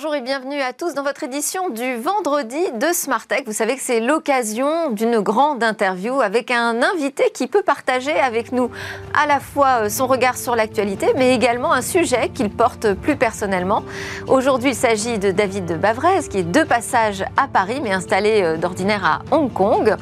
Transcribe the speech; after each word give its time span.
bonjour 0.00 0.14
et 0.14 0.20
bienvenue 0.20 0.60
à 0.60 0.72
tous 0.72 0.94
dans 0.94 1.02
votre 1.02 1.24
édition 1.24 1.70
du 1.70 1.96
vendredi 1.96 2.70
de 2.74 2.92
Smartech. 2.92 3.42
Vous 3.46 3.52
savez 3.52 3.74
que 3.74 3.82
c'est 3.82 3.98
l'occasion 3.98 4.90
d'une 4.90 5.18
grande 5.18 5.64
interview 5.64 6.20
avec 6.20 6.52
un 6.52 6.84
invité 6.84 7.32
qui 7.34 7.48
peut 7.48 7.64
partager 7.64 8.12
avec 8.12 8.52
nous 8.52 8.70
à 9.12 9.26
la 9.26 9.40
fois 9.40 9.80
euh, 9.80 9.88
son 9.88 10.06
regard 10.06 10.36
sur 10.36 10.54
l'actualité, 10.54 11.08
mais 11.16 11.34
également 11.34 11.72
un 11.72 11.82
sujet 11.82 12.28
qu'il 12.32 12.48
porte 12.48 12.92
plus 12.92 13.16
personnellement. 13.16 13.82
Aujourd'hui, 14.28 14.70
il 14.70 14.76
s'agit 14.76 15.18
de 15.18 15.32
David 15.32 15.80
Bavrez, 15.80 16.28
qui 16.30 16.38
est 16.38 16.44
de 16.44 16.62
passage 16.62 17.24
à 17.36 17.48
Paris, 17.48 17.80
mais 17.82 17.90
installé 17.90 18.42
euh, 18.42 18.56
d'ordinaire 18.56 19.04
à 19.04 19.34
Hong 19.34 19.52
Kong. 19.52 19.96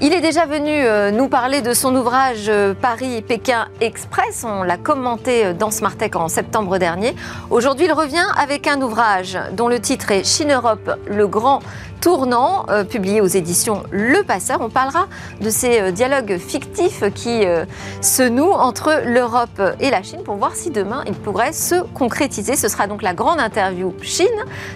Il 0.00 0.12
est 0.12 0.20
déjà 0.20 0.44
venu 0.44 0.72
euh, 0.72 1.12
nous 1.12 1.28
parler 1.28 1.62
de 1.62 1.72
son 1.72 1.94
ouvrage 1.94 2.50
Paris-Pékin 2.82 3.68
Express. 3.80 4.44
On 4.44 4.64
l'a 4.64 4.76
commenté 4.76 5.54
dans 5.54 5.70
Smartech 5.70 6.16
en 6.16 6.28
septembre 6.28 6.78
dernier. 6.78 7.14
Aujourd'hui, 7.50 7.86
il 7.86 7.92
revient 7.92 8.26
avec 8.36 8.66
un 8.66 8.82
ouvrage 8.82 9.35
dont 9.52 9.68
le 9.68 9.80
titre 9.80 10.10
est 10.10 10.24
Chine-Europe, 10.24 10.98
le 11.06 11.26
grand 11.26 11.60
tournant, 12.00 12.66
euh, 12.68 12.84
publié 12.84 13.20
aux 13.20 13.26
éditions 13.26 13.82
Le 13.90 14.22
Passeur. 14.22 14.60
On 14.60 14.68
parlera 14.68 15.06
de 15.40 15.50
ces 15.50 15.80
euh, 15.80 15.90
dialogues 15.90 16.38
fictifs 16.38 17.02
qui 17.14 17.44
euh, 17.44 17.64
se 18.00 18.22
nouent 18.22 18.52
entre 18.52 19.02
l'Europe 19.04 19.60
et 19.80 19.90
la 19.90 20.02
Chine 20.02 20.22
pour 20.24 20.36
voir 20.36 20.54
si 20.54 20.70
demain 20.70 21.02
ils 21.06 21.14
pourraient 21.14 21.52
se 21.52 21.82
concrétiser. 21.94 22.56
Ce 22.56 22.68
sera 22.68 22.86
donc 22.86 23.02
la 23.02 23.14
grande 23.14 23.40
interview 23.40 23.94
Chine 24.02 24.26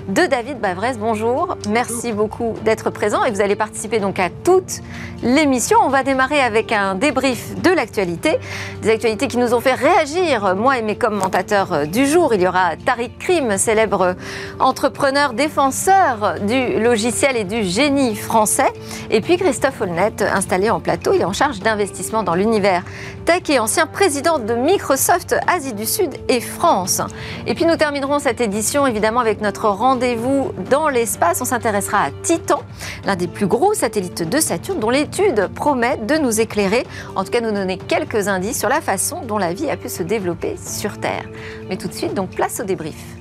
de 0.08 0.26
David 0.26 0.60
Bavrez. 0.60 0.94
Bonjour, 0.98 1.56
merci 1.68 2.12
beaucoup 2.12 2.54
d'être 2.64 2.90
présent 2.90 3.24
et 3.24 3.30
vous 3.30 3.40
allez 3.40 3.56
participer 3.56 3.98
donc 3.98 4.18
à 4.18 4.30
toute 4.30 4.80
l'émission. 5.22 5.78
On 5.82 5.88
va 5.88 6.02
démarrer 6.02 6.40
avec 6.40 6.72
un 6.72 6.94
débrief 6.94 7.60
de 7.60 7.70
l'actualité, 7.70 8.38
des 8.82 8.90
actualités 8.90 9.28
qui 9.28 9.36
nous 9.36 9.54
ont 9.54 9.60
fait 9.60 9.74
réagir, 9.74 10.56
moi 10.56 10.78
et 10.78 10.82
mes 10.82 10.96
commentateurs 10.96 11.86
du 11.86 12.06
jour. 12.06 12.34
Il 12.34 12.42
y 12.42 12.48
aura 12.48 12.76
Tariq 12.76 13.12
Krim, 13.18 13.58
célèbre 13.58 14.16
entrepreneur 14.58 15.32
défenseur 15.32 16.36
du 16.40 16.80
logiciel 16.80 17.09
et 17.10 17.44
du 17.44 17.64
génie 17.64 18.14
français. 18.14 18.72
Et 19.10 19.20
puis 19.20 19.36
Christophe 19.36 19.80
Holnet, 19.80 20.22
installé 20.22 20.70
en 20.70 20.78
plateau, 20.78 21.12
est 21.12 21.24
en 21.24 21.32
charge 21.32 21.58
d'investissement 21.58 22.22
dans 22.22 22.34
l'univers 22.34 22.84
tech 23.24 23.42
et 23.48 23.58
ancien 23.58 23.86
président 23.86 24.38
de 24.38 24.54
Microsoft 24.54 25.34
Asie 25.46 25.74
du 25.74 25.86
Sud 25.86 26.14
et 26.28 26.40
France. 26.40 27.02
Et 27.46 27.54
puis 27.54 27.66
nous 27.66 27.76
terminerons 27.76 28.20
cette 28.20 28.40
édition 28.40 28.86
évidemment 28.86 29.20
avec 29.20 29.40
notre 29.40 29.68
rendez-vous 29.68 30.52
dans 30.70 30.88
l'espace. 30.88 31.40
On 31.40 31.44
s'intéressera 31.44 32.04
à 32.04 32.10
Titan, 32.22 32.62
l'un 33.04 33.16
des 33.16 33.28
plus 33.28 33.46
gros 33.46 33.74
satellites 33.74 34.28
de 34.28 34.38
Saturne 34.38 34.78
dont 34.78 34.90
l'étude 34.90 35.48
promet 35.54 35.96
de 35.96 36.14
nous 36.14 36.40
éclairer, 36.40 36.86
en 37.16 37.24
tout 37.24 37.30
cas 37.30 37.40
nous 37.40 37.52
donner 37.52 37.76
quelques 37.76 38.28
indices 38.28 38.58
sur 38.58 38.68
la 38.68 38.80
façon 38.80 39.22
dont 39.22 39.38
la 39.38 39.52
vie 39.52 39.68
a 39.68 39.76
pu 39.76 39.88
se 39.88 40.04
développer 40.04 40.56
sur 40.56 40.98
Terre. 40.98 41.24
Mais 41.68 41.76
tout 41.76 41.88
de 41.88 41.94
suite, 41.94 42.14
donc 42.14 42.30
place 42.30 42.60
au 42.60 42.64
débrief. 42.64 43.19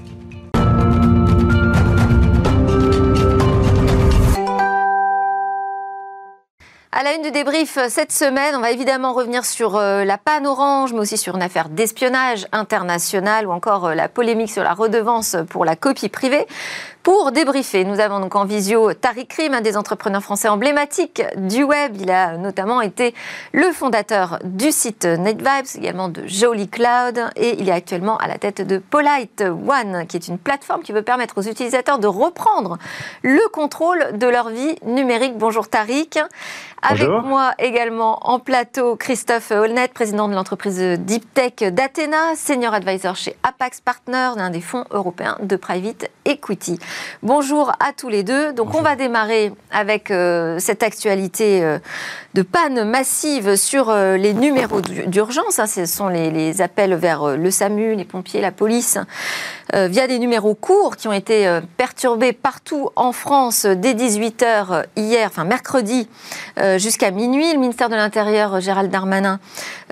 À 6.91 7.03
la 7.03 7.13
une 7.13 7.21
du 7.21 7.29
débrief 7.29 7.77
euh, 7.77 7.85
cette 7.87 8.11
semaine, 8.11 8.55
on 8.55 8.61
va 8.61 8.71
évidemment 8.71 9.13
revenir 9.13 9.45
sur 9.45 9.75
euh, 9.75 10.03
la 10.05 10.17
panne 10.17 10.47
orange, 10.47 10.91
mais 10.91 11.01
aussi 11.01 11.17
sur 11.17 11.35
une 11.35 11.43
affaire 11.43 11.69
d'espionnage 11.69 12.47
international 12.51 13.45
ou 13.45 13.51
encore 13.51 13.85
euh, 13.85 13.93
la 13.93 14.09
polémique 14.09 14.49
sur 14.49 14.63
la 14.63 14.73
redevance 14.73 15.37
pour 15.51 15.65
la 15.65 15.75
copie 15.75 16.09
privée. 16.09 16.47
Pour 17.09 17.31
débriefer, 17.31 17.85
nous 17.85 17.99
avons 17.99 18.19
donc 18.19 18.35
en 18.35 18.45
visio 18.45 18.93
Tariq 18.93 19.25
Krim, 19.25 19.55
un 19.55 19.61
des 19.61 19.77
entrepreneurs 19.77 20.21
français 20.21 20.47
emblématiques 20.47 21.23
du 21.37 21.63
web. 21.63 21.97
Il 21.99 22.11
a 22.11 22.37
notamment 22.37 22.81
été 22.81 23.15
le 23.51 23.71
fondateur 23.71 24.37
du 24.43 24.71
site 24.71 25.05
NetVibes, 25.05 25.65
également 25.75 26.09
de 26.09 26.21
Jolly 26.27 26.67
Cloud, 26.67 27.19
et 27.35 27.59
il 27.59 27.67
est 27.67 27.71
actuellement 27.71 28.17
à 28.17 28.27
la 28.27 28.37
tête 28.37 28.61
de 28.61 28.77
Polite 28.77 29.41
One, 29.41 30.05
qui 30.05 30.17
est 30.17 30.27
une 30.27 30.37
plateforme 30.37 30.83
qui 30.83 30.91
veut 30.91 31.01
permettre 31.01 31.39
aux 31.39 31.41
utilisateurs 31.41 31.97
de 31.97 32.05
reprendre 32.05 32.77
le 33.23 33.41
contrôle 33.49 34.15
de 34.15 34.27
leur 34.27 34.49
vie 34.49 34.75
numérique. 34.85 35.35
Bonjour 35.35 35.67
Tariq. 35.67 36.19
Avec 36.81 37.09
moi 37.09 37.53
également 37.57 38.19
en 38.29 38.39
plateau 38.39 38.95
Christophe 38.95 39.51
Holnet, 39.51 39.89
président 39.89 40.29
de 40.29 40.33
l'entreprise 40.33 40.79
Deep 40.99 41.33
Tech 41.33 41.73
d'Athena, 41.73 42.35
senior 42.35 42.73
advisor 42.73 43.15
chez 43.15 43.35
Apax 43.43 43.81
Partners, 43.81 44.31
l'un 44.37 44.49
des 44.49 44.61
fonds 44.61 44.85
européens 44.91 45.37
de 45.41 45.57
private 45.57 46.09
equity. 46.23 46.79
Bonjour 47.21 47.71
à 47.81 47.91
tous 47.91 48.07
les 48.07 48.23
deux. 48.23 48.53
Donc 48.53 48.75
on 48.75 48.81
va 48.81 48.95
démarrer 48.95 49.51
avec 49.71 50.09
euh, 50.09 50.57
cette 50.59 50.83
actualité 50.83 51.63
euh, 51.63 51.79
de 52.33 52.41
panne 52.43 52.89
massive 52.89 53.57
sur 53.57 53.89
euh, 53.89 54.15
les 54.15 54.33
numéros 54.33 54.81
d'urgence. 54.81 55.59
Hein. 55.59 55.67
ce 55.67 55.85
sont 55.85 56.07
les, 56.07 56.61
appels 56.61 56.95
vers 56.95 57.37
le 57.37 57.51
SAMU, 57.51 57.95
les 57.95 58.05
pompiers, 58.05 58.41
la 58.41 58.51
police, 58.51 58.97
via 59.71 60.07
des 60.07 60.17
numéros 60.17 60.55
courts 60.55 60.97
qui 60.97 61.07
ont 61.07 61.13
été 61.13 61.59
perturbés 61.77 62.33
partout 62.33 62.89
en 62.95 63.11
France 63.11 63.67
dès 63.67 63.93
18h 63.93 64.85
hier, 64.95 65.27
enfin 65.27 65.43
mercredi, 65.43 66.09
jusqu'à 66.77 67.11
minuit. 67.11 67.53
Le 67.53 67.59
ministère 67.59 67.87
de 67.87 67.95
l'Intérieur, 67.95 68.59
Gérald 68.61 68.89
Darmanin, 68.89 69.39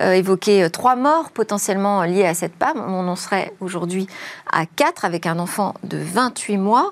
évoquait 0.00 0.68
trois 0.70 0.96
morts 0.96 1.30
potentiellement 1.30 2.02
liées 2.02 2.26
à 2.26 2.34
cette 2.34 2.54
panne. 2.54 2.78
On 2.78 3.06
en 3.06 3.16
serait 3.16 3.52
aujourd'hui 3.60 4.08
à 4.52 4.66
quatre 4.66 5.04
avec 5.04 5.26
un 5.26 5.38
enfant 5.38 5.74
de 5.84 5.98
28 5.98 6.56
mois. 6.58 6.87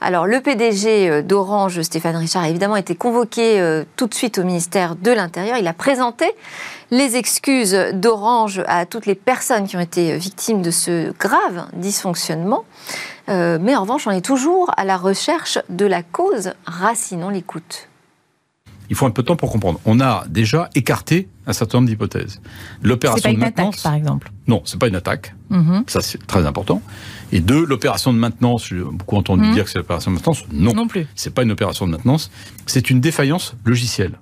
Alors, 0.00 0.26
le 0.26 0.40
PDG 0.40 1.08
euh, 1.08 1.22
d'Orange, 1.22 1.80
Stéphane 1.82 2.16
Richard, 2.16 2.42
a 2.42 2.48
évidemment 2.48 2.76
été 2.76 2.94
convoqué 2.94 3.60
euh, 3.60 3.84
tout 3.96 4.06
de 4.06 4.14
suite 4.14 4.38
au 4.38 4.44
ministère 4.44 4.96
de 4.96 5.10
l'Intérieur. 5.10 5.56
Il 5.58 5.66
a 5.66 5.72
présenté 5.72 6.26
les 6.90 7.16
excuses 7.16 7.76
d'Orange 7.92 8.62
à 8.66 8.86
toutes 8.86 9.06
les 9.06 9.14
personnes 9.14 9.66
qui 9.66 9.76
ont 9.76 9.80
été 9.80 10.12
euh, 10.12 10.16
victimes 10.16 10.62
de 10.62 10.70
ce 10.70 11.12
grave 11.18 11.66
dysfonctionnement. 11.74 12.64
mais 13.28 13.74
en 13.74 13.82
revanche, 13.82 14.06
on 14.06 14.12
est 14.12 14.24
toujours 14.24 14.70
à 14.76 14.84
la 14.84 14.96
recherche 14.96 15.58
de 15.68 15.86
la 15.86 16.02
cause 16.02 16.52
racine. 16.66 17.24
On 17.24 17.30
l'écoute 17.30 17.88
il 18.88 18.96
faut 18.96 19.06
un 19.06 19.10
peu 19.10 19.22
de 19.22 19.28
temps 19.28 19.36
pour 19.36 19.50
comprendre. 19.50 19.80
On 19.84 20.00
a 20.00 20.24
déjà 20.28 20.70
écarté 20.74 21.28
un 21.46 21.52
certain 21.52 21.78
nombre 21.78 21.88
d'hypothèses. 21.88 22.40
L'opération 22.82 23.32
de 23.32 23.36
maintenance, 23.36 23.74
attaque, 23.74 23.82
par 23.82 23.94
exemple. 23.94 24.32
Non, 24.46 24.62
c'est 24.64 24.78
pas 24.78 24.88
une 24.88 24.96
attaque. 24.96 25.34
Mhm. 25.50 25.84
Ça, 25.86 26.02
c'est 26.02 26.24
très 26.26 26.46
important. 26.46 26.82
Et 27.32 27.40
deux, 27.40 27.64
l'opération 27.64 28.12
de 28.12 28.18
maintenance, 28.18 28.66
j'ai 28.68 28.76
beaucoup 28.76 29.16
entendu 29.16 29.44
mhm. 29.44 29.54
dire 29.54 29.64
que 29.64 29.70
c'est 29.70 29.78
l'opération 29.78 30.10
de 30.10 30.16
maintenance. 30.16 30.44
Non. 30.52 30.74
Non 30.74 30.86
plus. 30.86 31.06
C'est 31.14 31.34
pas 31.34 31.42
une 31.42 31.50
opération 31.50 31.86
de 31.86 31.92
maintenance. 31.92 32.30
C'est 32.66 32.90
une 32.90 33.00
défaillance 33.00 33.54
logicielle. 33.64 34.18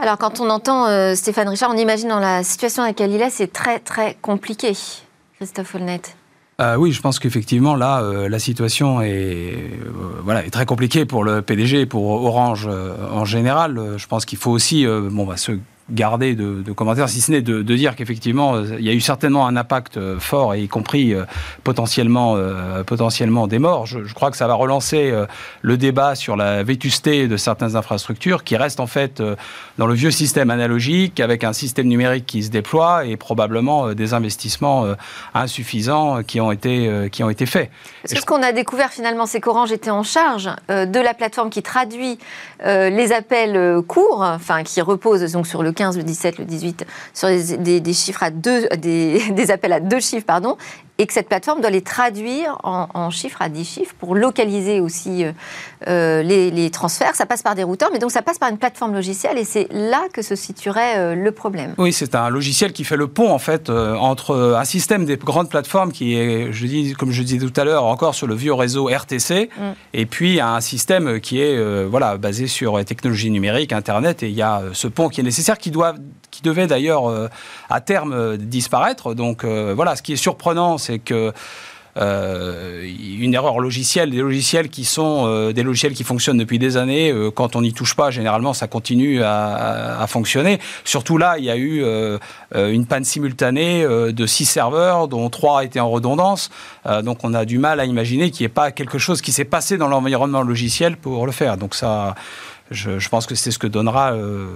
Alors, 0.00 0.16
quand 0.16 0.40
on 0.40 0.48
entend 0.48 0.86
euh, 0.86 1.14
Stéphane 1.14 1.48
Richard, 1.48 1.70
on 1.74 1.76
imagine 1.76 2.08
dans 2.08 2.20
la 2.20 2.44
situation 2.44 2.82
dans 2.82 2.88
laquelle 2.88 3.10
il 3.10 3.20
est, 3.20 3.30
c'est 3.30 3.52
très, 3.52 3.80
très 3.80 4.16
compliqué. 4.22 4.72
Christophe 5.36 5.74
Holnet. 5.74 6.02
Euh, 6.60 6.76
oui, 6.76 6.92
je 6.92 7.00
pense 7.00 7.18
qu'effectivement, 7.18 7.76
là, 7.76 8.02
euh, 8.02 8.28
la 8.28 8.38
situation 8.38 9.00
est, 9.00 9.70
voilà, 10.22 10.44
est 10.44 10.50
très 10.50 10.66
compliquée 10.66 11.04
pour 11.04 11.24
le 11.24 11.42
PDG 11.42 11.82
et 11.82 11.86
pour 11.86 12.10
Orange 12.10 12.68
en 12.68 13.24
général. 13.24 13.94
je 13.96 14.06
pense 14.06 14.24
qu'il 14.24 14.38
faut 14.38 14.50
aussi 14.50 14.84
bon, 14.86 15.24
bah, 15.24 15.36
se 15.36 15.52
garder 15.90 16.34
de, 16.34 16.72
commentaires, 16.72 17.08
si 17.08 17.20
ce 17.20 17.32
n'est 17.32 17.40
de, 17.40 17.62
dire 17.62 17.96
qu'effectivement, 17.96 18.56
euh, 18.56 18.76
il 18.78 18.84
y 18.84 18.90
a 18.90 18.92
eu 18.92 19.00
certainement 19.00 19.46
un 19.46 19.56
impact 19.56 19.96
euh, 19.96 20.18
fort, 20.18 20.54
y 20.54 20.68
compris 20.68 21.14
euh, 21.14 21.24
potentiellement, 21.64 22.36
potentiellement 22.86 23.46
des 23.46 23.58
morts. 23.58 23.86
Je, 23.86 24.12
crois 24.14 24.30
que 24.30 24.36
ça 24.36 24.46
va 24.46 24.54
relancer 24.54 25.12
le 25.62 25.76
débat 25.76 26.14
sur 26.14 26.36
la 26.36 26.62
vétusté 26.62 27.28
de 27.28 27.36
certaines 27.36 27.76
infrastructures 27.76 28.44
qui 28.44 28.56
restent 28.56 28.80
en 28.80 28.86
fait 28.86 29.22
dans 29.78 29.86
le 29.86 29.94
vieux 29.94 30.10
système 30.10 30.50
analogique, 30.50 31.20
avec 31.20 31.44
un 31.44 31.52
système 31.52 31.86
numérique 31.86 32.26
qui 32.26 32.42
se 32.42 32.50
déploie 32.50 33.04
et 33.04 33.16
probablement 33.16 33.94
des 33.94 34.14
investissements 34.14 34.86
insuffisants 35.34 36.22
qui 36.22 36.40
ont 36.40 36.52
été, 36.52 37.08
qui 37.12 37.22
ont 37.22 37.30
été 37.30 37.46
faits. 37.46 37.70
ce 38.04 38.24
qu'on 38.24 38.42
a 38.42 38.52
découvert 38.52 38.90
finalement, 38.90 39.26
c'est 39.26 39.40
qu'Orange 39.40 39.72
était 39.72 39.90
en 39.90 40.02
charge 40.02 40.50
de 40.68 41.00
la 41.00 41.14
plateforme 41.14 41.50
qui 41.50 41.62
traduit 41.62 42.18
les 42.64 43.12
appels 43.12 43.82
courts, 43.86 44.22
enfin 44.22 44.62
qui 44.62 44.80
repose 44.80 45.32
donc 45.32 45.46
sur 45.46 45.62
le 45.62 45.72
15, 45.78 45.96
le 45.96 46.02
17, 46.02 46.38
le 46.38 46.44
18, 46.44 46.84
sur 47.14 47.28
des, 47.28 47.92
chiffres 47.92 48.24
à 48.24 48.30
deux, 48.30 48.68
des, 48.76 49.22
des, 49.30 49.50
appels 49.52 49.72
à 49.72 49.78
deux 49.78 50.00
chiffres, 50.00 50.26
pardon, 50.26 50.56
et 50.98 51.06
que 51.06 51.12
cette 51.12 51.28
plateforme 51.28 51.60
doit 51.60 51.70
les 51.70 51.82
traduire 51.82 52.58
en, 52.64 53.10
chiffres 53.10 53.40
à 53.40 53.48
10 53.48 53.64
chiffres 53.64 53.94
pour 54.00 54.16
localiser 54.16 54.80
aussi 54.80 55.24
euh, 55.86 55.98
euh, 56.08 56.22
les, 56.22 56.70
transferts. 56.70 57.14
Ça 57.14 57.26
passe 57.26 57.42
par 57.42 57.54
des 57.54 57.62
routeurs, 57.62 57.90
mais 57.92 57.98
donc 57.98 58.10
ça 58.10 58.22
passe 58.22 58.38
par 58.38 58.50
une 58.50 58.58
plateforme 58.58 58.92
logicielle 58.92 59.38
et 59.38 59.44
c'est 59.44 59.68
là 59.70 60.02
que 60.12 60.22
se 60.22 60.36
situerait 60.36 60.98
euh, 60.98 61.14
le 61.14 61.32
problème. 61.32 61.74
Oui, 61.78 61.92
c'est 61.92 62.14
un 62.14 62.28
logiciel 62.28 62.72
qui 62.72 62.84
fait 62.84 62.96
le 62.96 63.08
pont 63.08 63.30
en 63.30 63.38
fait 63.38 63.70
entre 63.70 64.54
un 64.58 64.64
système 64.64 65.04
des 65.04 65.16
grandes 65.16 65.48
plateformes 65.48 65.92
qui 65.92 66.16
est, 66.16 66.52
je 66.52 66.66
dis, 66.66 66.92
comme 66.94 67.10
je 67.10 67.22
disais 67.22 67.46
tout 67.46 67.60
à 67.60 67.64
l'heure, 67.64 67.84
encore 67.84 68.14
sur 68.14 68.26
le 68.26 68.34
vieux 68.34 68.52
réseau 68.52 68.86
RTC, 68.86 69.50
mm. 69.56 69.62
et 69.94 70.06
puis 70.06 70.40
un 70.40 70.60
système 70.60 71.20
qui 71.20 71.40
est 71.40 71.84
voilà 71.84 72.16
basé 72.16 72.46
sur 72.46 72.76
la 72.76 72.84
technologie 72.84 73.30
numérique, 73.30 73.72
Internet, 73.72 74.22
et 74.22 74.28
il 74.28 74.34
y 74.34 74.42
a 74.42 74.62
ce 74.72 74.88
pont 74.88 75.08
qui 75.08 75.20
est 75.20 75.24
nécessaire, 75.24 75.58
qui 75.58 75.70
doit, 75.70 75.94
qui 76.30 76.42
devait 76.42 76.66
d'ailleurs 76.66 77.30
à 77.70 77.80
terme 77.80 78.36
disparaître. 78.36 79.14
Donc 79.14 79.44
voilà, 79.44 79.96
ce 79.96 80.02
qui 80.02 80.12
est 80.12 80.16
surprenant, 80.16 80.78
c'est 80.78 80.98
que 80.98 81.32
une 81.98 83.34
erreur 83.34 83.58
logicielle, 83.58 84.10
des 84.10 84.20
logiciels 84.20 84.68
qui 84.68 84.84
sont 84.84 85.50
des 85.50 85.62
logiciels 85.62 85.94
qui 85.94 86.04
fonctionnent 86.04 86.38
depuis 86.38 86.58
des 86.58 86.76
années. 86.76 87.12
quand 87.34 87.56
on 87.56 87.62
n'y 87.62 87.72
touche 87.72 87.94
pas, 87.94 88.10
généralement, 88.10 88.52
ça 88.52 88.68
continue 88.68 89.22
à, 89.22 90.04
fonctionner. 90.08 90.58
Surtout 90.84 91.18
là, 91.18 91.36
il 91.38 91.44
y 91.44 91.50
a 91.50 91.56
eu 91.56 91.84
une 92.54 92.86
panne 92.86 93.04
simultanée 93.04 93.84
de 93.84 94.26
six 94.26 94.44
serveurs, 94.44 95.08
dont 95.08 95.28
trois 95.30 95.64
étaient 95.64 95.80
en 95.80 95.90
redondance. 95.90 96.50
donc, 97.02 97.24
on 97.24 97.34
a 97.34 97.44
du 97.44 97.58
mal 97.58 97.80
à 97.80 97.84
imaginer 97.84 98.30
qu'il 98.30 98.44
n'y 98.44 98.46
ait 98.46 98.54
pas 98.54 98.70
quelque 98.70 98.98
chose 98.98 99.20
qui 99.20 99.32
s'est 99.32 99.44
passé 99.44 99.76
dans 99.76 99.88
l'environnement 99.88 100.42
logiciel 100.42 100.96
pour 100.96 101.26
le 101.26 101.32
faire. 101.32 101.56
Donc, 101.56 101.74
ça 101.74 102.14
je, 102.70 103.08
pense 103.08 103.26
que 103.26 103.34
c'est 103.34 103.50
ce 103.50 103.58
que 103.58 103.66
donnera, 103.66 104.12
euh, 104.12 104.46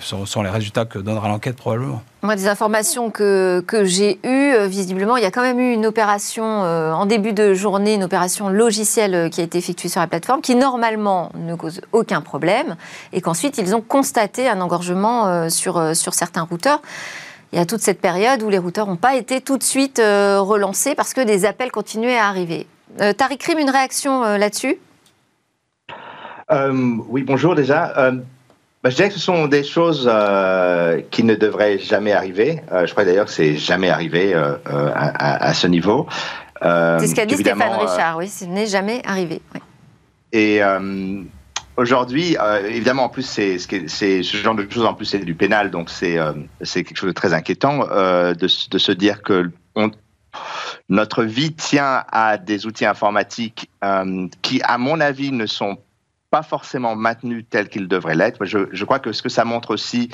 sont, 0.00 0.42
les 0.42 0.48
résultats 0.48 0.86
que 0.86 0.98
donnera 0.98 1.28
l'enquête 1.28 1.56
probablement. 1.56 2.02
Moi, 2.22 2.36
des 2.36 2.48
informations 2.48 3.10
que, 3.10 3.62
que 3.66 3.84
j'ai 3.84 4.18
eues, 4.24 4.54
euh, 4.54 4.66
visiblement, 4.66 5.16
il 5.16 5.22
y 5.22 5.26
a 5.26 5.30
quand 5.30 5.42
même 5.42 5.60
eu 5.60 5.72
une 5.72 5.86
opération 5.86 6.44
euh, 6.44 6.92
en 6.92 7.06
début 7.06 7.32
de 7.32 7.54
journée, 7.54 7.94
une 7.94 8.04
opération 8.04 8.48
logicielle 8.48 9.14
euh, 9.14 9.28
qui 9.28 9.40
a 9.40 9.44
été 9.44 9.58
effectuée 9.58 9.88
sur 9.88 10.00
la 10.00 10.06
plateforme, 10.06 10.40
qui 10.40 10.54
normalement 10.54 11.32
ne 11.34 11.54
cause 11.54 11.80
aucun 11.92 12.22
problème, 12.22 12.76
et 13.12 13.20
qu'ensuite 13.20 13.58
ils 13.58 13.74
ont 13.74 13.82
constaté 13.82 14.48
un 14.48 14.60
engorgement 14.60 15.48
sur, 15.50 15.94
sur 15.94 16.14
certains 16.14 16.42
routeurs. 16.42 16.80
Il 17.52 17.58
y 17.58 17.62
a 17.62 17.66
toute 17.66 17.80
cette 17.80 18.00
période 18.00 18.42
où 18.42 18.48
les 18.48 18.58
routeurs 18.58 18.86
n'ont 18.86 18.96
pas 18.96 19.16
été 19.16 19.40
tout 19.40 19.58
de 19.58 19.62
suite 19.62 19.98
relancés 19.98 20.94
parce 20.94 21.14
que 21.14 21.20
des 21.20 21.44
appels 21.44 21.72
continuaient 21.72 22.18
à 22.18 22.26
arriver. 22.26 22.66
Tariq 22.98 23.44
Rim, 23.44 23.58
une 23.58 23.70
réaction 23.70 24.22
là-dessus? 24.22 24.78
Euh, 26.50 26.96
oui, 27.08 27.22
bonjour 27.22 27.54
déjà. 27.54 27.96
Euh, 27.96 28.12
bah, 28.82 28.90
je 28.90 28.96
dirais 28.96 29.08
que 29.08 29.14
ce 29.14 29.20
sont 29.20 29.46
des 29.46 29.62
choses 29.62 30.08
euh, 30.10 31.00
qui 31.10 31.22
ne 31.22 31.34
devraient 31.34 31.78
jamais 31.78 32.12
arriver. 32.12 32.62
je 32.70 32.90
crois 32.90 33.04
d'ailleurs 33.04 33.26
que 33.26 33.32
c'est 33.32 33.56
jamais 33.56 33.90
arrivé 33.90 34.34
à, 34.34 35.54
ce 35.54 35.66
niveau. 35.66 36.06
c'est 36.62 37.06
ce 37.06 37.14
qu'a 37.14 37.26
dit 37.26 37.36
Stéphane 37.36 37.78
Richard, 37.78 38.16
oui, 38.16 38.28
ce 38.28 38.44
n'est 38.46 38.66
jamais 38.66 39.02
arrivé. 39.04 39.42
Et 40.32 40.60
aujourd'hui, 41.76 42.36
évidemment, 42.66 43.04
en 43.04 43.08
plus, 43.10 43.22
c'est 43.22 43.58
ce 43.58 44.36
genre 44.36 44.54
de 44.54 44.66
choses, 44.70 44.86
en 44.86 44.94
plus, 44.94 45.06
c'est 45.06 45.18
du 45.18 45.34
pénal, 45.34 45.70
donc 45.70 45.90
c'est 45.90 46.16
quelque 46.72 46.96
chose 46.96 47.10
de 47.10 47.14
très 47.14 47.34
inquiétant 47.34 47.80
de, 47.80 48.34
de, 48.34 48.78
se 48.78 48.92
dire 48.92 49.22
que 49.22 49.50
on, 49.76 49.90
notre 50.88 51.22
vie 51.22 51.52
tient 51.52 52.04
à 52.10 52.38
des 52.38 52.64
outils 52.64 52.86
informatiques 52.86 53.70
qui, 54.40 54.62
à 54.64 54.78
mon 54.78 55.00
avis, 55.00 55.32
ne 55.32 55.44
sont 55.44 55.76
pas 56.30 56.42
forcément 56.42 56.94
maintenu 56.94 57.44
tel 57.44 57.68
qu'il 57.68 57.88
devrait 57.88 58.14
l'être. 58.14 58.44
Je, 58.44 58.58
je, 58.70 58.84
crois 58.84 59.00
que 59.00 59.12
ce 59.12 59.22
que 59.22 59.28
ça 59.28 59.44
montre 59.44 59.72
aussi, 59.72 60.08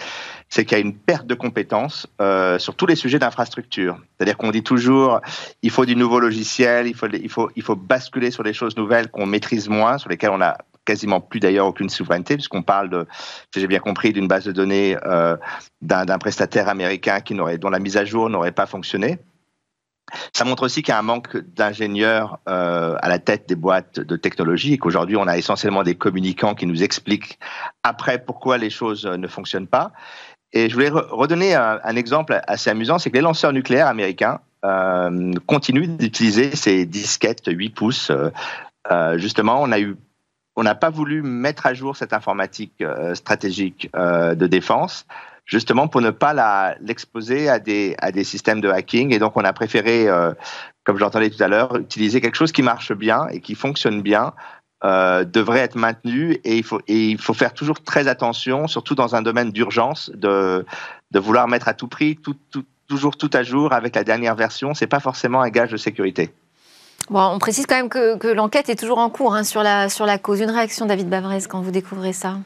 c'est 0.49 0.65
qu'il 0.65 0.79
y 0.79 0.81
a 0.81 0.85
une 0.85 0.97
perte 0.97 1.27
de 1.27 1.35
compétences 1.35 2.07
euh, 2.21 2.59
sur 2.59 2.75
tous 2.75 2.87
les 2.87 2.97
sujets 2.97 3.19
d'infrastructure. 3.19 3.99
C'est-à-dire 4.17 4.37
qu'on 4.37 4.51
dit 4.51 4.63
toujours, 4.63 5.21
il 5.63 5.71
faut 5.71 5.85
du 5.85 5.95
nouveau 5.95 6.19
logiciel, 6.19 6.87
il 6.87 6.95
faut, 6.95 7.09
il 7.09 7.29
faut, 7.29 7.51
il 7.55 7.63
faut 7.63 7.77
basculer 7.77 8.31
sur 8.31 8.43
des 8.43 8.55
choses 8.55 8.77
nouvelles 8.77 9.11
qu'on 9.11 9.27
maîtrise 9.27 9.69
moins, 9.69 9.99
sur 9.99 10.09
lesquelles 10.09 10.31
on 10.31 10.41
a 10.41 10.57
quasiment 10.87 11.21
plus 11.21 11.41
d'ailleurs 11.41 11.67
aucune 11.67 11.91
souveraineté, 11.91 12.35
puisqu'on 12.37 12.63
parle 12.63 12.89
de, 12.89 13.07
si 13.53 13.61
j'ai 13.61 13.67
bien 13.67 13.81
compris, 13.81 14.13
d'une 14.13 14.29
base 14.29 14.45
de 14.45 14.53
données 14.53 14.97
euh, 15.05 15.37
d'un 15.83 16.19
prestataire 16.19 16.69
américain 16.69 17.21
qui 17.21 17.35
dont 17.35 17.71
la 17.71 17.79
mise 17.79 17.97
à 17.97 18.05
jour 18.05 18.31
n'aurait 18.31 18.53
pas 18.53 18.67
fonctionné. 18.67 19.19
Ça 20.33 20.45
montre 20.45 20.65
aussi 20.65 20.83
qu'il 20.83 20.93
y 20.93 20.95
a 20.95 20.99
un 20.99 21.03
manque 21.03 21.37
d'ingénieurs 21.37 22.39
euh, 22.49 22.97
à 23.01 23.09
la 23.09 23.19
tête 23.19 23.49
des 23.49 23.57
boîtes 23.57 23.99
de 23.99 24.17
technologie 24.17 24.75
et 24.75 24.79
qu'aujourd'hui, 24.79 25.17
on 25.17 25.27
a 25.27 25.37
essentiellement 25.37 25.83
des 25.83 25.97
communicants 25.97 26.55
qui 26.55 26.67
nous 26.67 26.83
expliquent 26.83 27.39
après 27.83 28.19
pourquoi 28.19 28.59
les 28.59 28.71
choses 28.71 29.07
ne 29.07 29.27
fonctionnent 29.27 29.67
pas. 29.67 29.93
Et 30.53 30.69
je 30.69 30.75
voulais 30.75 30.91
redonner 30.91 31.55
un, 31.55 31.97
exemple 31.97 32.41
assez 32.47 32.71
amusant, 32.71 32.99
c'est 32.99 33.11
que 33.11 33.17
les 33.17 33.23
lanceurs 33.23 33.53
nucléaires 33.53 33.89
américains 33.89 34.41
euh, 34.65 35.33
continuent 35.47 35.97
d'utiliser 35.97 36.55
ces 36.55 36.87
disquettes 36.87 37.47
8 37.47 37.71
pouces. 37.71 38.13
Euh, 38.91 39.19
justement, 39.19 39.67
on 40.57 40.63
n'a 40.63 40.75
pas 40.77 40.91
voulu 40.91 41.23
mettre 41.23 41.67
à 41.67 41.75
jour 41.75 41.97
cette 41.97 42.13
informatique 42.13 42.83
stratégique 43.15 43.91
de 43.93 44.47
défense 44.47 45.05
justement 45.47 45.89
pour 45.89 46.03
ne 46.03 46.11
pas 46.11 46.75
l'exposer 46.81 47.49
à 47.49 47.59
des, 47.59 47.95
à 47.99 48.13
des 48.13 48.25
systèmes 48.25 48.61
de 48.61 48.69
hacking. 48.69 49.15
Et 49.15 49.19
donc, 49.19 49.37
on 49.37 49.45
a 49.45 49.53
préféré, 49.53 50.09
euh, 50.09 50.35
comme 50.85 50.99
j'entendais 50.99 51.31
tout 51.31 51.43
à 51.43 51.49
l'heure, 51.49 51.77
utiliser 51.77 52.21
quelque 52.21 52.37
chose 52.37 52.53
qui 52.53 52.63
marche 52.63 52.93
bien 52.93 53.29
et 53.29 53.41
qui 53.41 53.55
fonctionne 53.55 54.03
bien. 54.03 54.35
Euh, 54.85 55.25
devrait 55.25 55.61
être 55.61 55.75
maintenu 55.75 56.35
et 56.45 56.59
il 56.59 56.63
faut 56.63 56.83
il 56.87 57.19
faut 57.19 57.33
faire 57.33 57.55
toujours 57.55 57.83
très 57.83 58.09
attention, 58.09 58.67
surtout 58.67 58.95
dans 58.95 59.15
un 59.15 59.23
domaine 59.23 59.51
d'urgence, 59.51 60.11
de 60.15 60.67
de 61.13 61.19
vouloir 61.19 61.49
mettre 61.49 61.67
à 61.69 61.73
tout 61.73 61.89
prix 61.89 62.19
toujours 62.87 63.17
tout 63.17 63.31
à 63.33 63.43
jour 63.43 63.73
avec 63.73 63.97
la 63.97 64.05
dernière 64.05 64.35
version. 64.35 64.75
C'est 64.75 64.87
pas 64.87 65.01
forcément 65.01 65.41
un 65.41 65.49
gage 65.49 65.71
de 65.71 65.79
sécurité. 65.79 66.31
Bon, 67.09 67.25
on 67.25 67.39
précise 67.39 67.65
quand 67.67 67.77
même 67.77 67.89
que, 67.89 68.19
que 68.19 68.29
l'enquête 68.29 68.69
est 68.69 68.77
toujours 68.79 68.99
en 68.99 69.09
cours 69.09 69.35
hein, 69.35 69.45
sur 69.45 69.63
la 69.63 69.89
sur 69.89 70.05
la 70.05 70.19
cause. 70.19 70.41
Une 70.41 70.51
réaction, 70.51 70.85
David 70.85 71.09
Bavrez, 71.09 71.39
quand 71.49 71.63
vous 71.63 71.71
découvrez 71.71 72.13
ça? 72.13 72.37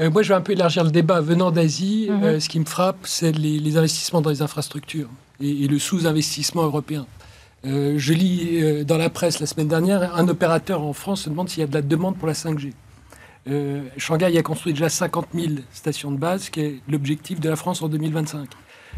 Euh, 0.00 0.10
moi, 0.10 0.22
je 0.22 0.28
vais 0.28 0.34
un 0.34 0.40
peu 0.40 0.52
élargir 0.52 0.84
le 0.84 0.90
débat. 0.90 1.20
Venant 1.20 1.50
d'Asie, 1.50 2.08
mhm. 2.10 2.22
euh, 2.22 2.40
ce 2.40 2.48
qui 2.48 2.60
me 2.60 2.64
frappe, 2.64 2.98
c'est 3.04 3.32
les, 3.32 3.76
investissements 3.76 4.20
dans 4.20 4.30
les 4.30 4.42
infrastructures 4.42 5.08
et, 5.40 5.66
le 5.66 5.78
sous-investissement 5.78 6.62
européen. 6.62 7.06
Euh, 7.66 7.94
je 7.96 8.12
lis 8.12 8.84
dans 8.84 8.98
la 8.98 9.10
presse 9.10 9.40
la 9.40 9.46
semaine 9.46 9.66
dernière, 9.66 10.14
un 10.16 10.28
opérateur 10.28 10.82
en 10.82 10.92
France 10.92 11.22
se 11.22 11.30
demande 11.30 11.48
s'il 11.48 11.60
y 11.60 11.64
a 11.64 11.66
de 11.66 11.74
la 11.74 11.82
demande 11.82 12.16
pour 12.16 12.28
la 12.28 12.34
5G. 12.34 12.72
Shanghai 13.96 14.36
a 14.36 14.42
construit 14.42 14.74
déjà 14.74 14.90
50 14.90 15.28
000 15.34 15.52
stations 15.72 16.12
de 16.12 16.18
base, 16.18 16.50
qui 16.50 16.60
est 16.60 16.80
l'objectif 16.86 17.40
de 17.40 17.48
la 17.48 17.56
France 17.56 17.80
en 17.80 17.88
2025. 17.88 18.46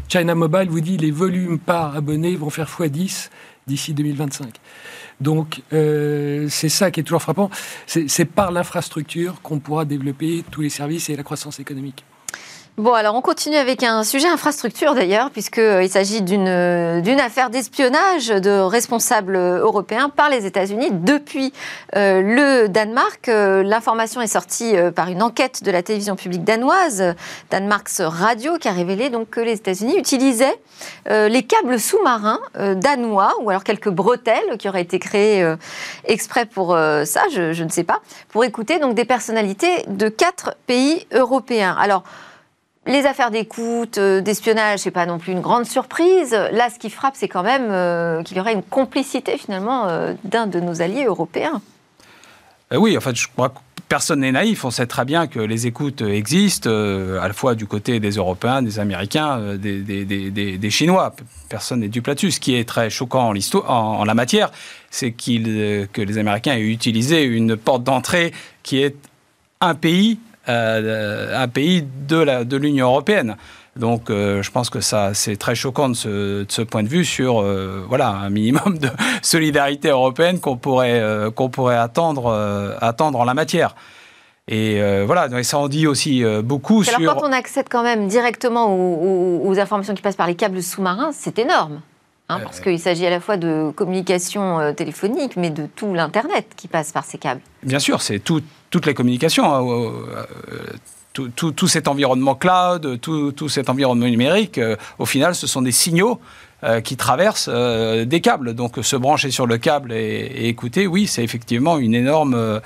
China 0.09 0.35
Mobile 0.35 0.67
vous 0.69 0.81
dit 0.81 0.97
les 0.97 1.11
volumes 1.11 1.57
par 1.57 1.95
abonné 1.95 2.35
vont 2.35 2.49
faire 2.49 2.67
x10 2.67 3.29
d'ici 3.71 3.93
2025. 3.93 4.53
Donc 5.21 5.61
euh, 5.71 6.47
c'est 6.49 6.69
ça 6.69 6.91
qui 6.91 6.99
est 6.99 7.03
toujours 7.03 7.21
frappant. 7.21 7.49
C'est 7.85 8.25
par 8.25 8.51
l'infrastructure 8.51 9.41
qu'on 9.41 9.59
pourra 9.59 9.85
développer 9.85 10.43
tous 10.51 10.61
les 10.61 10.69
services 10.69 11.09
et 11.09 11.15
la 11.15 11.23
croissance 11.23 11.59
économique. 11.59 12.03
Bon, 12.77 12.93
alors 12.93 13.15
on 13.15 13.21
continue 13.21 13.57
avec 13.57 13.83
un 13.83 14.05
sujet 14.05 14.29
infrastructure 14.29 14.95
d'ailleurs, 14.95 15.29
puisqu'il 15.29 15.89
s'agit 15.89 16.21
d'une 16.21 16.47
affaire 16.47 17.49
d'espionnage 17.49 18.27
de 18.27 18.61
responsables 18.61 19.35
européens 19.35 20.07
par 20.07 20.29
les 20.29 20.45
États-Unis 20.45 20.87
depuis 20.89 21.51
euh, 21.97 22.21
le 22.21 22.69
Danemark. 22.69 23.27
Euh, 23.27 23.61
l'information 23.61 24.21
est 24.21 24.27
sortie 24.27 24.77
euh, 24.77 24.89
par 24.89 25.09
une 25.09 25.21
enquête 25.21 25.65
de 25.65 25.69
la 25.69 25.83
télévision 25.83 26.15
publique 26.15 26.45
danoise, 26.45 27.13
Danmarks 27.51 27.99
Radio, 27.99 28.57
qui 28.57 28.69
a 28.69 28.71
révélé 28.71 29.09
donc 29.09 29.29
que 29.29 29.41
les 29.41 29.53
États-Unis 29.53 29.97
utilisaient 29.97 30.57
les 31.07 31.43
câbles 31.43 31.79
sous-marins 31.79 32.39
danois, 32.55 33.33
ou 33.41 33.49
alors 33.51 33.63
quelques 33.63 33.89
bretelles 33.89 34.57
qui 34.57 34.67
auraient 34.67 34.81
été 34.81 34.97
créées 34.97 35.55
exprès 36.05 36.47
pour 36.47 36.69
ça, 36.69 37.21
je, 37.31 37.53
je, 37.53 37.63
ne 37.63 37.69
sais 37.69 37.83
pas, 37.83 37.99
pour 38.29 38.43
écouter 38.43 38.79
donc 38.79 38.95
des 38.95 39.05
personnalités 39.05 39.83
de 39.87 40.09
quatre 40.09 40.55
pays 40.65 41.05
européens. 41.11 41.75
Alors, 41.79 42.03
les 42.87 43.05
affaires 43.05 43.29
d'écoute, 43.29 43.97
euh, 43.99 44.21
d'espionnage, 44.21 44.79
c'est 44.79 44.91
pas 44.91 45.05
non 45.05 45.19
plus 45.19 45.31
une 45.33 45.41
grande 45.41 45.65
surprise. 45.65 46.31
Là, 46.31 46.69
ce 46.69 46.79
qui 46.79 46.89
frappe, 46.89 47.13
c'est 47.15 47.27
quand 47.27 47.43
même 47.43 47.67
euh, 47.69 48.23
qu'il 48.23 48.37
y 48.37 48.39
aurait 48.39 48.53
une 48.53 48.63
complicité 48.63 49.37
finalement 49.37 49.87
euh, 49.87 50.13
d'un 50.23 50.47
de 50.47 50.59
nos 50.59 50.81
alliés 50.81 51.05
européens. 51.05 51.61
oui, 52.75 52.97
en 52.97 53.01
fait, 53.01 53.15
je 53.15 53.27
crois 53.27 53.49
que 53.49 53.59
personne 53.87 54.21
n'est 54.21 54.31
naïf. 54.31 54.65
On 54.65 54.71
sait 54.71 54.87
très 54.87 55.05
bien 55.05 55.27
que 55.27 55.39
les 55.39 55.67
écoutes 55.67 56.01
existent, 56.01 56.71
à 56.71 57.27
la 57.27 57.33
fois 57.33 57.53
du 57.53 57.67
côté 57.67 57.99
des 57.99 58.11
Européens, 58.11 58.63
des 58.63 58.79
Américains, 58.79 59.57
des, 59.57 60.69
Chinois. 60.71 61.13
Personne 61.49 61.81
n'est 61.81 61.89
dupe 61.89 62.07
là-dessus. 62.07 62.31
Ce 62.31 62.39
qui 62.39 62.55
est 62.55 62.67
très 62.67 62.89
choquant 62.89 63.33
en, 63.33 63.69
en 63.69 64.05
la 64.05 64.13
matière, 64.13 64.49
c'est 64.89 65.11
que 65.11 66.01
les 66.01 66.17
Américains 66.17 66.53
aient 66.53 66.61
utilisé 66.61 67.23
une 67.23 67.57
porte 67.57 67.83
d'entrée 67.83 68.33
qui 68.63 68.81
est 68.81 68.95
un 69.59 69.75
pays 69.75 70.19
un 70.47 71.47
pays 71.47 71.85
de 72.07 72.57
l'Union 72.57 72.87
de 72.87 72.91
européenne. 72.91 73.35
Donc, 73.77 74.09
euh, 74.09 74.41
je 74.41 74.51
pense 74.51 74.69
que 74.69 74.81
ça, 74.81 75.13
c'est 75.13 75.37
très 75.37 75.55
choquant 75.55 75.89
de 75.89 75.95
ce, 75.95 76.61
point 76.61 76.83
de 76.83 76.89
vue 76.89 77.05
sur, 77.05 77.41
euh, 77.41 77.85
voilà, 77.87 78.09
un 78.09 78.29
minimum 78.29 78.77
de 78.77 78.89
solidarité 79.21 79.89
européenne 79.89 80.39
qu'on 80.39 80.57
pourrait, 80.57 81.01
qu'on 81.35 81.49
pourrait 81.49 81.77
attendre, 81.77 82.77
attendre 82.81 83.19
en 83.19 83.23
la 83.23 83.33
matière. 83.33 83.75
Et 84.47 84.81
voilà, 85.05 85.29
donc 85.29 85.45
ça 85.45 85.57
en 85.57 85.69
dit 85.69 85.87
aussi 85.87 86.23
beaucoup 86.43 86.83
Alors, 86.87 86.99
sur. 86.99 87.15
quand 87.15 87.27
on 87.27 87.31
accède 87.31 87.67
quand 87.69 87.83
même 87.83 88.07
directement 88.07 88.75
aux 88.75 89.59
informations 89.59 89.93
qui 89.93 90.01
passent 90.01 90.15
par 90.15 90.27
les 90.27 90.35
câbles 90.35 90.61
sous-marins, 90.61 91.11
c'est 91.13 91.39
énorme. 91.39 91.81
Hein, 92.31 92.39
parce 92.43 92.61
qu'il 92.61 92.79
s'agit 92.79 93.05
à 93.05 93.09
la 93.09 93.19
fois 93.19 93.35
de 93.35 93.71
communication 93.75 94.59
euh, 94.59 94.71
téléphonique, 94.71 95.35
mais 95.35 95.49
de 95.49 95.67
tout 95.75 95.93
l'Internet 95.93 96.47
qui 96.55 96.67
passe 96.67 96.91
par 96.91 97.03
ces 97.03 97.17
câbles. 97.17 97.41
Bien 97.63 97.79
sûr, 97.79 98.01
c'est 98.01 98.19
toutes 98.19 98.85
les 98.85 98.93
communications. 98.93 99.53
Hein, 99.53 99.67
euh, 99.67 100.25
tout, 101.13 101.51
tout, 101.51 101.67
cet 101.67 101.89
environnement 101.89 102.35
cloud, 102.35 103.01
tout, 103.01 103.49
cet 103.49 103.69
environnement 103.69 104.05
numérique, 104.05 104.57
euh, 104.57 104.77
au 104.97 105.05
final, 105.05 105.35
ce 105.35 105.45
sont 105.45 105.61
des 105.61 105.73
signaux 105.73 106.19
qui 106.83 106.95
traversent 106.95 107.49
des 107.49 108.21
câbles. 108.21 108.53
Donc 108.53 108.75
se 108.83 108.95
brancher 108.95 109.31
sur 109.31 109.47
le 109.47 109.57
câble 109.57 109.91
et, 109.91 110.47
écouter, 110.47 110.85
oui, 110.85 111.07
c'est 111.07 111.23
effectivement 111.23 111.79
une 111.79 111.95
énorme 111.95 112.61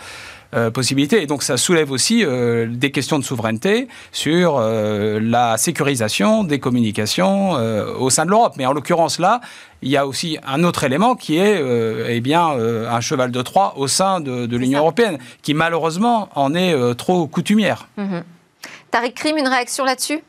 possibilités. 0.73 1.21
Et 1.21 1.27
donc 1.27 1.43
ça 1.43 1.57
soulève 1.57 1.91
aussi 1.91 2.23
des 2.25 2.91
questions 2.91 3.19
de 3.19 3.23
souveraineté 3.23 3.87
sur 4.11 4.59
la 4.59 5.57
sécurisation 5.57 6.43
des 6.43 6.59
communications 6.59 7.51
au 7.51 8.09
sein 8.09 8.25
de 8.25 8.29
l'Europe. 8.29 8.53
Mais 8.57 8.65
en 8.65 8.73
l'occurrence 8.73 9.19
là, 9.19 9.41
il 9.81 9.89
y 9.89 9.97
a 9.97 10.07
aussi 10.07 10.37
un 10.45 10.63
autre 10.63 10.83
élément 10.83 11.15
qui 11.15 11.37
est 11.37 11.61
eh 12.07 12.21
bien, 12.21 12.47
un 12.47 13.01
cheval 13.01 13.31
de 13.31 13.41
Troie 13.41 13.73
au 13.77 13.87
sein 13.87 14.19
de, 14.21 14.55
l'Union 14.55 14.79
européenne, 14.79 15.17
qui 15.41 15.53
malheureusement 15.53 16.29
en 16.35 16.53
est 16.53 16.95
trop 16.95 17.27
coutumière. 17.27 17.87
Mmh. 17.97 18.19
Tariq 18.91 19.13
Krim, 19.13 19.37
une 19.37 19.47
réaction 19.47 19.83
là-dessus? 19.83 20.21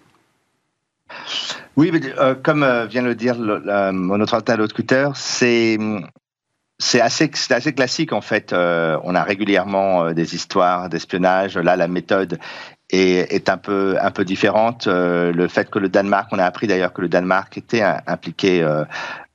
Oui, 1.76 1.92
euh, 2.18 2.34
comme 2.34 2.62
euh, 2.62 2.86
vient 2.86 3.02
de 3.02 3.08
le 3.08 3.14
dire 3.14 3.36
mon 3.38 4.20
autre 4.20 4.34
interlocuteur, 4.34 5.16
c'est 5.16 5.78
c'est 6.78 7.00
assez, 7.00 7.30
assez 7.50 7.72
classique 7.72 8.12
en 8.12 8.20
fait. 8.20 8.52
Euh, 8.52 8.98
on 9.04 9.14
a 9.14 9.22
régulièrement 9.22 10.12
des 10.12 10.34
histoires 10.34 10.88
d'espionnage. 10.88 11.56
Là, 11.56 11.76
la 11.76 11.88
méthode 11.88 12.38
est, 12.90 13.48
un 13.48 13.56
peu 13.56 13.96
un 14.00 14.10
peu 14.10 14.24
différente. 14.24 14.86
le 14.86 15.48
fait 15.48 15.70
que 15.70 15.78
le 15.78 15.88
Danemark, 15.88 16.28
on 16.32 16.38
a 16.38 16.44
appris 16.44 16.66
d'ailleurs 16.66 16.92
que 16.92 17.02
le 17.02 17.08
Danemark 17.08 17.56
était 17.58 17.82
impliqué 18.06 18.62
euh, 18.62 18.84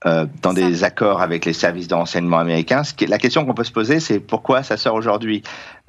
dans 0.03 0.53
des 0.53 0.83
accords 0.83 1.21
avec 1.21 1.45
les 1.45 1.53
services 1.53 1.87
de 1.87 1.93
renseignement 1.93 2.39
américains. 2.39 2.83
Ce 2.83 2.93
qui, 2.93 3.05
la 3.05 3.19
question 3.19 3.45
qu'on 3.45 3.53
peut 3.53 3.63
se 3.63 3.71
poser, 3.71 3.99
c'est 3.99 4.19
pourquoi 4.19 4.63
ça 4.63 4.75
sort 4.77 4.95
aujourd'hui? 4.95 5.43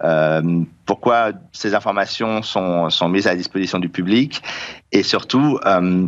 Euh, 0.04 0.64
Pourquoi 0.84 1.32
ces 1.52 1.74
informations 1.74 2.42
sont, 2.42 2.90
sont 2.90 3.08
mises 3.08 3.26
à 3.26 3.30
la 3.30 3.36
disposition 3.36 3.78
du 3.78 3.88
public? 3.88 4.42
Et 4.90 5.02
surtout, 5.02 5.58
euh, 5.64 6.06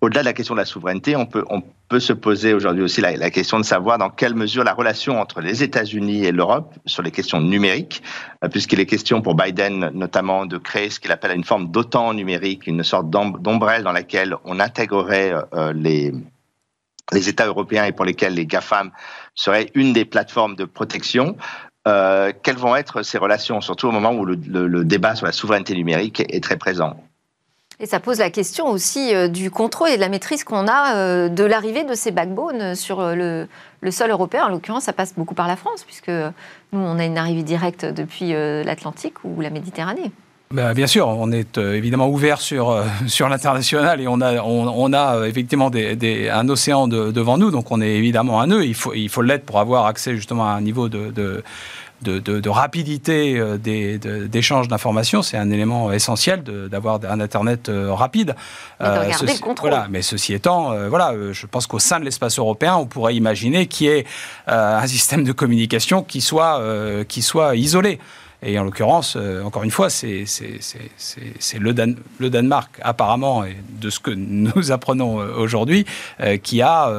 au-delà 0.00 0.20
de 0.20 0.26
la 0.26 0.32
question 0.32 0.54
de 0.54 0.60
la 0.60 0.64
souveraineté, 0.64 1.16
on 1.16 1.26
peut, 1.26 1.44
on 1.50 1.62
peut 1.88 2.00
se 2.00 2.12
poser 2.12 2.54
aujourd'hui 2.54 2.82
aussi 2.82 3.00
la, 3.00 3.16
la, 3.16 3.30
question 3.30 3.58
de 3.58 3.64
savoir 3.64 3.98
dans 3.98 4.10
quelle 4.10 4.34
mesure 4.34 4.62
la 4.64 4.74
relation 4.74 5.20
entre 5.20 5.40
les 5.40 5.62
États-Unis 5.62 6.24
et 6.24 6.32
l'Europe 6.32 6.74
sur 6.86 7.02
les 7.02 7.10
questions 7.10 7.40
numériques, 7.40 8.02
euh, 8.44 8.48
puisqu'il 8.48 8.78
est 8.78 8.86
question 8.86 9.22
pour 9.22 9.34
Biden 9.34 9.90
notamment 9.92 10.46
de 10.46 10.56
créer 10.56 10.88
ce 10.88 11.00
qu'il 11.00 11.10
appelle 11.10 11.36
une 11.36 11.44
forme 11.44 11.70
d'OTAN 11.70 12.14
numérique, 12.14 12.66
une 12.68 12.84
sorte 12.84 13.10
d'ombrelle 13.10 13.82
dans 13.82 13.92
laquelle 13.92 14.36
on 14.44 14.60
intégrerait 14.60 15.34
euh, 15.52 15.72
les 15.74 16.12
les 17.12 17.28
États 17.28 17.46
européens 17.46 17.84
et 17.84 17.92
pour 17.92 18.04
lesquels 18.04 18.34
les 18.34 18.46
GAFAM 18.46 18.90
seraient 19.34 19.70
une 19.74 19.92
des 19.92 20.04
plateformes 20.04 20.56
de 20.56 20.64
protection. 20.64 21.36
Euh, 21.88 22.32
quelles 22.42 22.56
vont 22.56 22.76
être 22.76 23.02
ces 23.02 23.18
relations, 23.18 23.60
surtout 23.60 23.88
au 23.88 23.90
moment 23.90 24.12
où 24.12 24.24
le, 24.24 24.36
débat 24.84 25.14
sur 25.14 25.26
la 25.26 25.32
souveraineté 25.32 25.74
numérique 25.74 26.20
est, 26.20 26.42
très 26.42 26.56
présent? 26.56 26.96
Et 27.80 27.86
ça 27.86 27.98
pose 27.98 28.18
la 28.18 28.30
question 28.30 28.68
aussi 28.68 29.12
euh, 29.12 29.26
du 29.26 29.50
contrôle 29.50 29.90
et 29.90 29.96
de 29.96 30.00
la 30.00 30.08
maîtrise 30.08 30.44
qu'on 30.44 30.68
a 30.68 30.94
euh, 30.94 31.28
de 31.28 31.42
l'arrivée 31.42 31.82
de 31.82 31.94
ces 31.94 32.12
backbones 32.12 32.76
sur 32.76 33.02
le, 33.02 33.48
le 33.80 33.90
sol 33.90 34.10
européen. 34.10 34.44
En 34.44 34.48
l'occurrence, 34.48 34.84
ça 34.84 34.92
passe 34.92 35.14
beaucoup 35.14 35.34
par 35.34 35.48
la 35.48 35.56
France, 35.56 35.82
puisque 35.82 36.10
nous, 36.10 36.78
on 36.78 36.98
a 36.98 37.04
une 37.04 37.18
arrivée 37.18 37.42
directe 37.42 37.84
depuis 37.84 38.32
l'Atlantique 38.32 39.24
ou 39.24 39.40
la 39.40 39.50
Méditerranée. 39.50 40.12
Bah, 40.52 40.74
bien 40.74 40.86
sûr, 40.86 41.08
on 41.08 41.32
est 41.32 41.56
euh, 41.56 41.74
évidemment 41.74 42.08
ouvert 42.08 42.40
sur, 42.40 42.70
euh, 42.70 42.84
sur 43.06 43.28
l'international 43.30 44.02
et 44.02 44.06
on 44.06 44.20
a, 44.20 44.42
on, 44.42 44.92
a 44.92 45.16
euh, 45.16 45.24
effectivement 45.24 45.70
des, 45.70 46.28
un 46.28 46.48
océan 46.48 46.88
devant 46.88 47.38
nous, 47.38 47.50
donc 47.50 47.70
on 47.70 47.80
est 47.80 47.94
évidemment 47.94 48.40
un 48.40 48.48
nœud. 48.48 48.66
Il 48.66 48.74
faut, 48.74 48.92
il 48.92 49.08
faut 49.08 49.22
l'être 49.22 49.46
pour 49.46 49.60
avoir 49.60 49.86
accès 49.86 50.14
justement 50.14 50.46
à 50.46 50.52
un 50.52 50.60
niveau 50.60 50.88
de, 50.88 51.10
de 51.10 51.42
de, 52.02 52.18
de, 52.18 52.48
rapidité 52.48 53.40
d'échange 53.60 54.66
d'informations, 54.66 55.22
c'est 55.22 55.36
un 55.36 55.52
élément 55.52 55.92
essentiel 55.92 56.42
d'avoir 56.42 56.98
un 57.08 57.20
Internet 57.20 57.70
rapide. 57.72 58.34
ceci, 59.12 59.40
Voilà, 59.60 59.86
mais 59.88 60.02
ceci 60.02 60.34
étant, 60.34 60.74
voilà, 60.88 61.14
je 61.30 61.46
pense 61.46 61.68
qu'au 61.68 61.78
sein 61.78 62.00
de 62.00 62.04
l'espace 62.04 62.40
européen, 62.40 62.74
on 62.74 62.86
pourrait 62.86 63.14
imaginer 63.14 63.68
qu'il 63.68 63.86
y 63.86 63.90
ait 63.90 64.04
un 64.48 64.84
système 64.88 65.22
de 65.22 65.30
communication 65.30 66.02
qui 66.02 66.20
soit, 66.20 66.60
qui 67.06 67.22
soit 67.22 67.54
isolé. 67.54 68.00
Et 68.44 68.58
en 68.58 68.64
l'occurrence, 68.64 69.14
euh, 69.16 69.42
encore 69.44 69.62
une 69.62 69.70
fois, 69.70 69.88
c'est 69.88 70.24
le, 71.60 71.72
Dan 71.72 71.96
le, 72.18 72.28
Danemark, 72.28 72.80
apparemment, 72.82 73.44
et 73.44 73.56
de 73.80 73.88
ce 73.88 74.00
que 74.00 74.10
nous 74.16 74.72
apprenons 74.72 75.20
euh, 75.20 75.36
aujourd'hui, 75.36 75.86
euh, 76.20 76.36
qui 76.38 76.60
a 76.60 76.90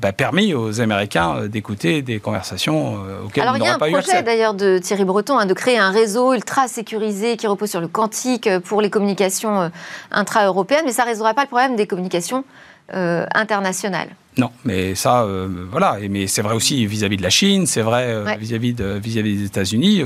bah, 0.00 0.12
permis 0.12 0.54
aux 0.54 0.80
Américains 0.80 1.46
d'écouter 1.46 2.02
des 2.02 2.18
conversations 2.18 2.98
auxquelles 3.24 3.44
Alors, 3.44 3.56
ils 3.56 3.60
n'auraient 3.60 3.78
pas 3.78 3.88
eu 3.88 3.94
accès. 3.94 4.12
Alors 4.12 4.24
il 4.24 4.38
y 4.38 4.42
a 4.42 4.48
un 4.48 4.52
projet 4.52 4.54
d'ailleurs 4.54 4.54
de 4.54 4.78
Thierry 4.78 5.04
Breton 5.04 5.38
hein, 5.38 5.46
de 5.46 5.54
créer 5.54 5.78
un 5.78 5.90
réseau 5.90 6.34
ultra 6.34 6.66
sécurisé 6.66 7.36
qui 7.36 7.46
repose 7.46 7.70
sur 7.70 7.80
le 7.80 7.88
quantique 7.88 8.48
pour 8.64 8.82
les 8.82 8.90
communications 8.90 9.70
intra-européennes, 10.10 10.84
mais 10.84 10.92
ça 10.92 11.04
ne 11.04 11.08
résoudra 11.08 11.34
pas 11.34 11.42
le 11.42 11.48
problème 11.48 11.76
des 11.76 11.86
communications 11.86 12.44
internationales. 12.92 14.08
Non, 14.38 14.50
mais 14.64 14.94
ça, 14.94 15.26
voilà. 15.70 15.98
Mais 16.08 16.26
c'est 16.26 16.42
vrai 16.42 16.54
aussi 16.54 16.86
vis-à-vis 16.86 17.16
de 17.16 17.22
la 17.22 17.30
Chine, 17.30 17.66
c'est 17.66 17.82
vrai 17.82 18.36
vis-à-vis 18.36 18.72
de, 18.72 18.98
vis 19.02 19.16
-vis 19.16 19.22
des 19.22 19.44
États-Unis. 19.44 20.02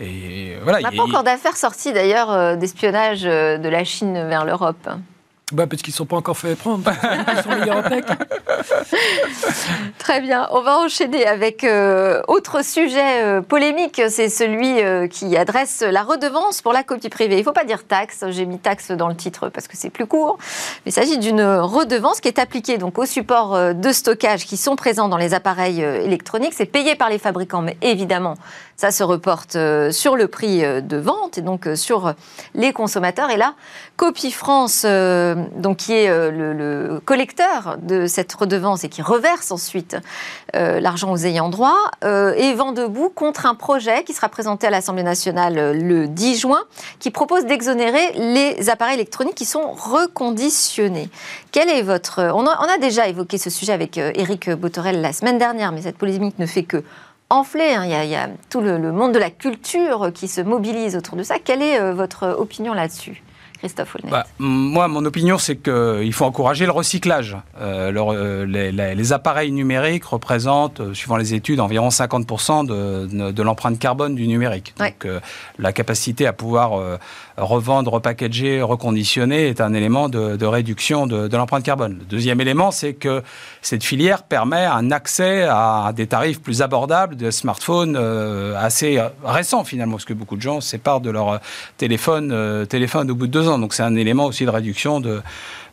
Et 0.00 0.56
voilà, 0.62 0.78
On 0.78 0.82
n'a 0.82 0.92
pas 0.92 1.02
encore 1.02 1.24
d'affaires 1.24 1.56
sorties 1.56 1.92
d'ailleurs 1.92 2.30
euh, 2.30 2.56
d'espionnage 2.56 3.22
euh, 3.24 3.58
de 3.58 3.68
la 3.68 3.84
Chine 3.84 4.14
vers 4.14 4.44
l'Europe. 4.44 4.88
Bah, 5.52 5.66
parce 5.66 5.82
qu'ils 5.82 5.92
ne 5.92 5.96
sont 5.96 6.06
pas 6.06 6.16
encore 6.16 6.38
fait 6.38 6.54
prendre. 6.54 6.84
Ils 6.88 7.42
sont 7.42 7.50
Très 9.98 10.20
bien. 10.20 10.48
On 10.52 10.60
va 10.60 10.78
enchaîner 10.78 11.26
avec 11.26 11.64
euh, 11.64 12.22
autre 12.28 12.64
sujet 12.64 13.22
euh, 13.22 13.40
polémique. 13.40 14.00
C'est 14.08 14.28
celui 14.28 14.80
euh, 14.80 15.08
qui 15.08 15.36
adresse 15.36 15.82
la 15.82 16.02
redevance 16.02 16.62
pour 16.62 16.72
la 16.72 16.82
copie 16.84 17.08
privée. 17.08 17.34
Il 17.34 17.40
ne 17.40 17.44
faut 17.44 17.52
pas 17.52 17.64
dire 17.64 17.84
taxe. 17.84 18.24
J'ai 18.28 18.46
mis 18.46 18.58
taxe 18.58 18.92
dans 18.92 19.08
le 19.08 19.16
titre 19.16 19.48
parce 19.48 19.66
que 19.66 19.76
c'est 19.76 19.90
plus 19.90 20.06
court. 20.06 20.38
il 20.86 20.92
s'agit 20.92 21.18
d'une 21.18 21.42
redevance 21.42 22.20
qui 22.20 22.28
est 22.28 22.38
appliquée 22.38 22.78
donc 22.78 22.98
aux 22.98 23.06
supports 23.06 23.74
de 23.74 23.92
stockage 23.92 24.46
qui 24.46 24.56
sont 24.56 24.76
présents 24.76 25.08
dans 25.08 25.16
les 25.16 25.34
appareils 25.34 25.80
électroniques. 25.80 26.54
C'est 26.54 26.66
payé 26.66 26.94
par 26.94 27.10
les 27.10 27.18
fabricants, 27.18 27.62
mais 27.62 27.76
évidemment, 27.82 28.36
ça 28.80 28.90
se 28.90 29.02
reporte 29.02 29.58
sur 29.90 30.16
le 30.16 30.26
prix 30.26 30.60
de 30.60 30.96
vente 30.96 31.36
et 31.36 31.42
donc 31.42 31.68
sur 31.74 32.14
les 32.54 32.72
consommateurs. 32.72 33.30
Et 33.30 33.36
là, 33.36 33.54
Copie 33.96 34.32
France 34.32 34.86
donc 35.56 35.78
qui 35.78 35.92
est 35.92 36.08
euh, 36.08 36.30
le, 36.30 37.00
collecteur 37.00 37.76
de 37.80 38.06
cette 38.06 38.32
redevance 38.32 38.84
et 38.84 38.88
qui 38.88 39.02
reverse 39.02 39.50
ensuite 39.50 39.96
euh, 40.54 40.80
l'argent 40.80 41.10
aux 41.12 41.16
ayants 41.16 41.48
droit, 41.48 41.90
euh, 42.04 42.34
est 42.34 42.54
vent 42.54 42.72
debout 42.72 43.10
contre 43.10 43.46
un 43.46 43.54
projet 43.54 44.04
qui 44.04 44.12
sera 44.12 44.28
présenté 44.28 44.66
à 44.66 44.70
l'Assemblée 44.70 45.02
nationale 45.02 45.78
le 45.78 46.08
10 46.08 46.38
juin, 46.38 46.62
qui 46.98 47.10
propose 47.10 47.46
d'exonérer 47.46 48.12
les 48.14 48.70
appareils 48.70 48.94
électroniques 48.94 49.34
qui 49.34 49.44
sont 49.44 49.72
reconditionnés. 49.72 51.08
Quel 51.52 51.68
est 51.68 51.82
votre... 51.82 52.32
On 52.34 52.46
a, 52.46 52.78
déjà 52.78 53.08
évoqué 53.08 53.36
ce 53.36 53.50
sujet 53.50 53.72
avec 53.72 53.98
Éric 53.98 54.50
Botorel 54.50 55.00
la 55.02 55.12
semaine 55.12 55.38
dernière, 55.38 55.72
mais 55.72 55.82
cette 55.82 55.98
polémique 55.98 56.38
ne 56.38 56.46
fait 56.46 56.62
que 56.62 56.82
enfler. 57.30 57.74
Hein. 57.74 57.84
Il, 57.84 58.10
y 58.10 58.14
a, 58.14 58.28
tout 58.50 58.60
le, 58.60 58.78
monde 58.92 59.12
de 59.12 59.18
la 59.18 59.30
culture 59.30 60.12
qui 60.12 60.28
se 60.28 60.40
mobilise 60.40 60.96
autour 60.96 61.16
de 61.16 61.22
ça. 61.22 61.38
Quelle 61.38 61.62
est 61.62 61.92
votre 61.92 62.28
opinion 62.38 62.74
là-dessus? 62.74 63.22
Christophe 63.60 63.98
bah, 64.10 64.26
Moi, 64.38 64.88
mon 64.88 65.04
opinion, 65.04 65.36
c'est 65.36 65.56
qu'il 65.56 66.12
faut 66.14 66.24
encourager 66.24 66.64
le 66.64 66.72
recyclage. 66.72 67.36
Euh, 67.60 67.92
euh, 67.94 68.46
les, 68.46 69.12
appareils 69.12 69.52
numériques 69.52 70.04
représentent, 70.04 70.80
euh, 70.80 70.94
suivant 70.94 71.18
les 71.18 71.34
études, 71.34 71.60
environ 71.60 71.88
50% 71.88 72.66
de, 72.66 73.30
de 73.30 73.42
l'empreinte 73.42 73.78
carbone 73.78 74.14
du 74.14 74.26
numérique. 74.26 74.72
Donc, 74.78 75.06
la 75.58 75.72
capacité 75.72 76.26
à 76.26 76.32
pouvoir 76.32 76.98
revendre, 77.36 77.92
repackager, 77.92 78.62
reconditionner 78.62 79.48
est 79.48 79.60
un 79.60 79.74
élément 79.74 80.08
de, 80.08 80.44
réduction 80.46 81.06
de, 81.06 81.36
l'empreinte 81.36 81.64
carbone. 81.64 81.98
Le 81.98 82.04
deuxième 82.06 82.40
élément, 82.40 82.70
c'est 82.70 82.94
que 82.94 83.22
cette 83.60 83.84
filière 83.84 84.22
permet 84.22 84.64
un 84.64 84.90
accès 84.90 85.42
à 85.42 85.92
des 85.94 86.06
tarifs 86.06 86.40
plus 86.40 86.62
abordables 86.62 87.16
de 87.16 87.30
smartphones 87.30 87.96
assez 88.56 89.02
récents 89.22 89.64
finalement, 89.64 89.96
parce 89.96 90.04
que 90.06 90.14
beaucoup 90.14 90.36
de 90.36 90.42
gens 90.42 90.60
se 90.60 90.70
séparent 90.70 91.00
de 91.00 91.10
leur 91.10 91.40
téléphone, 91.76 92.66
téléphone 92.66 93.10
au 93.10 93.14
bout 93.14 93.26
de 93.26 93.32
deux 93.32 93.48
ans. 93.48 93.49
Donc 93.58 93.74
c'est 93.74 93.82
un 93.82 93.96
élément 93.96 94.26
aussi 94.26 94.44
de 94.44 94.50
réduction 94.50 95.00
de, 95.00 95.22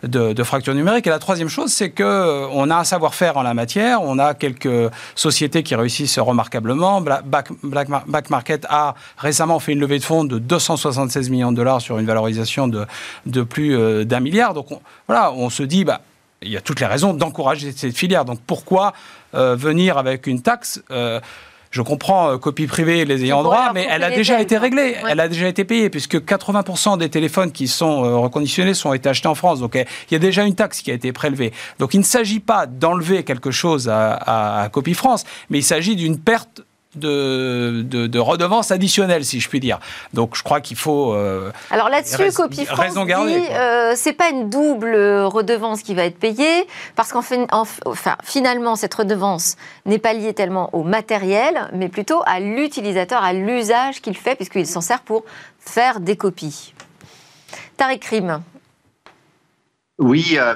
de, 0.04 0.44
fracture 0.44 0.74
numérique. 0.74 1.08
Et 1.08 1.10
la 1.10 1.20
troisième 1.20 1.50
chose, 1.50 1.72
c'est 1.72 1.90
qu'on 1.90 2.04
euh, 2.04 2.70
a 2.70 2.80
un 2.80 2.84
savoir-faire 2.84 3.38
en 3.38 3.44
la 3.44 3.54
matière. 3.54 4.02
On 4.02 4.20
a 4.20 4.34
quelques 4.34 4.92
sociétés 5.16 5.64
qui 5.64 5.76
réussissent 5.76 6.20
remarquablement. 6.20 7.02
Back, 7.02 8.30
Market 8.30 8.66
a 8.70 8.96
récemment 9.18 9.60
fait 9.60 9.74
une 9.74 9.80
levée 9.80 10.00
de 10.00 10.04
fonds 10.04 10.24
de 10.24 10.40
276 10.40 11.30
millions 11.30 11.52
de 11.52 11.58
dollars 11.58 11.82
sur 11.82 11.98
une 11.98 12.06
valorisation 12.06 12.68
de, 12.68 12.86
de 13.26 13.42
plus 13.42 13.76
euh, 13.76 14.06
d'un 14.06 14.20
milliard. 14.20 14.54
Donc 14.54 14.68
voilà, 15.08 15.32
on 15.32 15.50
se 15.50 15.64
dit, 15.64 15.84
bah, 15.84 16.02
il 16.42 16.52
y 16.52 16.58
a 16.58 16.62
toutes 16.62 16.80
les 16.80 16.86
raisons 16.86 17.14
d'encourager 17.14 17.72
cette 17.72 17.98
filière. 17.98 18.26
Donc 18.26 18.40
pourquoi 18.46 18.94
euh, 19.34 19.56
venir 19.56 19.98
avec 19.98 20.28
une 20.28 20.42
taxe 20.42 20.82
je 21.72 21.82
comprends 21.82 22.32
euh, 22.32 22.38
copie 22.38 22.68
privée, 22.68 23.06
les 23.06 23.24
ayants 23.24 23.44
droit, 23.44 23.72
mais 23.74 23.88
elle 23.90 24.04
a 24.04 24.12
déjà 24.12 24.42
été 24.42 24.58
réglée, 24.58 24.96
elle 25.08 25.20
a 25.20 25.28
déjà 25.28 25.48
été 25.48 25.64
payée, 25.64 25.90
puisque 25.90 26.16
80% 26.16 26.98
des 26.98 27.10
téléphones 27.10 27.52
qui 27.52 27.68
sont 27.68 28.04
euh, 28.04 28.18
reconditionnés 28.18 28.74
sont 28.74 28.94
été 28.94 29.10
achetés 29.10 29.28
en 29.28 29.36
France. 29.36 29.60
Donc 29.60 29.76
il 29.76 30.14
y 30.14 30.16
a 30.16 30.20
déjà 30.20 30.44
une 30.44 30.56
taxe 30.56 30.82
qui 30.82 30.92
a 30.92 30.94
été 30.94 31.12
prélevée. 31.12 31.54
Donc 31.80 31.94
il 31.94 32.00
ne 32.00 32.06
s'agit 32.06 32.40
pas 32.40 32.66
d'enlever 32.66 33.24
quelque 33.24 33.52
chose 33.52 33.90
à, 33.90 34.62
à, 34.64 34.70
Copie 34.70 34.94
France, 34.94 35.24
mais 35.50 35.60
il 35.60 35.64
s'agit 35.64 35.96
d'une 35.96 36.20
perte 36.20 36.62
de, 36.96 37.84
de, 37.84 38.20
redevances 38.20 38.72
additionnelles, 38.72 39.26
si 39.26 39.40
je 39.40 39.50
puis 39.50 39.60
dire. 39.60 39.80
Donc 40.14 40.36
je 40.36 40.44
crois 40.44 40.62
qu'il 40.62 40.78
faut. 40.78 41.14
Euh, 41.14 41.52
Alors 41.70 41.90
là-dessus, 41.90 42.32
France 42.32 42.52
dit, 42.52 42.68
euh, 43.52 43.94
c'est 43.96 44.14
pas 44.14 44.30
une 44.30 44.50
double 44.50 44.96
redevance 45.26 45.84
qui 45.84 45.94
va 45.94 46.06
être 46.06 46.18
payée, 46.18 46.68
parce 46.96 47.12
qu'en 47.12 47.22
fait, 47.22 47.48
enfin, 47.52 48.16
finalement, 48.24 48.76
cette 48.76 48.94
redevance 48.94 49.56
n'est 49.86 50.00
pas 50.00 50.14
liée 50.14 50.34
tellement 50.34 50.70
au 50.74 50.84
matériel, 50.84 51.70
mais 51.74 51.90
plutôt 51.90 52.22
à 52.26 52.40
l'utilisateur, 52.40 53.24
à 53.24 53.34
l'usage 53.34 54.02
qu'il 54.02 54.18
fait, 54.18 54.36
puisqu'il 54.36 54.68
s'en 54.68 54.82
sert 54.82 55.02
pour 55.02 55.24
faire 55.60 56.00
des 56.00 56.16
copies. 56.16 56.74
Tariq 57.78 58.00
Krim, 58.00 58.42
oui, 60.00 60.38
euh, 60.38 60.54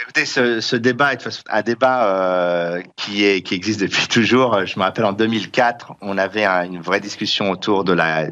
écoutez, 0.00 0.24
ce, 0.24 0.76
débat 0.76 1.12
est 1.12 1.42
un 1.48 1.62
débat 1.62 2.06
euh, 2.06 2.82
qui, 2.96 3.24
est, 3.24 3.42
qui 3.42 3.54
existe 3.54 3.80
depuis 3.80 4.06
toujours. 4.08 4.64
Je 4.64 4.78
me 4.78 4.84
rappelle 4.84 5.04
en 5.04 5.12
2004, 5.12 5.94
on 6.00 6.18
avait 6.18 6.46
une 6.46 6.80
vraie 6.80 7.00
discussion 7.00 7.50
autour 7.50 7.82
de 7.82 7.92
la, 7.92 8.28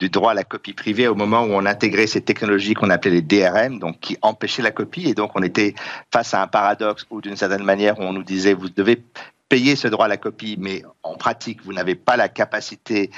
du 0.00 0.08
droit 0.08 0.32
à 0.32 0.34
la 0.34 0.44
copie 0.44 0.72
privée 0.72 1.08
au 1.08 1.14
moment 1.14 1.42
où 1.42 1.50
on 1.52 1.66
intégrait 1.66 2.06
ces 2.06 2.22
technologies 2.22 2.74
qu'on 2.74 2.90
appelait 2.90 3.10
les 3.10 3.22
DRM, 3.22 3.78
donc 3.78 4.00
qui 4.00 4.16
empêchaient 4.22 4.62
la 4.62 4.70
copie. 4.70 5.08
Et 5.08 5.14
donc 5.14 5.32
on 5.34 5.42
était 5.42 5.74
face 6.10 6.32
à 6.32 6.42
un 6.42 6.46
paradoxe 6.46 7.06
où 7.10 7.20
d'une 7.20 7.36
certaine 7.36 7.62
manière 7.62 8.00
on 8.00 8.12
nous 8.12 8.24
disait 8.24 8.54
vous 8.54 8.70
devez 8.70 9.02
payer 9.50 9.76
ce 9.76 9.86
droit 9.88 10.06
à 10.06 10.08
la 10.08 10.16
copie, 10.16 10.56
mais 10.58 10.82
en 11.02 11.14
pratique, 11.16 11.62
vous 11.62 11.74
n'avez 11.74 11.94
pas 11.94 12.16
la 12.16 12.30
capacité 12.30 13.10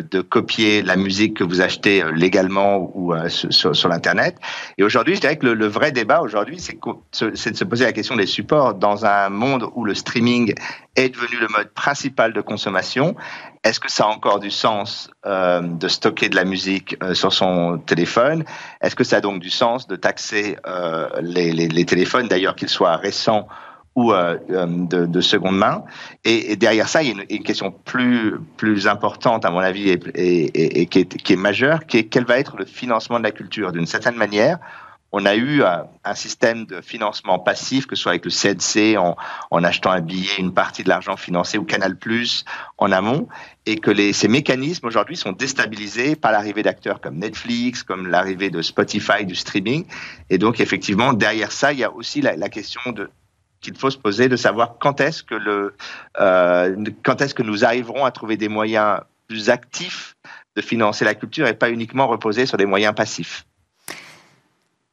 de 0.00 0.20
copier 0.20 0.82
la 0.82 0.96
musique 0.96 1.34
que 1.34 1.44
vous 1.44 1.60
achetez 1.60 2.02
euh, 2.02 2.10
légalement 2.12 2.90
ou 2.94 3.12
euh, 3.12 3.28
sur, 3.28 3.88
l'Internet. 3.88 4.36
Et 4.78 4.84
aujourd'hui, 4.84 5.14
je 5.14 5.20
dirais 5.20 5.36
que 5.36 5.46
le, 5.46 5.66
vrai 5.66 5.92
débat 5.92 6.20
aujourd'hui, 6.20 6.58
c'est 6.58 6.78
de 6.80 7.56
se 7.56 7.64
poser 7.64 7.84
la 7.84 7.92
question 7.92 8.16
des 8.16 8.26
supports. 8.26 8.74
Dans 8.74 9.04
un 9.04 9.28
monde 9.28 9.68
où 9.74 9.84
le 9.84 9.94
streaming 9.94 10.54
est 10.96 11.10
devenu 11.10 11.36
le 11.40 11.48
mode 11.48 11.70
principal 11.72 12.32
de 12.32 12.40
consommation, 12.40 13.14
est-ce 13.64 13.80
que 13.80 13.90
ça 13.90 14.04
a 14.04 14.06
encore 14.06 14.38
du 14.38 14.50
sens 14.50 15.10
de 15.24 15.88
stocker 15.88 16.28
de 16.28 16.36
la 16.36 16.44
musique 16.44 16.96
sur 17.14 17.32
son 17.32 17.78
téléphone? 17.78 18.44
Est-ce 18.80 18.94
que 18.94 19.04
ça 19.04 19.16
a 19.16 19.20
donc 19.20 19.40
du 19.40 19.50
sens 19.50 19.88
de 19.88 19.96
taxer 19.96 20.56
les, 21.20 21.84
téléphones, 21.84 22.28
d'ailleurs 22.28 22.54
qu'ils 22.54 22.68
soient 22.68 22.96
récents 22.96 23.48
ou 23.96 24.12
euh, 24.12 24.38
euh, 24.50 24.66
de, 24.68 25.06
de, 25.06 25.20
seconde 25.22 25.56
main. 25.56 25.82
Et, 26.24 26.54
derrière 26.56 26.86
ça, 26.86 27.02
il 27.02 27.08
y 27.08 27.18
a 27.18 27.24
une, 27.30 27.42
question 27.42 27.72
plus, 27.72 28.34
plus 28.58 28.86
importante, 28.86 29.44
à 29.46 29.50
mon 29.50 29.58
avis, 29.58 29.88
et, 29.88 30.86
qui, 30.86 30.98
est, 31.00 31.16
qui, 31.16 31.32
est, 31.32 31.36
majeure, 31.36 31.86
qui 31.86 31.96
est 31.96 32.04
quel 32.04 32.24
va 32.24 32.38
être 32.38 32.58
le 32.58 32.66
financement 32.66 33.18
de 33.18 33.24
la 33.24 33.30
culture? 33.30 33.72
D'une 33.72 33.86
certaine 33.86 34.16
manière, 34.16 34.58
on 35.12 35.24
a 35.24 35.34
eu 35.34 35.62
un, 35.62 35.66
euh, 35.66 35.82
un, 36.04 36.14
système 36.14 36.66
de 36.66 36.82
financement 36.82 37.38
passif, 37.38 37.86
que 37.86 37.96
ce 37.96 38.02
soit 38.02 38.12
avec 38.12 38.26
le 38.26 38.30
CNC, 38.30 38.98
en, 38.98 39.64
achetant 39.64 39.92
un 39.92 40.02
billet, 40.02 40.28
une 40.38 40.52
partie 40.52 40.84
de 40.84 40.90
l'argent 40.90 41.16
financé, 41.16 41.56
ou 41.56 41.64
Canal 41.64 41.96
Plus 41.96 42.44
en 42.76 42.92
amont, 42.92 43.28
et 43.64 43.76
que 43.76 44.12
ces 44.12 44.28
mécanismes 44.28 44.86
aujourd'hui 44.86 45.16
sont 45.16 45.32
déstabilisés 45.32 46.16
par 46.16 46.32
l'arrivée 46.32 46.62
d'acteurs 46.62 47.00
comme 47.00 47.16
Netflix, 47.16 47.82
comme 47.82 48.08
l'arrivée 48.08 48.50
de 48.50 48.60
Spotify, 48.60 49.24
du 49.24 49.34
streaming. 49.34 49.86
Et 50.28 50.36
donc, 50.36 50.60
effectivement, 50.60 51.14
derrière 51.14 51.50
ça, 51.50 51.72
il 51.72 51.78
y 51.78 51.84
a 51.84 51.90
aussi 51.90 52.20
la 52.20 52.48
question 52.50 52.92
de 52.92 53.08
qu'il 53.66 53.76
faut 53.76 53.90
se 53.90 53.98
poser 53.98 54.28
de 54.28 54.36
savoir 54.36 54.76
quand 54.78 55.00
est-ce 55.00 55.22
que 55.22 55.34
le 55.34 55.74
euh, 56.20 56.76
quand 57.02 57.20
est-ce 57.20 57.34
que 57.34 57.42
nous 57.42 57.64
arriverons 57.64 58.04
à 58.04 58.10
trouver 58.12 58.36
des 58.36 58.48
moyens 58.48 59.00
plus 59.28 59.50
actifs 59.50 60.16
de 60.56 60.62
financer 60.62 61.04
la 61.04 61.14
culture 61.14 61.46
et 61.46 61.54
pas 61.54 61.70
uniquement 61.70 62.06
reposer 62.06 62.46
sur 62.46 62.56
des 62.56 62.64
moyens 62.64 62.94
passifs. 62.94 63.44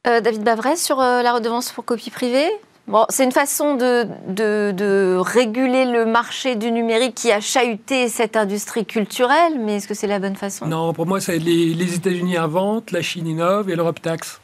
Euh, 0.06 0.20
David 0.20 0.42
Bavrez 0.42 0.76
sur 0.76 1.00
euh, 1.00 1.22
la 1.22 1.32
redevance 1.32 1.72
pour 1.72 1.84
copie 1.84 2.10
privée. 2.10 2.50
Bon, 2.86 3.06
c'est 3.08 3.24
une 3.24 3.32
façon 3.32 3.76
de, 3.76 4.06
de, 4.28 5.16
réguler 5.18 5.86
le 5.86 6.04
marché 6.04 6.54
du 6.54 6.70
numérique 6.70 7.14
qui 7.14 7.32
a 7.32 7.40
chahuté 7.40 8.08
cette 8.08 8.36
industrie 8.36 8.84
culturelle, 8.84 9.58
mais 9.58 9.76
est-ce 9.76 9.88
que 9.88 9.94
c'est 9.94 10.06
la 10.06 10.18
bonne 10.18 10.36
façon? 10.36 10.66
Non, 10.66 10.92
pour 10.92 11.06
moi, 11.06 11.20
les, 11.28 11.38
les 11.72 11.94
États-Unis 11.94 12.36
inventent, 12.36 12.90
la 12.90 13.00
Chine 13.00 13.26
innove 13.26 13.70
et 13.70 13.76
l'Europe 13.76 14.02
taxe. 14.02 14.38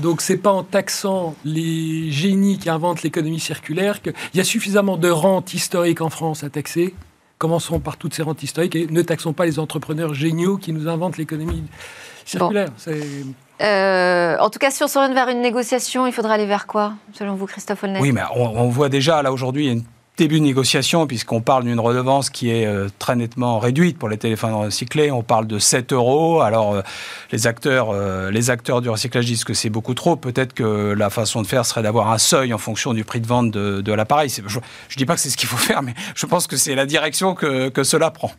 Donc 0.00 0.20
c'est 0.20 0.36
pas 0.36 0.52
en 0.52 0.62
taxant 0.62 1.34
les 1.44 2.10
génies 2.10 2.58
qui 2.58 2.70
inventent 2.70 3.02
l'économie 3.02 3.40
circulaire 3.40 4.02
qu'il 4.02 4.14
y 4.34 4.40
a 4.40 4.44
suffisamment 4.44 4.96
de 4.96 5.10
rentes 5.10 5.54
historiques 5.54 6.00
en 6.00 6.10
France 6.10 6.44
à 6.44 6.50
taxer. 6.50 6.94
Commençons 7.38 7.80
par 7.80 7.96
toutes 7.96 8.14
ces 8.14 8.22
rentes 8.22 8.42
historiques 8.42 8.76
et 8.76 8.86
ne 8.86 9.02
taxons 9.02 9.32
pas 9.32 9.46
les 9.46 9.58
entrepreneurs 9.58 10.14
géniaux 10.14 10.56
qui 10.56 10.72
nous 10.72 10.88
inventent 10.88 11.16
l'économie 11.16 11.64
circulaire. 12.24 12.68
Euh, 13.62 14.36
en 14.38 14.48
tout 14.50 14.58
cas, 14.58 14.70
si 14.70 14.82
on 14.82 14.88
s'oriente 14.88 15.12
vers 15.12 15.28
une 15.28 15.42
négociation, 15.42 16.06
il 16.06 16.12
faudra 16.12 16.34
aller 16.34 16.46
vers 16.46 16.66
quoi, 16.66 16.94
selon 17.12 17.34
vous, 17.34 17.46
Christophe 17.46 17.84
Holnet 17.84 18.00
Oui, 18.00 18.12
mais 18.12 18.22
on, 18.34 18.46
on, 18.46 18.68
voit 18.70 18.88
déjà 18.88 19.22
là 19.22 19.32
aujourd'hui 19.32 19.68
une 19.68 19.84
début 20.16 20.38
de 20.38 20.44
négociation, 20.44 21.06
puisqu'on 21.06 21.40
parle 21.40 21.64
d'une 21.64 21.80
redevance 21.80 22.28
qui 22.30 22.50
est 22.50 22.66
euh, 22.66 22.88
très 22.98 23.16
nettement 23.16 23.58
réduite 23.58 23.98
pour 23.98 24.08
les 24.08 24.18
téléphones 24.18 24.52
recyclés. 24.52 25.10
On 25.10 25.22
parle 25.22 25.46
de 25.46 25.58
7 25.58 25.92
euros. 25.92 26.42
Alors, 26.42 26.74
euh, 26.74 26.82
les, 27.32 27.46
acteurs, 27.46 27.90
euh, 27.90 28.30
les 28.30 28.50
acteurs 28.50 28.82
du 28.82 28.90
recyclage 28.90 29.24
disent 29.24 29.44
que 29.44 29.54
c'est 29.54 29.70
beaucoup 29.70 29.94
trop. 29.94 30.16
Peut-être 30.16 30.52
que 30.52 30.92
la 30.92 31.10
façon 31.10 31.42
de 31.42 31.46
faire 31.46 31.64
serait 31.64 31.82
d'avoir 31.82 32.10
un 32.10 32.18
seuil 32.18 32.52
en 32.52 32.58
fonction 32.58 32.92
du 32.92 33.04
prix 33.04 33.20
de 33.20 33.26
vente 33.26 33.50
de, 33.50 33.92
l'appareil. 33.92 34.28
Je 34.28 34.58
ne 34.58 34.62
dis 34.96 35.06
pas 35.06 35.14
que 35.14 35.20
c'est 35.20 35.30
ce 35.30 35.36
qu'il 35.36 35.48
faut 35.48 35.56
faire, 35.56 35.82
mais 35.82 35.94
je 36.14 36.26
pense 36.26 36.46
que 36.46 36.56
c'est 36.56 36.74
la 36.74 36.86
direction 36.86 37.34
que, 37.34 37.68
que 37.70 37.82
cela 37.82 38.10
prend. 38.10 38.32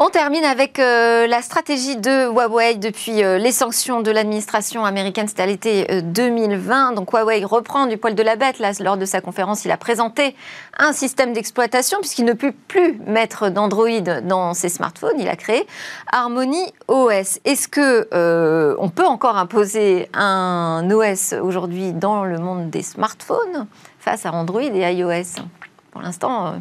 On 0.00 0.10
termine 0.10 0.44
avec 0.44 0.78
euh, 0.78 1.26
la 1.26 1.42
stratégie 1.42 1.96
de 1.96 2.28
Huawei 2.28 2.76
depuis 2.76 3.24
euh, 3.24 3.36
les 3.36 3.50
sanctions 3.50 4.00
de 4.00 4.12
l'administration 4.12 4.84
américaine, 4.84 5.26
c'était 5.26 5.42
à 5.42 5.46
l'été 5.46 6.02
2020. 6.02 6.92
Donc 6.92 7.12
Huawei 7.12 7.44
reprend 7.44 7.86
du 7.86 7.96
poil 7.96 8.14
de 8.14 8.22
la 8.22 8.36
bête. 8.36 8.60
Lors 8.78 8.96
de 8.96 9.04
sa 9.04 9.20
conférence, 9.20 9.64
il 9.64 9.72
a 9.72 9.76
présenté 9.76 10.36
un 10.78 10.92
système 10.92 11.32
d'exploitation 11.32 11.98
puisqu'il 11.98 12.26
ne 12.26 12.32
peut 12.32 12.52
plus 12.68 12.96
mettre 13.08 13.48
d'Android 13.48 14.20
dans 14.22 14.54
ses 14.54 14.68
smartphones. 14.68 15.18
Il 15.18 15.28
a 15.28 15.34
créé 15.34 15.66
Harmony 16.12 16.72
OS. 16.86 17.40
Est-ce 17.44 17.66
que 17.66 18.06
euh, 18.14 18.76
on 18.78 18.90
peut 18.90 19.06
encore 19.06 19.36
imposer 19.36 20.08
un 20.14 20.88
OS 20.92 21.32
aujourd'hui 21.32 21.92
dans 21.92 22.22
le 22.24 22.38
monde 22.38 22.70
des 22.70 22.82
smartphones 22.82 23.66
face 23.98 24.26
à 24.26 24.32
Android 24.32 24.62
et 24.62 24.92
iOS? 24.92 25.42
Pour 25.90 26.02
l'instant. 26.02 26.54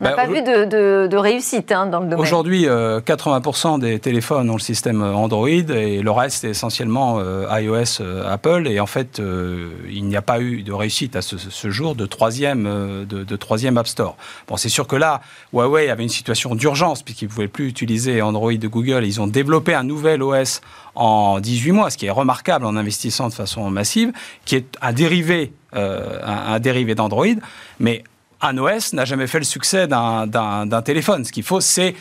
On 0.00 0.04
n'a 0.04 0.16
bah, 0.16 0.24
pas 0.24 0.32
vu 0.32 0.40
de, 0.42 1.16
réussite 1.16 1.72
hein, 1.72 1.84
dans 1.84 2.00
le 2.00 2.06
domaine. 2.06 2.20
Aujourd'hui, 2.20 2.64
80% 2.64 3.74
euh, 3.74 3.78
des 3.78 3.98
téléphones 3.98 4.48
ont 4.48 4.54
le 4.54 4.60
système 4.60 5.02
Android 5.02 5.48
et 5.48 6.00
le 6.00 6.10
reste 6.10 6.44
est 6.44 6.50
essentiellement 6.50 7.18
euh, 7.18 7.46
iOS, 7.50 8.00
euh, 8.00 8.32
Apple. 8.32 8.66
Et 8.66 8.80
en 8.80 8.86
fait, 8.86 9.20
il 9.20 10.04
n'y 10.06 10.16
a 10.16 10.22
pas 10.22 10.40
eu 10.40 10.62
de 10.62 10.72
réussite 10.72 11.16
à 11.16 11.22
ce, 11.22 11.70
jour 11.70 11.94
de 11.94 12.06
troisième, 12.06 12.64
de, 13.04 13.36
troisième 13.36 13.76
App 13.76 13.88
Store. 13.88 14.16
Bon, 14.48 14.56
c'est 14.56 14.70
sûr 14.70 14.86
que 14.86 14.96
là, 14.96 15.20
Huawei 15.52 15.90
avait 15.90 16.02
une 16.02 16.08
situation 16.08 16.54
d'urgence 16.54 17.02
puisqu'ils 17.02 17.26
ne 17.26 17.30
pouvaient 17.30 17.48
plus 17.48 17.68
utiliser 17.68 18.22
Android 18.22 18.54
de 18.54 18.68
Google. 18.68 19.04
Ils 19.04 19.20
ont 19.20 19.26
développé 19.26 19.74
un 19.74 19.84
nouvel 19.84 20.22
OS 20.22 20.62
en 20.94 21.40
18 21.40 21.72
mois, 21.72 21.90
ce 21.90 21.98
qui 21.98 22.06
est 22.06 22.10
remarquable 22.10 22.64
en 22.64 22.74
investissant 22.74 23.28
de 23.28 23.34
façon 23.34 23.68
massive, 23.68 24.12
qui 24.46 24.56
est 24.56 24.76
un 24.80 24.94
dérivé, 24.94 25.52
un 25.74 26.58
dérivé 26.58 26.94
d'Android. 26.94 27.26
Mais 27.78 28.02
un 28.40 28.58
OS 28.58 28.92
n'a 28.92 29.04
jamais 29.04 29.26
fait 29.26 29.38
le 29.38 29.44
succès 29.44 29.86
d'un 29.86 30.82
téléphone. 30.84 31.24
Ce 31.24 31.32
qu'il 31.32 31.42
faut, 31.42 31.60
c'est 31.60 31.94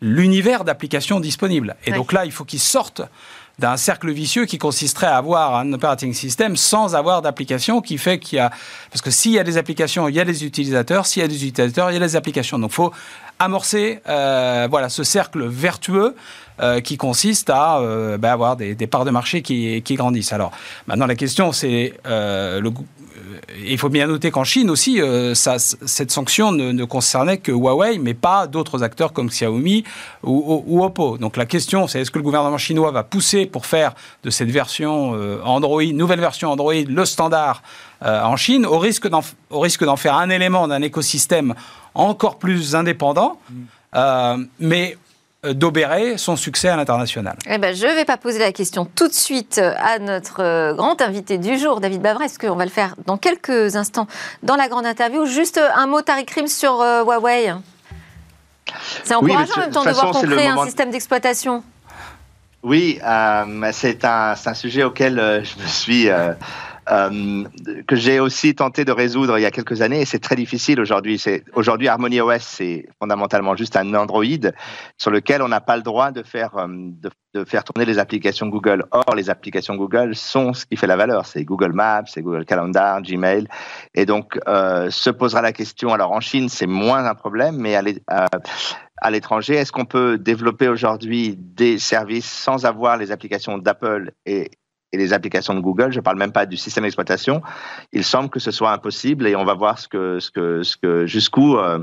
l'univers 0.00 0.64
d'applications 0.64 1.20
disponibles. 1.20 1.76
Et 1.86 1.92
donc 1.92 2.12
là, 2.12 2.24
il 2.24 2.32
faut 2.32 2.44
qu'ils 2.44 2.60
sortent 2.60 3.02
d'un 3.58 3.78
cercle 3.78 4.10
vicieux 4.10 4.44
qui 4.44 4.58
consisterait 4.58 5.06
à 5.06 5.16
avoir 5.16 5.56
un 5.56 5.72
operating 5.72 6.12
system 6.12 6.56
sans 6.56 6.94
avoir 6.94 7.22
d'application 7.22 7.80
qui 7.80 7.96
fait 7.96 8.18
qu'il 8.18 8.36
y 8.36 8.40
a... 8.40 8.50
Parce 8.90 9.00
que 9.00 9.10
s'il 9.10 9.32
y 9.32 9.38
a 9.38 9.44
des 9.44 9.56
applications, 9.56 10.08
il 10.08 10.14
y 10.14 10.20
a 10.20 10.26
des 10.26 10.44
utilisateurs. 10.44 11.06
S'il 11.06 11.22
y 11.22 11.24
a 11.24 11.28
des 11.28 11.46
utilisateurs, 11.46 11.90
il 11.90 11.94
y 11.94 11.96
a 11.96 12.00
des 12.00 12.16
applications. 12.16 12.58
Donc 12.58 12.72
il 12.72 12.74
faut 12.74 12.92
amorcer 13.38 14.00
euh, 14.08 14.68
voilà, 14.70 14.90
ce 14.90 15.04
cercle 15.04 15.46
vertueux 15.46 16.14
euh, 16.60 16.80
qui 16.80 16.98
consiste 16.98 17.48
à 17.48 17.78
euh, 17.78 18.18
ben, 18.18 18.30
avoir 18.30 18.56
des, 18.56 18.74
parts 18.86 19.06
de 19.06 19.10
marché 19.10 19.40
qui, 19.40 19.80
qui, 19.82 19.94
grandissent. 19.94 20.34
Alors 20.34 20.52
maintenant, 20.86 21.06
la 21.06 21.16
question, 21.16 21.52
c'est 21.52 21.94
le, 22.04 22.70
il 23.64 23.78
faut 23.78 23.88
bien 23.88 24.06
noter 24.06 24.30
qu'en 24.30 24.44
Chine 24.44 24.70
aussi, 24.70 25.00
euh, 25.00 25.34
cette 25.34 26.10
sanction 26.10 26.52
ne, 26.52 26.84
concernait 26.84 27.38
que 27.38 27.52
Huawei, 27.52 27.98
mais 27.98 28.14
pas 28.14 28.46
d'autres 28.46 28.82
acteurs 28.82 29.12
comme 29.12 29.28
Xiaomi 29.28 29.84
ou, 30.22 30.82
Oppo. 30.82 31.18
Donc 31.18 31.36
la 31.36 31.46
question, 31.46 31.86
c'est 31.86 32.00
est-ce 32.00 32.10
que 32.10 32.18
le 32.18 32.24
gouvernement 32.24 32.58
chinois 32.58 32.90
va 32.90 33.02
pousser 33.02 33.46
pour 33.46 33.66
faire 33.66 33.94
de 34.22 34.30
cette 34.30 34.50
version 34.50 35.14
euh, 35.14 35.40
Android, 35.44 35.84
nouvelle 35.84 36.20
version 36.20 36.50
Android, 36.50 36.74
le 36.74 37.04
standard 37.04 37.62
euh, 38.04 38.22
en 38.22 38.36
Chine, 38.36 38.66
au 38.66 38.78
risque 38.78 39.08
d'en 39.08 39.96
faire 39.96 40.14
un 40.14 40.30
élément 40.30 40.68
d'un 40.68 40.82
écosystème 40.82 41.54
encore 41.94 42.38
plus 42.38 42.74
indépendant? 42.74 43.38
Mm. 43.50 44.44
mais 44.60 44.96
d'obérer 45.52 46.18
son 46.18 46.36
succès 46.36 46.68
à 46.68 46.76
l'international 46.76 47.36
eh 47.48 47.58
ben, 47.58 47.74
Je 47.74 47.86
ne 47.86 47.92
vais 47.92 48.04
pas 48.04 48.16
poser 48.16 48.38
la 48.38 48.52
question 48.52 48.84
tout 48.84 49.08
de 49.08 49.12
suite 49.12 49.58
à 49.58 49.98
notre 49.98 50.42
euh, 50.42 50.74
grand 50.74 51.00
invité 51.00 51.38
du 51.38 51.58
jour, 51.58 51.80
David 51.80 52.02
Bavray, 52.02 52.28
ce 52.28 52.38
qu'on 52.38 52.56
va 52.56 52.64
le 52.64 52.70
faire 52.70 52.94
dans 53.06 53.16
quelques 53.16 53.76
instants 53.76 54.06
dans 54.42 54.56
la 54.56 54.68
grande 54.68 54.86
interview? 54.86 55.26
Juste 55.26 55.60
un 55.74 55.86
mot, 55.86 56.02
Tariq 56.02 56.26
Krim, 56.26 56.46
sur 56.46 56.80
euh, 56.80 57.02
Huawei. 57.02 57.54
C'est 59.04 59.14
encourageant 59.14 59.54
en 59.56 59.60
même 59.60 59.70
temps 59.70 59.84
de 59.84 59.90
voir 59.90 60.10
qu'on 60.10 60.22
crée 60.22 60.46
un 60.48 60.64
système 60.64 60.90
d'exploitation. 60.90 61.62
Oui, 62.62 62.98
c'est 63.72 64.04
un, 64.04 64.34
un, 64.44 64.54
sujet 64.54 64.82
auquel 64.82 65.16
je 65.44 65.62
me 65.62 65.66
suis 65.66 66.08
euh, 66.08 66.32
que 66.86 67.96
j'ai 67.96 68.20
aussi 68.20 68.54
tenté 68.54 68.84
de 68.84 68.92
résoudre 68.92 69.38
il 69.38 69.42
y 69.42 69.46
a 69.46 69.50
quelques 69.50 69.82
années 69.82 70.02
et 70.02 70.04
c'est 70.04 70.20
très 70.20 70.36
difficile 70.36 70.80
aujourd'hui. 70.80 71.22
Aujourd'hui 71.54 71.88
Harmony 71.88 72.20
OS, 72.20 72.42
c'est 72.42 72.88
fondamentalement 72.98 73.56
juste 73.56 73.76
un 73.76 73.92
Android 73.94 74.24
sur 74.96 75.10
lequel 75.10 75.42
on 75.42 75.48
n'a 75.48 75.60
pas 75.60 75.76
le 75.76 75.82
droit 75.82 76.12
de 76.12 76.22
faire 76.22 76.56
euh, 76.56 76.66
de, 76.68 77.44
faire 77.44 77.64
tourner 77.64 77.84
les 77.84 77.98
applications 77.98 78.46
Google. 78.46 78.84
Or, 78.92 79.14
les 79.14 79.28
applications 79.28 79.76
Google 79.76 80.14
sont 80.14 80.54
ce 80.54 80.64
qui 80.64 80.76
fait 80.76 80.86
la 80.86 80.96
valeur. 80.96 81.26
C'est 81.26 81.44
Google 81.44 81.72
Maps, 81.72 82.04
c'est 82.06 82.22
Google 82.22 82.46
Calendar, 82.46 83.02
Gmail, 83.02 83.46
et 83.94 84.06
donc 84.06 84.38
euh, 84.48 84.88
se 84.90 85.10
posera 85.10 85.42
la 85.42 85.52
question. 85.52 85.92
Alors 85.92 86.12
en 86.12 86.20
Chine, 86.20 86.48
c'est 86.48 86.66
moins 86.66 87.04
un 87.04 87.14
problème, 87.14 87.56
mais 87.56 87.74
à, 87.74 87.82
à 88.98 89.10
l'étranger, 89.10 89.54
est-ce 89.54 89.72
qu'on 89.72 89.84
peut 89.84 90.18
développer 90.18 90.68
aujourd'hui 90.68 91.36
des 91.36 91.78
services 91.78 92.30
sans 92.30 92.64
avoir 92.64 92.96
les 92.96 93.12
applications 93.12 93.58
d'Apple 93.58 94.12
et 94.24 94.50
et 94.92 94.96
les 94.96 95.12
applications 95.12 95.54
de 95.54 95.60
Google, 95.60 95.92
je 95.92 95.98
ne 95.98 96.02
parle 96.02 96.18
même 96.18 96.32
pas 96.32 96.46
du 96.46 96.56
système 96.56 96.84
d'exploitation, 96.84 97.42
il 97.92 98.04
semble 98.04 98.30
que 98.30 98.40
ce 98.40 98.50
soit 98.50 98.72
impossible 98.72 99.26
et 99.26 99.36
on 99.36 99.44
va 99.44 99.54
voir 99.54 99.78
ce 99.78 99.88
que, 99.88 100.20
ce 100.20 100.30
que, 100.30 100.62
ce 100.62 100.76
que 100.76 101.06
jusqu'où 101.06 101.56
euh, 101.56 101.80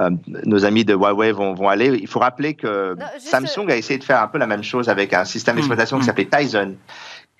euh, 0.00 0.10
nos 0.46 0.64
amis 0.64 0.84
de 0.84 0.94
Huawei 0.94 1.32
vont, 1.32 1.54
vont, 1.54 1.68
aller. 1.68 1.98
Il 2.00 2.06
faut 2.06 2.20
rappeler 2.20 2.54
que 2.54 2.96
Samsung 3.18 3.68
a 3.68 3.76
essayé 3.76 3.98
de 3.98 4.04
faire 4.04 4.22
un 4.22 4.28
peu 4.28 4.38
la 4.38 4.46
même 4.46 4.62
chose 4.62 4.88
avec 4.88 5.12
un 5.12 5.24
système 5.24 5.54
hmm. 5.54 5.58
d'exploitation 5.58 5.98
qui 5.98 6.04
hmm. 6.04 6.06
s'appelait 6.06 6.28
Tizen, 6.30 6.76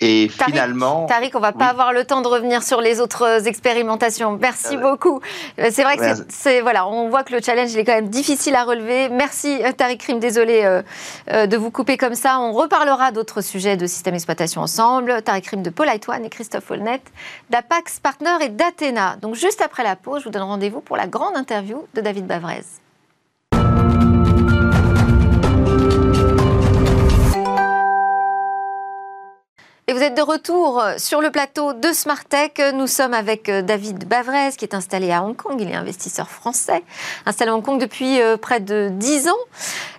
et 0.00 0.28
finalement. 0.28 1.06
Tariq, 1.06 1.32
on 1.34 1.40
va 1.40 1.52
pas 1.52 1.66
avoir 1.66 1.92
le 1.92 2.04
temps 2.04 2.22
de 2.22 2.28
revenir 2.28 2.62
sur 2.62 2.80
les 2.80 3.00
autres 3.00 3.46
expérimentations. 3.46 4.38
Merci 4.40 4.76
euh, 4.76 4.80
beaucoup. 4.80 5.20
Euh, 5.58 5.68
c'est 5.70 5.82
vrai 5.82 5.96
que 5.96 6.24
c'est, 6.28 6.60
voilà, 6.62 6.86
on 6.88 7.08
voit 7.10 7.22
que 7.22 7.34
le 7.34 7.42
challenge 7.42 7.76
est 7.76 7.84
quand 7.84 7.94
même 7.94 8.08
difficile 8.08 8.54
à 8.54 8.64
relever. 8.64 9.08
Merci 9.10 9.62
euh, 9.62 9.72
Tariq 9.72 10.02
Rim, 10.06 10.18
désolé 10.18 10.80
de 11.28 11.56
vous 11.56 11.70
couper 11.70 11.96
comme 11.96 12.14
ça. 12.14 12.40
On 12.40 12.52
reparlera 12.52 13.12
d'autres 13.12 13.40
sujets 13.40 13.76
de 13.76 13.86
système 13.86 14.14
d'exploitation 14.14 14.62
ensemble. 14.62 15.22
Tariq 15.22 15.50
Rim 15.50 15.62
de 15.62 15.70
Paul 15.70 15.88
One 16.08 16.24
et 16.24 16.30
Christophe 16.30 16.70
Olnet 16.70 17.02
d'Apax 17.50 18.00
Partner 18.00 18.36
et 18.42 18.48
d'Athéna. 18.48 19.16
Donc 19.20 19.34
juste 19.34 19.60
après 19.60 19.84
la 19.84 19.96
pause, 19.96 20.20
je 20.20 20.24
vous 20.24 20.30
donne 20.30 20.42
rendez-vous 20.42 20.80
pour 20.80 20.96
la 20.96 21.06
grande 21.06 21.36
interview 21.36 21.86
de 21.94 22.00
David 22.00 22.26
Bavrez. 22.26 22.64
Et 29.90 29.92
vous 29.92 30.05
êtes 30.05 30.16
de 30.16 30.22
retour 30.22 30.85
sur 30.98 31.20
le 31.20 31.33
plateau 31.33 31.72
de 31.72 31.92
Smart 31.92 32.24
Tech. 32.24 32.53
Nous 32.74 32.87
sommes 32.87 33.12
avec 33.12 33.48
euh, 33.48 33.61
David 33.61 34.07
Bavrez, 34.07 34.50
qui 34.57 34.64
est 34.64 34.72
installé 34.72 35.11
à 35.11 35.24
Hong 35.24 35.35
Kong. 35.35 35.57
Il 35.59 35.68
est 35.68 35.74
investisseur 35.74 36.31
français, 36.31 36.85
installé 37.26 37.50
à 37.50 37.57
Hong 37.57 37.64
Kong 37.64 37.81
depuis 37.81 38.20
euh, 38.20 38.37
près 38.37 38.61
de 38.61 38.88
10 38.92 39.29
ans. 39.31 39.33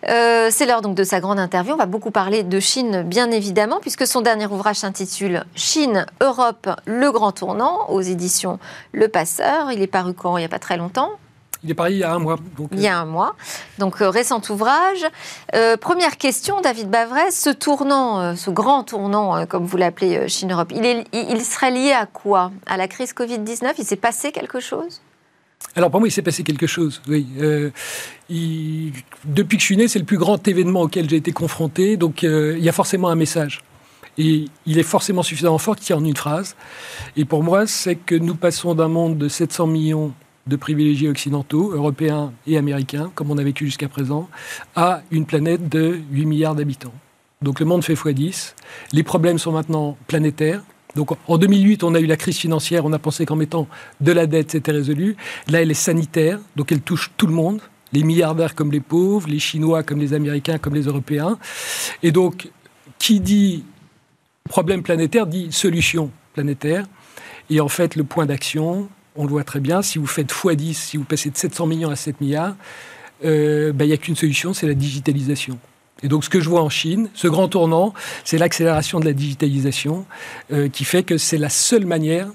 Euh, 0.08 0.48
c'est 0.50 0.66
l'heure 0.66 0.82
donc 0.82 0.96
de 0.96 1.04
sa 1.04 1.20
grande 1.20 1.40
interview. 1.40 1.74
On 1.74 1.78
va 1.78 1.88
beaucoup 1.88 2.10
parler 2.10 2.44
de 2.44 2.60
Chine, 2.62 3.04
bien 3.04 3.32
évidemment, 3.32 3.80
puisque 3.82 4.08
son 4.08 4.22
dernier 4.22 4.46
ouvrage 4.46 4.78
s'intitule 4.78 5.44
Chine, 5.56 6.06
Europe, 6.22 6.70
le 6.86 7.12
grand 7.12 7.34
tournant, 7.34 7.90
aux 7.90 8.00
éditions 8.00 8.60
Le 8.94 9.10
Passeur. 9.10 9.74
Il 9.74 9.82
est 9.82 9.88
paru 9.88 10.14
quand? 10.14 10.38
Il 10.38 10.40
n'y 10.40 10.46
a 10.46 10.50
pas 10.50 10.60
très 10.60 10.78
longtemps 10.78 11.20
il 11.64 11.72
est 11.72 11.74
paru 11.74 11.92
il 11.92 11.98
y 11.98 12.04
a 12.04 12.14
un 12.14 12.20
mois. 12.20 12.38
il 12.72 12.80
y 12.80 12.88
a 12.88 13.00
un 13.00 13.06
mois. 13.06 13.36
Donc, 13.78 14.02
euh, 14.02 14.10
récent 14.10 14.42
ouvrage. 14.50 15.06
Euh, 15.54 15.78
première 15.78 16.18
question, 16.18 16.60
David 16.62 16.90
Bavrez, 16.90 17.32
ce 17.32 17.50
tournant, 17.50 18.20
euh, 18.20 18.36
ce 18.36 18.50
grand 18.50 18.84
tournant, 18.84 19.46
comme 19.46 19.66
vous 19.66 19.78
l'appelez, 19.78 20.28
Chine-Europe, 20.28 20.72
il, 20.76 21.06
il 21.14 21.42
serait 21.42 21.72
lié 21.72 21.92
à 21.92 22.06
quoi? 22.08 22.52
À 22.66 22.78
la 22.78 22.88
crise 22.88 23.14
Covid-19 23.14 23.74
Il 23.78 23.86
s'est 23.86 23.96
passé 23.96 24.32
quelque 24.32 24.60
chose? 24.60 25.02
Alors 25.76 25.92
pour 25.92 26.00
moi, 26.00 26.10
il 26.10 26.12
s'est 26.12 26.24
passé 26.24 26.44
quelque 26.44 26.66
chose. 26.66 27.02
Oui, 27.08 27.28
depuis 29.26 29.58
que 29.58 29.62
je 29.62 29.66
suis 29.66 29.78
né, 29.78 29.88
c'est 29.88 30.00
le 30.00 30.06
plus 30.06 30.18
grand 30.18 30.46
événement 30.48 30.82
auquel 30.82 31.08
j'ai 31.08 31.18
été 31.18 31.32
confronté. 31.32 31.98
Donc 31.98 32.24
il 32.24 32.60
y 32.60 32.70
a 32.70 32.72
forcément 32.72 33.10
un 33.10 33.16
message. 33.16 33.62
Et 34.18 34.46
il 34.66 34.80
est 34.80 34.84
forcément 34.84 35.24
suffisamment 35.24 35.60
fort 35.60 35.76
qu'il 35.76 35.96
y 35.96 36.00
en 36.00 36.04
une 36.04 36.18
phrase. 36.18 36.56
Et 37.16 37.26
pour 37.26 37.44
moi, 37.44 37.68
c'est 37.68 37.96
que 37.96 38.16
nous 38.16 38.36
passons 38.36 38.74
d'un 38.74 38.88
monde 38.88 39.18
de 39.18 39.30
700 39.30 39.68
millions 39.68 40.14
de 40.52 40.58
privilégiés 40.58 41.08
occidentaux, 41.08 41.72
européens 41.72 42.34
et 42.46 42.58
américains, 42.58 43.10
comme 43.16 43.32
on 43.32 43.38
a 43.38 43.44
vécu 43.44 43.66
jusqu'à 43.66 43.88
présent, 43.88 44.30
à 44.76 45.02
une 45.10 45.26
planète 45.26 45.70
de 45.70 45.98
8 46.12 46.26
milliards 46.26 46.56
d'habitants. 46.56 46.94
Donc 47.42 47.62
le 47.62 47.66
monde 47.66 47.84
fait 47.84 47.94
x10. 47.94 48.54
Les 48.92 49.04
problèmes 49.04 49.40
sont 49.40 49.54
maintenant 49.54 49.98
planétaires. 50.08 50.62
Donc 50.96 51.12
en 51.28 51.38
2008, 51.38 51.84
on 51.86 51.96
a 51.96 52.02
eu 52.02 52.06
la 52.06 52.18
crise 52.18 52.38
financière, 52.38 52.86
on 52.86 52.92
a 52.92 53.00
pensé 53.00 53.26
qu'en 53.26 53.38
mettant 53.38 53.66
de 54.02 54.12
la 54.12 54.28
dette, 54.28 54.52
c'était 54.52 54.74
résolu. 54.74 55.16
Là, 55.48 55.62
elle 55.62 55.72
est 55.72 55.74
sanitaire, 55.74 56.38
donc 56.58 56.74
elle 56.74 56.82
touche 56.82 57.12
tout 57.16 57.28
le 57.28 57.34
monde, 57.34 57.62
les 57.94 58.04
milliardaires 58.04 58.54
comme 58.54 58.74
les 58.74 58.82
pauvres, 58.82 59.30
les 59.30 59.40
Chinois 59.40 59.84
comme 59.84 60.00
les 60.00 60.14
Américains, 60.14 60.58
comme 60.58 60.76
les 60.76 60.84
Européens. 60.84 61.40
Et 62.04 62.12
donc, 62.12 62.52
qui 63.00 63.22
dit 63.22 63.64
problème 64.50 64.84
planétaire 64.84 65.28
dit 65.28 65.48
solution 65.52 66.12
planétaire. 66.34 66.86
Et 67.50 67.62
en 67.62 67.70
fait, 67.70 67.96
le 67.96 68.04
point 68.04 68.26
d'action, 68.26 68.90
on 69.16 69.24
le 69.24 69.30
voit 69.30 69.44
très 69.44 69.60
bien, 69.60 69.82
si 69.82 70.00
vous 70.00 70.08
faites 70.08 70.32
x10, 70.32 70.74
si 70.74 70.98
vous 70.98 71.04
passez 71.04 71.30
de 71.30 71.38
700 71.38 71.68
millions 71.68 71.90
à 71.90 71.96
7 71.96 72.22
milliards, 72.22 72.56
euh, 73.24 73.72
ben, 73.74 73.86
il 73.86 73.90
n'y 73.90 73.94
a 73.94 73.98
qu'une 73.98 74.16
solution, 74.16 74.54
c'est 74.54 74.68
la 74.68 74.74
digitalisation. 74.74 75.60
Et 76.04 76.08
donc 76.08 76.24
ce 76.24 76.30
que 76.30 76.40
je 76.40 76.50
vois 76.50 76.62
en 76.62 76.70
Chine, 76.70 77.10
ce 77.14 77.28
grand 77.28 77.48
tournant, 77.48 77.94
c'est 78.24 78.38
l'accélération 78.38 79.00
de 79.00 79.06
la 79.06 79.14
digitalisation 79.14 80.06
euh, 80.52 80.68
qui 80.68 80.84
fait 80.84 81.04
que 81.04 81.18
c'est 81.18 81.38
la 81.38 81.50
seule 81.50 81.86
manière 81.86 82.28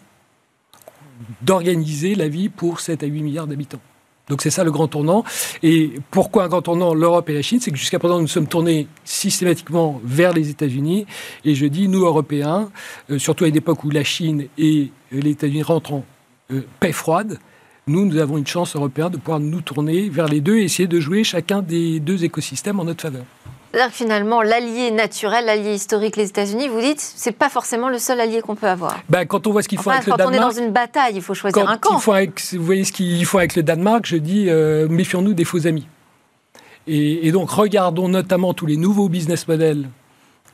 d'organiser 1.43 2.15
la 2.15 2.29
vie 2.29 2.49
pour 2.49 2.81
7 2.81 3.03
à 3.03 3.07
8 3.07 3.23
milliards 3.23 3.47
d'habitants. 3.47 3.81
Donc 4.29 4.43
c'est 4.43 4.51
ça 4.51 4.65
le 4.65 4.73
grand 4.73 4.89
tournant. 4.89 5.25
Et 5.63 5.93
pourquoi 6.11 6.45
un 6.45 6.49
grand 6.49 6.63
tournant 6.63 6.95
l'Europe 6.95 7.31
et 7.31 7.35
la 7.35 7.43
Chine? 7.43 7.61
C'est 7.61 7.71
que 7.71 7.77
jusqu'à 7.77 7.99
présent, 7.99 8.21
nous 8.21 8.27
sommes 8.27 8.49
tournés 8.49 8.89
systématiquement 9.05 10.01
vers 10.05 10.33
les 10.33 10.51
États-Unis. 10.51 11.07
Et 11.45 11.55
je 11.55 11.67
dis, 11.67 11.89
nous, 11.89 12.05
Européens, 12.05 12.71
euh, 13.11 13.19
surtout 13.19 13.45
à 13.45 13.49
une 13.49 13.57
époque 13.57 13.85
où 13.85 13.91
la 13.91 14.05
Chine 14.05 14.47
et 14.59 14.91
les 15.13 15.31
États-Unis 15.31 15.63
rentrent 15.63 15.93
en 15.93 16.05
euh, 16.53 16.63
paix 16.81 16.93
froide, 16.93 17.39
nous, 17.87 18.05
nous 18.05 18.19
avons 18.19 18.37
une 18.37 18.47
chance 18.47 18.75
européenne 18.75 19.11
de 19.11 19.17
pouvoir 19.17 19.39
nous 19.39 19.61
tourner 19.61 20.09
vers 20.09 20.27
les 20.27 20.41
deux 20.41 20.57
et 20.57 20.65
essayer 20.65 20.89
de 20.89 20.99
jouer 20.99 21.23
chacun 21.23 21.63
des 21.63 22.01
deux 22.01 22.25
écosystèmes 22.25 22.81
en 22.81 22.85
notre 22.85 23.03
faveur. 23.03 23.23
C'est-à-dire 23.71 23.91
que 23.91 23.97
finalement, 23.97 24.43
l'allié 24.43 24.91
naturel, 24.91 25.45
l'allié 25.45 25.75
historique, 25.75 26.17
les 26.17 26.29
États-Unis, 26.29 26.69
vous 26.69 26.81
dites, 26.81 26.99
c'est 26.99 27.37
pas 27.37 27.49
forcément 27.49 27.89
le 27.89 27.99
seul 27.99 28.21
allié 28.21 28.41
qu'on 28.41 28.55
peut 28.55 28.67
avoir. 28.67 28.99
Ben, 29.09 29.27
quand 29.27 29.47
on 29.47 29.53
voit 29.53 29.63
ce 29.63 29.69
qu'ils 29.69 29.79
font 29.79 29.91
avec 29.91 30.07
le 30.07 30.13
Danemark. 30.13 30.33
Quand 30.33 30.45
on 30.45 30.51
est 30.51 30.55
dans 30.55 30.67
une 30.67 30.73
bataille, 30.73 31.15
il 31.17 31.23
faut 31.23 31.35
choisir 31.35 31.69
un 31.69 31.77
camp. 31.77 31.99
vous 31.99 32.65
voyez 32.65 32.85
ce 32.85 32.93
qu'ils 32.93 33.27
font 33.27 33.39
avec 33.39 33.55
le 33.55 33.63
Danemark, 33.63 34.07
je 34.07 34.17
dis, 34.17 34.47
euh, 34.49 34.89
méfions-nous 34.89 35.35
des 35.35 35.45
faux 35.45 35.67
amis. 35.67 35.87
Et, 36.87 37.27
et, 37.27 37.33
donc, 37.33 37.51
regardons 37.51 38.09
notamment 38.09 38.55
tous 38.55 38.67
les 38.67 38.77
nouveaux 38.77 39.09
business 39.09 39.47
models 39.47 39.89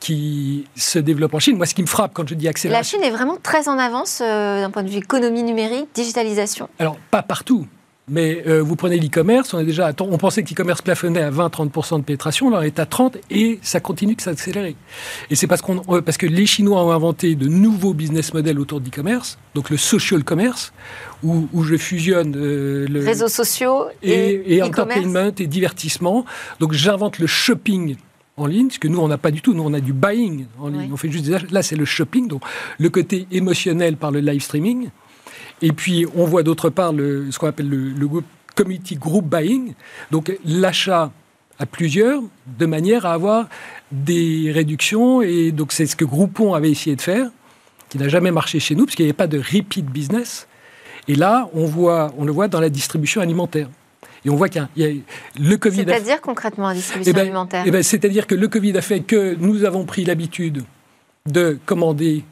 qui 0.02 0.64
se 0.74 0.98
développe 0.98 1.32
en 1.32 1.38
Chine. 1.38 1.56
Moi, 1.56 1.64
ce 1.64 1.74
qui 1.74 1.82
me 1.82 1.86
frappe 1.86 2.12
quand 2.12 2.28
je 2.28 2.34
dis 2.34 2.48
accélération... 2.48 2.98
La 2.98 3.04
Chine 3.04 3.08
est 3.08 3.16
vraiment 3.16 3.38
très 3.40 3.68
en 3.68 3.78
avance 3.78 4.20
euh, 4.20 4.60
d'un 4.60 4.70
point 4.70 4.82
de 4.82 4.88
vue 4.88 4.98
économie 4.98 5.44
numérique, 5.44 5.86
digitalisation 5.94 6.68
Alors, 6.80 6.96
pas 7.12 7.22
partout. 7.22 7.68
Mais 8.08 8.42
euh, 8.48 8.60
vous 8.60 8.74
prenez 8.74 8.98
l'e-commerce, 8.98 9.54
on 9.54 9.60
est 9.60 9.64
déjà 9.64 9.92
on 10.00 10.18
pensait 10.18 10.42
que 10.42 10.50
l'e-commerce 10.50 10.82
plafonnait 10.82 11.22
à 11.22 11.30
20-30% 11.30 11.98
de 11.98 12.02
pénétration, 12.02 12.50
là 12.50 12.58
on 12.58 12.62
est 12.62 12.80
à 12.80 12.84
30 12.84 13.16
et 13.30 13.60
ça 13.62 13.78
continue 13.78 14.16
de 14.16 14.20
s'accélérer. 14.20 14.74
Et 15.30 15.36
c'est 15.36 15.46
parce, 15.46 15.62
qu'on, 15.62 15.80
euh, 15.88 16.00
parce 16.00 16.16
que 16.16 16.26
les 16.26 16.46
Chinois 16.46 16.82
ont 16.82 16.90
inventé 16.90 17.36
de 17.36 17.46
nouveaux 17.46 17.94
business 17.94 18.34
models 18.34 18.58
autour 18.58 18.80
de 18.80 18.86
l'e-commerce, 18.86 19.38
donc 19.54 19.70
le 19.70 19.76
social 19.76 20.24
commerce, 20.24 20.72
où, 21.22 21.46
où 21.52 21.62
je 21.62 21.76
fusionne 21.76 22.32
le 22.34 23.04
réseaux 23.04 23.28
sociaux 23.28 23.84
et, 24.02 24.56
et 24.56 24.62
entertainment 24.64 25.30
et 25.38 25.46
divertissement. 25.46 26.24
Donc 26.58 26.72
j'invente 26.72 27.20
le 27.20 27.28
shopping 27.28 27.96
en 28.36 28.46
ligne, 28.46 28.68
parce 28.68 28.78
que 28.78 28.88
nous, 28.88 28.98
on 28.98 29.08
n'a 29.08 29.18
pas 29.18 29.30
du 29.30 29.42
tout. 29.42 29.54
Nous, 29.54 29.62
on 29.62 29.74
a 29.74 29.80
du 29.80 29.92
buying 29.92 30.46
en 30.58 30.68
ligne. 30.68 30.90
On 30.92 30.96
fait 30.96 31.10
juste 31.10 31.26
des 31.26 31.36
Là, 31.50 31.62
c'est 31.62 31.76
le 31.76 31.84
shopping, 31.84 32.28
donc 32.28 32.42
le 32.78 32.88
côté 32.88 33.26
émotionnel 33.30 33.96
par 33.96 34.10
le 34.10 34.20
live 34.20 34.42
streaming. 34.42 34.88
Et 35.60 35.72
puis, 35.72 36.06
on 36.14 36.24
voit 36.24 36.42
d'autre 36.42 36.70
part 36.70 36.92
le, 36.92 37.30
ce 37.30 37.38
qu'on 37.38 37.46
appelle 37.46 37.68
le, 37.68 37.90
le 37.90 38.08
community 38.54 38.96
group 38.96 39.24
buying, 39.24 39.74
donc 40.10 40.32
l'achat 40.44 41.12
à 41.58 41.66
plusieurs, 41.66 42.22
de 42.58 42.66
manière 42.66 43.06
à 43.06 43.12
avoir 43.12 43.48
des 43.90 44.50
réductions. 44.52 45.22
Et 45.22 45.52
donc, 45.52 45.72
c'est 45.72 45.86
ce 45.86 45.96
que 45.96 46.04
Groupon 46.04 46.54
avait 46.54 46.70
essayé 46.70 46.96
de 46.96 47.02
faire, 47.02 47.30
qui 47.88 47.98
n'a 47.98 48.08
jamais 48.08 48.30
marché 48.30 48.58
chez 48.60 48.74
nous, 48.74 48.86
parce 48.86 48.96
qu'il 48.96 49.04
n'y 49.04 49.10
avait 49.10 49.16
pas 49.16 49.26
de 49.26 49.38
repeat 49.38 49.86
business. 49.86 50.48
Et 51.08 51.14
là, 51.14 51.48
on, 51.52 51.66
voit, 51.66 52.12
on 52.16 52.24
le 52.24 52.32
voit 52.32 52.48
dans 52.48 52.60
la 52.60 52.70
distribution 52.70 53.20
alimentaire. 53.20 53.68
Et 54.24 54.30
on 54.30 54.36
voit 54.36 54.48
qu'il 54.48 54.66
y, 54.76 54.84
a 54.84 54.88
le 55.40 55.56
Covid. 55.56 55.84
C'est-à-dire 55.84 56.20
concrètement 56.20 56.68
la 56.68 56.74
distribution 56.74 57.10
eh 57.10 57.14
ben, 57.14 57.22
alimentaire 57.22 57.64
eh 57.66 57.70
ben, 57.70 57.82
C'est-à-dire 57.82 58.26
que 58.26 58.34
le 58.34 58.48
Covid 58.48 58.76
a 58.76 58.80
fait 58.80 59.00
que 59.00 59.36
nous 59.38 59.64
avons 59.64 59.84
pris 59.84 60.04
l'habitude 60.04 60.62
de 61.26 61.58
commander 61.66 62.24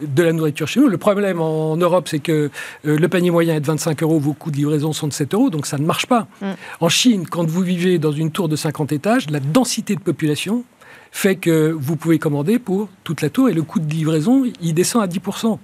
de 0.00 0.22
la 0.22 0.32
nourriture 0.32 0.68
chez 0.68 0.80
nous. 0.80 0.88
Le 0.88 0.98
problème 0.98 1.40
en 1.40 1.76
Europe, 1.76 2.08
c'est 2.08 2.18
que 2.18 2.50
euh, 2.86 2.98
le 2.98 3.08
panier 3.08 3.30
moyen 3.30 3.56
est 3.56 3.60
de 3.60 3.66
25 3.66 4.02
euros, 4.02 4.18
vos 4.18 4.32
coûts 4.32 4.50
de 4.50 4.56
livraison 4.56 4.92
sont 4.92 5.08
de 5.08 5.12
7 5.12 5.34
euros, 5.34 5.50
donc 5.50 5.66
ça 5.66 5.78
ne 5.78 5.84
marche 5.84 6.06
pas. 6.06 6.26
Mm. 6.40 6.46
En 6.80 6.88
Chine, 6.88 7.26
quand 7.28 7.48
vous 7.48 7.62
vivez 7.62 7.98
dans 7.98 8.12
une 8.12 8.30
tour 8.30 8.48
de 8.48 8.56
50 8.56 8.92
étages, 8.92 9.30
la 9.30 9.40
densité 9.40 9.94
de 9.94 10.00
population 10.00 10.64
fait 11.12 11.36
que 11.36 11.70
vous 11.70 11.96
pouvez 11.96 12.18
commander 12.18 12.58
pour 12.58 12.88
toute 13.04 13.20
la 13.20 13.30
tour 13.30 13.48
et 13.48 13.52
le 13.52 13.62
coût 13.62 13.80
de 13.80 13.90
livraison, 13.90 14.44
il 14.60 14.74
descend 14.74 15.02
à 15.02 15.06
10%. 15.06 15.58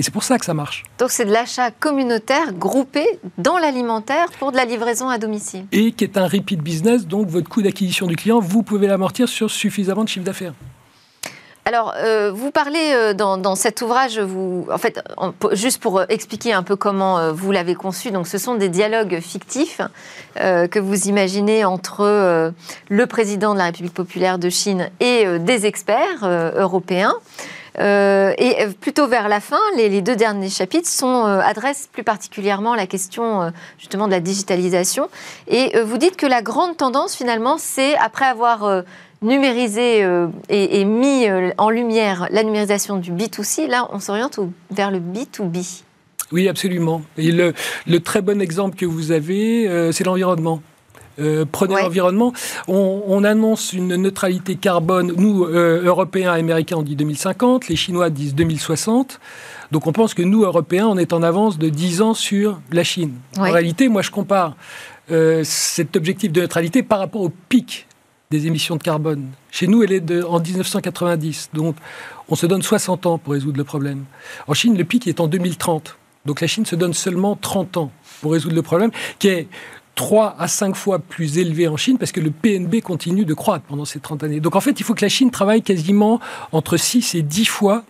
Et 0.00 0.02
c'est 0.02 0.12
pour 0.12 0.22
ça 0.22 0.38
que 0.38 0.46
ça 0.46 0.54
marche. 0.54 0.84
Donc 0.98 1.10
c'est 1.10 1.26
de 1.26 1.30
l'achat 1.30 1.70
communautaire 1.70 2.54
groupé 2.54 3.04
dans 3.36 3.58
l'alimentaire 3.58 4.28
pour 4.38 4.50
de 4.50 4.56
la 4.56 4.64
livraison 4.64 5.10
à 5.10 5.18
domicile. 5.18 5.66
Et 5.72 5.92
qui 5.92 6.04
est 6.04 6.16
un 6.16 6.26
repeat 6.26 6.58
business, 6.58 7.06
donc 7.06 7.28
votre 7.28 7.50
coût 7.50 7.60
d'acquisition 7.60 8.06
du 8.06 8.16
client, 8.16 8.40
vous 8.40 8.62
pouvez 8.62 8.86
l'amortir 8.86 9.28
sur 9.28 9.50
suffisamment 9.50 10.04
de 10.04 10.08
chiffre 10.08 10.24
d'affaires. 10.24 10.54
Alors, 11.66 11.92
euh, 11.98 12.32
vous 12.32 12.50
parlez 12.50 12.92
euh, 12.94 13.12
dans, 13.12 13.54
cet 13.56 13.82
ouvrage, 13.82 14.18
vous, 14.18 14.66
en 14.72 14.78
fait, 14.78 15.04
juste 15.52 15.82
pour 15.82 16.00
expliquer 16.08 16.54
un 16.54 16.62
peu 16.62 16.76
comment 16.76 17.34
vous 17.34 17.52
l'avez 17.52 17.74
conçu, 17.74 18.10
donc 18.10 18.26
ce 18.26 18.38
sont 18.38 18.54
des 18.54 18.70
dialogues 18.70 19.20
fictifs 19.20 19.82
que 20.36 20.78
vous 20.78 21.08
imaginez 21.08 21.66
entre 21.66 22.54
le 22.88 23.06
président 23.06 23.52
de 23.52 23.58
la 23.58 23.66
République 23.66 23.92
populaire 23.92 24.38
de 24.38 24.48
Chine 24.48 24.88
et 25.00 25.26
des 25.40 25.66
experts 25.66 26.24
européens. 26.56 27.12
Euh, 27.78 28.32
et 28.38 28.62
euh, 28.62 28.70
plutôt 28.78 29.06
vers 29.06 29.28
la 29.28 29.40
fin, 29.40 29.60
les, 29.76 30.02
deux 30.02 30.16
derniers 30.16 30.48
chapitres 30.48 30.88
sont, 30.88 31.26
euh, 31.26 31.40
adressent 31.40 31.88
plus 31.92 32.02
particulièrement 32.02 32.74
la 32.74 32.86
question 32.86 33.52
justement 33.78 34.06
de 34.06 34.12
la 34.12 34.20
digitalisation. 34.20 35.08
Et 35.48 35.78
vous 35.80 35.98
dites 35.98 36.16
que 36.16 36.26
la 36.26 36.42
grande 36.42 36.76
tendance 36.76 37.16
finalement, 37.16 37.56
c'est 37.58 37.96
après 37.96 38.24
avoir 38.24 38.84
numérisé 39.22 40.06
et, 40.48 40.84
mis 40.84 41.26
en 41.58 41.70
lumière 41.70 42.28
la 42.30 42.42
numérisation 42.42 42.96
du 42.96 43.12
B2C, 43.12 43.66
là 43.66 43.88
on 43.92 44.00
s'oriente 44.00 44.40
vers 44.70 44.90
le 44.90 44.98
B2B. 44.98 45.82
Oui, 46.32 46.48
absolument. 46.48 47.02
Et 47.16 47.32
le, 47.32 47.52
très 48.00 48.22
bon 48.22 48.40
exemple 48.40 48.76
que 48.76 48.86
vous 48.86 49.12
avez, 49.12 49.90
c'est 49.92 50.04
l'environnement. 50.04 50.62
Euh, 51.20 51.44
prenez 51.50 51.74
l'environnement. 51.74 52.32
On, 52.68 53.24
annonce 53.24 53.72
une 53.72 53.96
neutralité 53.96 54.56
carbone. 54.56 55.12
Nous, 55.16 55.44
euh, 55.44 55.82
Européens, 55.84 56.32
Américains, 56.32 56.76
on 56.76 56.82
dit 56.82 56.96
2050. 56.96 57.68
Les 57.68 57.76
Chinois 57.76 58.10
disent 58.10 58.34
2060. 58.34 59.20
Donc 59.70 59.86
on 59.86 59.92
pense 59.92 60.14
que 60.14 60.22
nous, 60.22 60.42
Européens, 60.42 60.86
on 60.86 60.96
est 60.96 61.12
en 61.12 61.22
avance 61.22 61.58
de 61.58 61.68
10 61.68 62.02
ans 62.02 62.14
sur 62.14 62.60
la 62.72 62.84
Chine. 62.84 63.14
En 63.38 63.42
réalité, 63.42 63.88
moi, 63.88 64.02
je 64.02 64.10
compare 64.10 64.56
euh, 65.10 65.42
cet 65.44 65.96
objectif 65.96 66.32
de 66.32 66.40
neutralité 66.40 66.82
par 66.82 66.98
rapport 67.00 67.22
au 67.22 67.30
pic 67.48 67.86
des 68.30 68.46
émissions 68.46 68.76
de 68.76 68.82
carbone. 68.82 69.26
Chez 69.50 69.66
nous, 69.66 69.82
elle 69.82 69.92
est 69.92 70.00
de, 70.00 70.22
en 70.22 70.40
1990. 70.40 71.50
Donc 71.52 71.76
on 72.28 72.36
se 72.36 72.46
donne 72.46 72.62
60 72.62 73.06
ans 73.06 73.18
pour 73.18 73.32
résoudre 73.32 73.58
le 73.58 73.64
problème. 73.64 74.04
En 74.46 74.54
Chine, 74.54 74.78
le 74.78 74.84
pic 74.84 75.06
est 75.08 75.20
en 75.20 75.26
2030. 75.26 75.96
Donc 76.26 76.40
la 76.40 76.46
Chine 76.46 76.64
se 76.64 76.76
donne 76.76 76.94
seulement 76.94 77.34
30 77.34 77.76
ans 77.76 77.90
pour 78.20 78.32
résoudre 78.32 78.54
le 78.54 78.62
problème, 78.62 78.90
qui 79.18 79.28
est 79.28 79.48
3 80.00 80.36
à 80.38 80.48
5 80.48 80.76
fois 80.76 80.98
plus 80.98 81.36
élevé 81.36 81.68
en 81.68 81.76
Chine 81.76 81.98
parce 81.98 82.10
que 82.10 82.20
le 82.20 82.30
PNB 82.30 82.80
continue 82.80 83.26
de 83.26 83.34
croître 83.34 83.66
pendant 83.66 83.84
ces 83.84 84.00
30 84.00 84.22
années. 84.24 84.40
Donc 84.40 84.56
en 84.56 84.60
fait, 84.62 84.80
il 84.80 84.82
faut 84.82 84.94
que 84.94 85.04
la 85.04 85.10
Chine 85.10 85.30
travaille 85.30 85.60
quasiment 85.60 86.20
entre 86.52 86.78
6 86.78 87.14
et 87.16 87.20
10 87.20 87.44
fois 87.44 87.84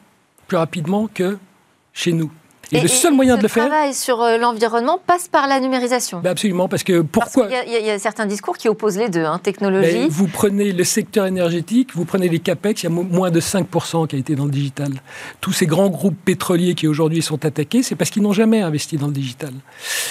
plus 0.49 0.57
rapidement 0.57 1.09
que 1.15 1.39
chez 1.93 2.13
nous. 2.13 2.29
Et, 2.73 2.81
le 2.81 2.89
seul 2.89 3.15
moyen 3.15 3.37
de 3.37 3.43
le 3.43 3.49
faire. 3.49 3.65
Le 3.65 3.71
travail 3.71 3.95
sur 3.95 4.23
euh, 4.23 4.39
l'environnement 4.39 5.01
passe 5.05 5.29
par 5.29 5.49
la 5.49 5.59
numérisation. 5.61 6.21
Ben 6.21 6.31
absolument, 6.31 6.69
parce 6.69 6.85
que 6.85 7.01
pourquoi 7.01 7.49
Il 7.67 7.87
y, 7.87 7.91
a 7.91 7.99
certains 7.99 8.27
discours 8.27 8.57
qui 8.57 8.69
opposent 8.69 8.99
les 8.99 9.09
deux, 9.09 9.25
hein, 9.25 9.41
technologie. 9.43 10.05
Ben, 10.05 10.09
vous 10.09 10.29
prenez 10.29 10.73
le 10.73 10.85
secteur 10.85 11.27
énergétique, 11.27 11.91
vous 11.95 12.05
prenez 12.05 12.29
les 12.29 12.39
capex, 12.39 12.83
il 12.83 12.87
y 12.87 12.87
a 12.87 12.91
moins 12.91 13.31
de 13.31 13.41
5% 13.41 14.07
qui 14.07 14.17
a 14.17 14.19
été 14.19 14.37
dans 14.37 14.45
le 14.45 14.51
digital. 14.51 14.93
Tous 15.41 15.53
ces 15.53 15.67
grands 15.67 15.89
groupes 15.89 16.17
pétroliers 16.25 16.75
qui 16.75 16.87
aujourd'hui 16.87 17.23
sont 17.23 17.45
attaqués, 17.45 17.83
c'est 17.83 17.97
parce 17.97 18.11
qu'ils 18.11 18.23
n'ont 18.23 18.33
jamais 18.33 18.61
investi 18.61 18.97
dans 18.97 19.09
le 19.09 19.13
digital. 19.13 19.53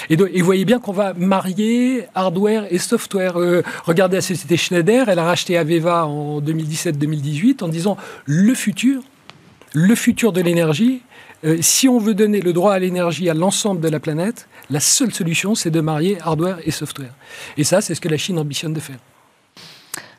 Et, 0.10 0.18
donc, 0.18 0.30
et 0.34 0.40
vous 0.40 0.46
voyez 0.46 0.66
bien 0.66 0.80
qu'on 0.80 0.92
va 0.92 1.14
marier 1.14 2.06
hardware 2.16 2.66
et 2.70 2.78
software. 2.78 3.40
Euh, 3.40 3.64
regardez 3.86 4.18
la 4.18 4.22
société 4.22 4.58
Schneider, 4.58 5.08
elle 5.08 5.20
a 5.20 5.24
racheté 5.24 5.58
Aveva 5.58 6.08
en 6.08 6.42
2017-2018 6.42 7.64
en 7.64 7.68
disant 7.68 7.98
le 8.26 8.54
futur, 8.54 9.02
le 9.74 9.96
futur 9.96 10.34
de 10.34 10.42
l'énergie, 10.42 11.02
euh, 11.46 11.58
si 11.62 11.88
on 11.88 12.00
veut 12.00 12.14
donner 12.14 12.42
le 12.42 12.54
droit 12.54 12.74
à 12.74 12.80
l'énergie 12.80 13.30
à 13.30 13.34
l'ensemble 13.34 13.82
de 13.82 13.90
la 13.90 14.00
planète, 14.00 14.48
la 14.70 14.80
seule 14.80 15.14
solution, 15.14 15.56
c'est 15.56 15.72
de 15.72 15.82
marier 15.82 16.18
hardware 16.22 16.58
et 16.66 16.72
software. 16.72 17.14
Et 17.58 17.64
ça, 17.64 17.82
c'est 17.82 17.96
ce 17.96 18.02
que 18.02 18.10
la 18.10 18.18
Chine 18.18 18.38
ambitionne 18.38 18.74
de 18.74 18.80
faire. 18.80 18.98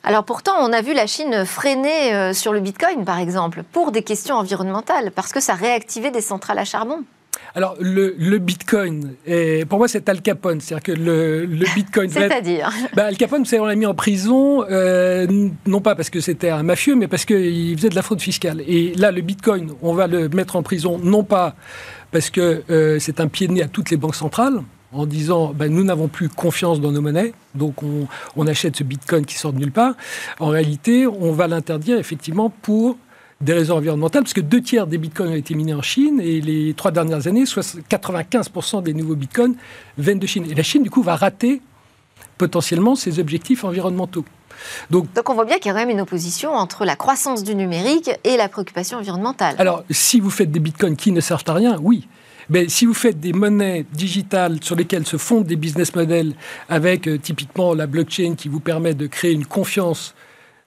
Alors 0.02 0.24
pourtant, 0.24 0.54
on 0.61 0.72
a 0.72 0.80
vu 0.80 0.94
la 0.94 1.06
Chine 1.06 1.44
freiner 1.44 2.14
euh, 2.14 2.33
sur 2.33 2.52
le 2.52 2.61
Bitcoin, 2.61 3.04
par 3.04 3.18
exemple, 3.18 3.62
pour 3.70 3.92
des 3.92 4.02
questions 4.02 4.37
environnementales, 4.37 5.11
parce 5.11 5.33
que 5.33 5.40
ça 5.40 5.54
réactivait 5.54 6.11
des 6.11 6.22
centrales 6.22 6.59
à 6.59 6.64
charbon. 6.64 7.04
Alors, 7.55 7.76
le, 7.81 8.38
Bitcoin, 8.38 9.14
pour 9.68 9.79
moi, 9.79 9.88
c'est 9.88 10.09
Al 10.09 10.22
Capone. 10.22 10.61
C'est-à-dire 10.61 10.83
que 10.83 10.92
le, 10.92 11.46
Bitcoin. 11.74 12.11
C'est-à-dire 12.11 12.70
bah, 12.94 13.07
Al 13.07 13.16
Capone, 13.16 13.44
on 13.53 13.64
l'a 13.66 13.74
mis 13.74 13.87
en 13.87 13.94
prison, 13.94 14.64
euh, 14.70 15.26
non 15.66 15.81
pas 15.81 15.94
parce 15.94 16.11
que 16.11 16.20
c'était 16.20 16.50
un 16.50 16.62
mafieux, 16.62 16.94
mais 16.94 17.09
parce 17.09 17.24
qu'il 17.24 17.76
faisait 17.76 17.88
de 17.88 17.94
la 17.94 18.03
fraude 18.03 18.20
fiscale. 18.20 18.62
Et 18.66 18.94
là, 18.94 19.11
le 19.11 19.20
Bitcoin, 19.20 19.72
on 19.83 19.94
va 19.94 20.07
le 20.07 20.29
mettre 20.29 20.57
en 20.57 20.62
prison, 20.62 20.98
non 21.03 21.24
pas 21.24 21.55
parce 22.12 22.31
que 22.31 22.62
euh, 22.70 22.98
c'est 22.98 23.20
un 23.20 23.29
pied 23.29 23.46
de 23.46 23.53
nez 23.53 23.62
à 23.62 23.68
toutes 23.68 23.90
les 23.90 23.96
banques 23.96 24.16
centrales, 24.16 24.62
en 24.92 25.07
disant 25.07 25.53
ben, 25.55 25.72
nous 25.72 25.85
n'avons 25.85 26.09
plus 26.09 26.29
confiance 26.29 26.81
dans 26.81 26.90
nos 26.90 27.00
monnaies, 27.00 27.33
donc 27.55 27.83
on, 27.83 28.09
on, 28.37 28.46
achète 28.46 28.76
ce 28.76 28.83
bitcoin 28.83 29.24
qui 29.24 29.37
sort 29.37 29.53
de 29.53 29.59
nulle 29.59 29.72
part. 29.72 29.94
En 30.40 30.48
réalité, 30.48 31.07
on 31.07 31.33
va 31.33 31.46
l'interdire 31.46 31.98
effectivement 31.98 32.50
pour 32.50 32.96
des 33.40 33.55
raisons 33.55 33.76
environnementales, 33.76 34.22
parce 34.22 34.35
que 34.35 34.40
deux 34.40 34.61
tiers 34.61 34.87
des 34.87 34.98
bitcoins 34.98 35.31
ont 35.31 35.37
été 35.37 35.55
minés 35.55 35.74
en 35.74 35.83
Chine, 35.83 36.20
et 36.20 36.40
les 36.40 36.74
trois 36.74 36.90
dernières 36.90 37.26
années, 37.26 37.44
95% 37.44 38.83
des 38.83 38.92
nouveaux 38.92 39.14
bitcoins 39.16 39.55
viennent 39.96 40.18
de 40.18 40.26
Chine. 40.26 40.46
Et 40.50 40.55
la 40.55 40.62
Chine, 40.62 40.83
du 40.83 40.90
coup, 40.90 41.03
va 41.03 41.16
rater 41.16 41.62
potentiellement 42.37 42.94
ses 42.94 43.18
objectifs 43.18 43.64
environnementaux. 43.64 44.24
Donc, 44.90 45.12
Donc, 45.14 45.31
on 45.31 45.35
voit 45.35 45.46
bien 45.46 45.57
qu'il 45.57 45.66
y 45.66 45.70
a 45.70 45.72
quand 45.72 45.81
même 45.81 45.90
une 45.90 46.03
opposition 46.03 46.53
entre 46.53 46.85
la 46.85 46.96
croissance 46.96 47.42
du 47.42 47.55
numérique 47.55 48.11
et 48.24 48.37
la 48.37 48.48
préoccupation 48.48 48.98
environnementale. 48.98 49.55
Alors, 49.59 49.85
si 49.90 50.20
vous 50.20 50.31
faites 50.31 50.50
des 50.50 50.61
bitcoins 50.61 50.96
qui 50.96 51.12
ne 51.12 51.20
servent 51.20 51.44
à 51.46 51.55
rien, 51.55 51.79
oui. 51.81 52.09
Mais 52.50 52.68
si 52.68 52.85
vous 52.85 52.94
faites 52.94 53.20
des 53.20 53.33
monnaies 53.33 53.87
digitales 53.92 54.59
sur 54.61 54.74
lesquelles 54.74 55.07
se 55.07 55.16
fondent 55.16 55.44
des 55.44 55.57
business 55.57 55.94
models 55.94 56.35
avec 56.68 57.07
euh, 57.07 57.16
typiquement 57.16 57.74
la 57.74 57.87
blockchain 57.87 58.35
qui 58.37 58.48
vous 58.48 58.59
permet 58.59 58.92
de 58.92 59.07
créer 59.07 59.33
une 59.33 59.46
confiance 59.46 60.14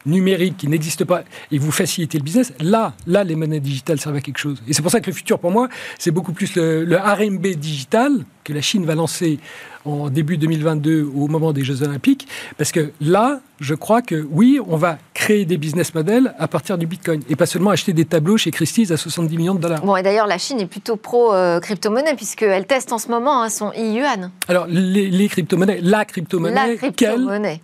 numérique 0.06 0.58
qui 0.58 0.68
n'existe 0.68 1.06
pas 1.06 1.24
et 1.52 1.58
vous 1.58 1.72
facilitez 1.72 2.18
le 2.18 2.24
business, 2.24 2.54
là, 2.60 2.94
là, 3.08 3.24
les 3.24 3.36
monnaies 3.36 3.60
digitales 3.60 4.00
servent 4.00 4.16
à 4.16 4.22
quelque 4.22 4.38
chose. 4.38 4.62
Et 4.68 4.74
c'est 4.74 4.82
pour 4.82 4.92
ça 4.92 5.00
que 5.00 5.08
le 5.08 5.16
futur, 5.16 5.40
pour 5.40 5.52
moi, 5.52 5.70
c'est 5.98 6.12
beaucoup 6.12 6.34
plus 6.34 6.56
le, 6.56 6.98
RMB 6.98 7.46
digital 7.48 8.26
que 8.44 8.54
la 8.54 8.62
Chine 8.62 8.86
va 8.86 8.96
lancer 8.96 9.40
en 9.86 10.10
début 10.10 10.38
2022 10.38 11.04
au 11.16 11.28
moment 11.28 11.54
des 11.54 11.64
Jeux 11.64 11.84
Olympiques, 11.84 12.28
parce 12.58 12.72
que 12.72 12.92
là, 13.02 13.42
je 13.60 13.76
crois 13.76 14.02
que 14.02 14.26
oui, 14.32 14.60
on 14.66 14.78
va 14.78 14.98
créer 15.14 15.46
des 15.46 15.58
business 15.58 15.94
models 15.94 16.34
à 16.40 16.48
partir 16.48 16.78
du 16.78 16.86
Bitcoin 16.86 17.22
et 17.30 17.36
pas 17.36 17.46
seulement 17.46 17.70
acheter 17.70 17.94
des 17.94 18.06
tableaux 18.06 18.38
chez 18.38 18.52
Christie's 18.52 18.92
à 18.92 18.98
70 18.98 19.38
millions 19.38 19.56
de 19.56 19.60
dollars. 19.60 19.82
Bon, 19.82 19.96
et 19.96 20.04
d'ailleurs, 20.04 20.28
la 20.28 20.38
Chine 20.38 20.60
est 20.60 20.68
plutôt 20.68 20.96
pro 20.96 21.34
euh, 21.34 21.60
crypto-monnaie 21.60 22.16
puisqu'elle 22.16 22.66
teste 22.66 22.92
en 22.94 22.98
ce 22.98 23.10
moment 23.10 23.44
hein, 23.44 23.50
son 23.50 23.72
e-yuan. 23.72 24.32
Alors, 24.48 24.68
les, 24.68 25.28
crypto-monnaies, 25.28 25.80
la 25.82 26.06
crypto-monnaie, 26.06 26.78
crypto 26.78 27.06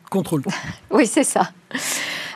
contrôle? 0.10 0.44
Oui, 0.92 1.06
c'est 1.06 1.24
ça. 1.24 1.52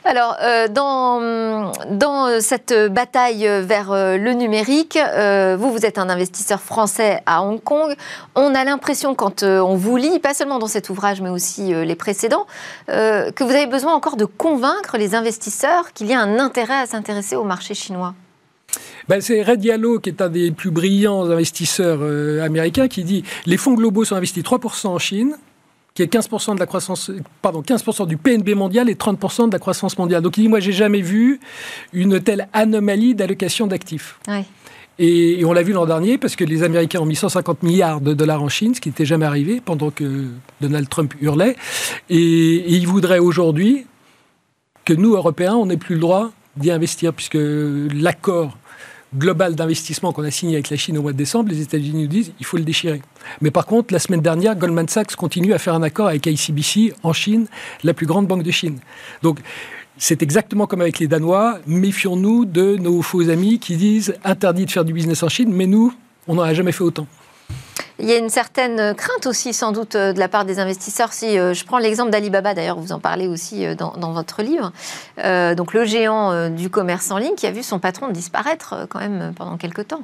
Alors, 0.06 0.36
euh, 0.42 0.68
dans, 0.68 1.72
dans 1.90 2.42
cette 2.42 2.74
bataille 2.92 3.48
vers 3.62 3.92
euh, 3.92 4.18
le 4.18 4.34
numérique, 4.34 4.98
euh, 4.98 5.56
vous, 5.58 5.72
vous 5.72 5.86
êtes 5.86 5.98
un 5.98 6.10
investisseur 6.10 6.60
français 6.60 7.22
à 7.26 7.42
Hong 7.42 7.64
Kong. 7.64 7.96
On 8.36 8.54
a 8.54 8.66
l'impression, 8.66 9.16
quand 9.16 9.44
on 9.44 9.76
vous 9.76 9.96
lit, 9.96 10.20
pas 10.20 10.34
seulement 10.34 10.60
dans 10.60 10.68
cet 10.68 10.90
ouvrage, 10.90 11.22
mais 11.22 11.30
aussi 11.30 11.74
les 11.74 11.96
précédents, 11.96 12.46
que 12.88 13.44
vous 13.44 13.50
avez 13.50 13.68
besoin 13.68 13.94
encore 13.94 14.18
de 14.18 14.26
convaincre 14.26 14.98
les 14.98 15.16
investisseurs 15.16 15.94
qu'il 15.94 16.08
y 16.08 16.14
a 16.14 16.20
un 16.20 16.40
intérêt 16.40 16.80
à 16.80 16.86
s'intéresser 16.86 17.36
au 17.36 17.44
marché 17.44 17.74
chinois. 17.74 18.14
Ben, 19.08 19.22
c'est 19.22 19.42
Red 19.42 19.60
Diallo, 19.60 20.00
qui 20.00 20.10
est 20.10 20.22
un 20.22 20.30
des 20.30 20.52
plus 20.52 20.72
brillants 20.72 21.30
investisseurs 21.30 22.02
américains, 22.44 22.88
qui 22.88 23.04
dit 23.04 23.24
les 23.46 23.58
fonds 23.58 23.74
globaux 23.74 24.06
sont 24.06 24.16
investis 24.16 24.44
3% 24.44 24.88
en 24.88 25.00
Chine, 25.00 25.38
qui 25.94 26.02
est 26.02 26.12
15% 26.12 26.56
de 26.56 26.60
la 26.60 26.66
croissance, 26.66 27.12
pardon, 27.42 27.62
15% 27.62 28.08
du 28.08 28.18
PNB 28.18 28.56
mondial 28.56 28.90
et 28.90 28.96
30% 28.96 29.48
de 29.48 29.54
la 29.54 29.60
croissance 29.60 29.98
mondiale. 29.98 30.22
Donc 30.22 30.38
il 30.38 30.42
dit, 30.42 30.50
moi, 30.50 30.60
j'ai 30.60 30.72
jamais 30.72 31.02
vu 31.02 31.40
une 31.94 32.20
telle 32.20 32.48
anomalie 32.52 33.14
d'allocation 33.14 33.68
d'actifs. 33.68 34.20
Et, 35.00 35.44
on 35.46 35.54
l'a 35.54 35.64
vu 35.64 35.74
l'an 35.74 35.86
dernier 35.86 36.18
parce 36.18 36.36
que 36.36 36.44
les 36.44 36.64
Américains 36.64 37.00
ont 37.00 37.06
mis 37.06 37.16
150 37.16 37.64
milliards 37.64 38.02
de 38.02 38.14
dollars 38.14 38.42
en 38.42 38.50
Chine, 38.50 38.74
ce 38.74 38.82
qui 38.82 38.90
n'était 38.90 39.06
jamais 39.06 39.26
arrivé 39.26 39.62
pendant 39.64 39.92
que 39.92 40.28
Donald 40.62 40.90
Trump 40.90 41.14
hurlait. 41.22 41.56
Et, 42.10 42.18
et 42.18 42.74
ils 42.74 42.88
voudraient 42.88 43.20
aujourd'hui 43.20 43.86
que 44.86 44.94
nous, 44.94 45.14
Européens, 45.14 45.56
on 45.56 45.68
n'ait 45.68 45.78
plus 45.78 45.96
le 45.96 46.02
droit 46.02 46.32
d'y 46.58 46.72
investir 46.72 47.14
puisque 47.14 47.38
l'accord 47.38 48.58
global 49.18 49.56
d'investissement 49.56 50.12
qu'on 50.12 50.24
a 50.24 50.32
signé 50.32 50.56
avec 50.56 50.70
la 50.70 50.78
Chine 50.78 50.98
au 50.98 51.02
mois 51.02 51.12
de 51.14 51.18
décembre, 51.18 51.50
les 51.50 51.62
États-Unis 51.62 52.04
nous 52.04 52.08
disent 52.08 52.34
il 52.40 52.46
faut 52.46 52.58
le 52.58 52.64
déchirer. 52.64 53.02
Mais 53.42 53.52
par 53.52 53.66
contre, 53.66 53.94
la 53.94 54.00
semaine 54.00 54.22
dernière, 54.22 54.56
Goldman 54.56 54.88
Sachs 54.88 55.16
continue 55.16 55.54
à 55.54 55.60
faire 55.60 55.74
un 55.74 55.84
accord 55.84 56.08
avec 56.08 56.26
ICBC 56.26 56.94
en 57.04 57.14
Chine, 57.14 57.48
la 57.84 57.94
plus 57.94 58.06
grande 58.06 58.28
banque 58.28 58.44
de 58.44 58.52
Chine. 58.52 58.80
Donc, 59.22 59.40
c'est 59.98 60.24
exactement 60.24 60.66
comme 60.66 60.82
avec 60.82 61.00
les 61.00 61.08
Danois. 61.08 61.60
Méfions-nous 61.68 62.46
de 62.46 62.78
nos 62.78 63.02
faux 63.02 63.30
amis 63.30 63.60
qui 63.60 63.78
disent 63.78 64.16
interdit 64.24 64.66
de 64.66 64.72
faire 64.72 64.86
du 64.86 64.94
business 64.94 65.22
en 65.24 65.30
Chine, 65.30 65.54
mais 65.54 65.68
nous, 65.68 65.94
on 66.28 66.36
n'en 66.36 66.44
a 66.44 66.54
jamais 66.54 66.72
fait 66.72 66.84
autant. 66.84 67.08
Il 68.00 68.10
y 68.10 68.12
a 68.12 68.18
une 68.18 68.30
certaine 68.30 68.96
crainte 68.96 69.28
aussi, 69.28 69.54
sans 69.54 69.72
doute, 69.72 69.96
euh, 69.96 70.14
de 70.14 70.20
la 70.20 70.28
part 70.28 70.46
des 70.46 70.60
investisseurs. 70.60 71.14
Si 71.14 71.38
euh, 71.38 71.54
je 71.54 71.64
prends 71.64 71.78
l'exemple 71.78 72.10
d'Alibaba, 72.10 72.54
d'ailleurs, 72.54 72.80
vous 72.80 72.92
en 72.92 73.00
parlez 73.00 73.28
aussi 73.28 73.66
euh, 73.66 73.76
dans, 73.76 74.14
votre 74.14 74.42
livre, 74.44 74.72
donc 75.56 75.74
le 75.74 75.86
géant 75.86 76.50
du 76.50 76.70
commerce 76.70 77.10
en 77.10 77.18
ligne 77.18 77.34
qui 77.36 77.48
a 77.48 77.52
vu 77.52 77.64
son 77.64 77.80
patron 77.80 78.10
disparaître 78.10 78.86
quand 78.90 79.00
même 79.00 79.34
pendant 79.36 79.58
quelques 79.58 79.88
temps. 79.88 80.04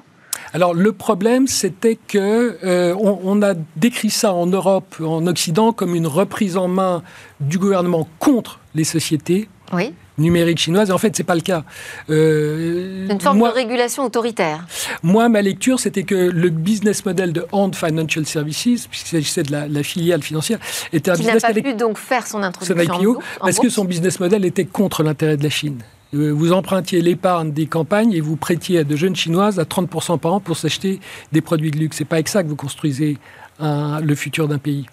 Alors 0.53 0.73
le 0.73 0.93
problème, 0.93 1.47
c'était 1.47 1.95
que 1.95 2.57
on, 2.95 3.41
a 3.43 3.53
décrit 3.75 4.09
ça 4.09 4.33
en 4.33 4.47
Europe, 4.47 4.95
en 4.99 5.27
Occident, 5.27 5.73
comme 5.73 5.93
une 5.93 6.07
reprise 6.07 6.57
en 6.57 6.67
main 6.67 7.03
du 7.39 7.59
gouvernement 7.59 8.07
contre 8.17 8.59
les 8.73 8.83
sociétés 8.83 9.47
oui. 9.73 9.93
numérique 10.17 10.59
chinoise. 10.59 10.91
En 10.91 10.97
fait, 10.97 11.15
c'est 11.15 11.23
pas 11.23 11.35
le 11.35 11.41
cas. 11.41 11.63
Euh, 12.09 13.07
une 13.09 13.19
forme 13.19 13.39
de 13.39 13.53
régulation 13.53 14.03
autoritaire. 14.05 14.65
Moi, 15.03 15.29
ma 15.29 15.41
lecture, 15.41 15.79
c'était 15.79 16.03
que 16.03 16.15
le 16.15 16.49
business 16.49 17.05
model 17.05 17.33
de 17.33 17.45
Hand 17.51 17.75
Financial 17.75 18.25
Services, 18.25 18.87
puisqu'il 18.87 19.09
s'agissait 19.09 19.43
de 19.43 19.51
la, 19.51 19.83
filiale 19.83 20.21
financière, 20.21 20.59
était 20.93 21.11
un 21.11 21.15
Qui 21.15 21.21
business 21.21 21.43
n'a 21.43 21.53
pas 21.53 21.61
pu 21.61 21.73
donc 21.73 21.97
faire 21.97 22.27
son 22.27 22.43
introduction 22.43 23.17
parce 23.39 23.59
que 23.59 23.69
son 23.69 23.85
business 23.85 24.19
model 24.19 24.45
était 24.45 24.65
contre 24.65 25.03
l'intérêt 25.03 25.37
de 25.37 25.43
la 25.43 25.49
Chine. 25.49 25.79
Euh, 26.15 26.31
vous 26.31 26.53
empruntiez 26.53 27.01
l'épargne 27.01 27.51
des 27.51 27.67
campagnes 27.67 28.13
et 28.13 28.21
vous 28.21 28.35
prêtiez 28.35 28.79
à 28.79 28.83
de 28.83 28.95
jeunes 28.95 29.15
chinoises 29.15 29.59
à 29.59 29.63
30% 29.63 30.17
par 30.17 30.33
an 30.33 30.39
pour 30.39 30.57
s'acheter 30.57 30.99
des 31.31 31.41
produits 31.41 31.69
de 31.69 31.77
luxe. 31.77 31.97
C'est 31.97 32.05
pas 32.05 32.15
avec 32.15 32.29
ça 32.29 32.41
que 32.43 32.47
vous 32.47 32.55
construisez 32.55 33.17
le 33.61 34.15
futur 34.15 34.47
d'un 34.47 34.57
pays. 34.57 34.85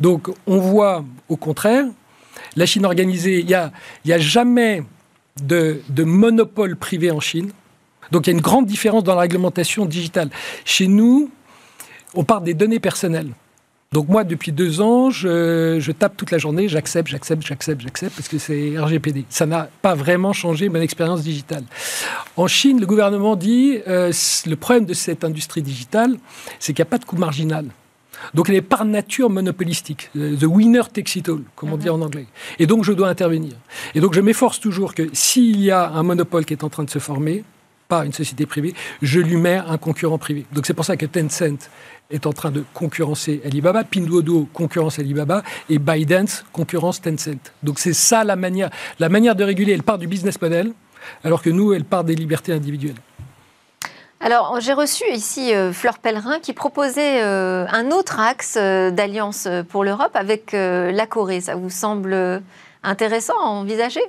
Donc, 0.00 0.28
on 0.46 0.58
voit 0.58 1.04
au 1.28 1.36
contraire 1.36 1.84
la 2.56 2.66
Chine 2.66 2.84
organisée, 2.84 3.40
il 3.40 3.46
n'y 3.46 3.54
a, 3.54 3.72
a 4.08 4.18
jamais 4.18 4.82
de, 5.42 5.82
monopole 5.98 6.76
privé 6.76 7.10
en 7.10 7.20
Chine. 7.20 7.50
Donc 8.12 8.26
il 8.26 8.30
y 8.30 8.32
a 8.32 8.36
une 8.36 8.42
grande 8.42 8.66
différence 8.66 9.04
dans 9.04 9.14
la 9.14 9.22
réglementation 9.22 9.86
digitale. 9.86 10.30
Chez 10.64 10.86
nous, 10.86 11.30
on 12.14 12.24
parle 12.24 12.44
des 12.44 12.54
données 12.54 12.80
personnelles. 12.80 13.30
Donc 13.92 14.08
moi, 14.08 14.24
depuis 14.24 14.50
deux 14.50 14.80
ans, 14.80 15.10
je, 15.10 15.90
tape 15.92 16.16
toute 16.16 16.32
la 16.32 16.38
journée, 16.38 16.68
j'accepte, 16.68 17.08
j'accepte, 17.08 17.46
j'accepte, 17.46 17.80
j'accepte, 17.80 18.16
parce 18.16 18.28
que 18.28 18.38
c'est 18.38 18.74
RGPD. 18.76 19.24
Ça 19.28 19.46
n'a 19.46 19.68
pas 19.82 19.94
vraiment 19.94 20.32
changé 20.32 20.68
mon 20.68 20.80
expérience 20.80 21.22
digitale. 21.22 21.62
En 22.36 22.48
Chine, 22.48 22.80
le 22.80 22.86
gouvernement 22.86 23.36
dit, 23.36 23.78
euh, 23.86 24.12
le 24.46 24.56
problème 24.56 24.84
de 24.84 24.94
cette 24.94 25.22
industrie 25.22 25.62
digitale, 25.62 26.16
c'est 26.58 26.72
qu'il 26.72 26.82
n'y 26.82 26.88
a 26.88 26.90
pas 26.90 26.98
de 26.98 27.04
coût 27.04 27.16
marginal. 27.16 27.66
Donc 28.34 28.48
elle 28.48 28.56
est 28.56 28.62
par 28.62 28.84
nature 28.84 29.30
monopolistique. 29.30 30.10
The 30.14 30.44
winner 30.44 30.82
takes 30.92 31.16
it 31.16 31.28
all, 31.28 31.42
comme 31.56 31.72
on 31.72 31.76
dit 31.76 31.90
en 31.90 32.00
anglais. 32.00 32.26
Et 32.58 32.66
donc 32.66 32.84
je 32.84 32.92
dois 32.92 33.08
intervenir. 33.08 33.52
Et 33.94 34.00
donc 34.00 34.14
je 34.14 34.20
m'efforce 34.20 34.60
toujours 34.60 34.94
que 34.94 35.08
s'il 35.12 35.60
y 35.60 35.70
a 35.70 35.90
un 35.90 36.02
monopole 36.02 36.44
qui 36.44 36.54
est 36.54 36.64
en 36.64 36.68
train 36.68 36.84
de 36.84 36.90
se 36.90 36.98
former, 36.98 37.44
pas 37.88 38.04
une 38.04 38.12
société 38.12 38.46
privée, 38.46 38.74
je 39.02 39.20
lui 39.20 39.36
mets 39.36 39.56
un 39.56 39.78
concurrent 39.78 40.18
privé. 40.18 40.46
Donc 40.52 40.66
c'est 40.66 40.74
pour 40.74 40.84
ça 40.84 40.96
que 40.96 41.06
Tencent 41.06 41.68
est 42.10 42.26
en 42.26 42.32
train 42.32 42.50
de 42.50 42.64
concurrencer 42.72 43.40
Alibaba, 43.44 43.84
Pinduoduo 43.84 44.48
concurrence 44.52 44.98
Alibaba 44.98 45.42
et 45.68 45.78
ByteDance 45.78 46.44
concurrence 46.52 47.00
Tencent. 47.00 47.52
Donc 47.62 47.78
c'est 47.78 47.92
ça 47.92 48.24
la 48.24 48.36
manière. 48.36 48.70
La 48.98 49.08
manière 49.08 49.36
de 49.36 49.44
réguler, 49.44 49.72
elle 49.72 49.82
part 49.82 49.98
du 49.98 50.06
business 50.06 50.40
model, 50.40 50.72
alors 51.22 51.42
que 51.42 51.50
nous, 51.50 51.72
elle 51.72 51.84
part 51.84 52.04
des 52.04 52.14
libertés 52.14 52.52
individuelles. 52.52 52.96
Alors, 54.24 54.58
j'ai 54.58 54.72
reçu 54.72 55.04
ici 55.12 55.52
euh, 55.52 55.70
Fleur 55.70 55.98
Pellerin 55.98 56.38
qui 56.40 56.54
proposait 56.54 57.22
euh, 57.22 57.66
un 57.70 57.90
autre 57.90 58.18
axe 58.18 58.56
euh, 58.58 58.90
d'alliance 58.90 59.46
pour 59.68 59.84
l'Europe 59.84 60.12
avec 60.14 60.52
la 60.52 61.06
Corée. 61.06 61.42
Ça 61.42 61.56
vous 61.56 61.68
semble 61.68 62.42
intéressant 62.82 63.34
à 63.38 63.48
envisager? 63.48 64.00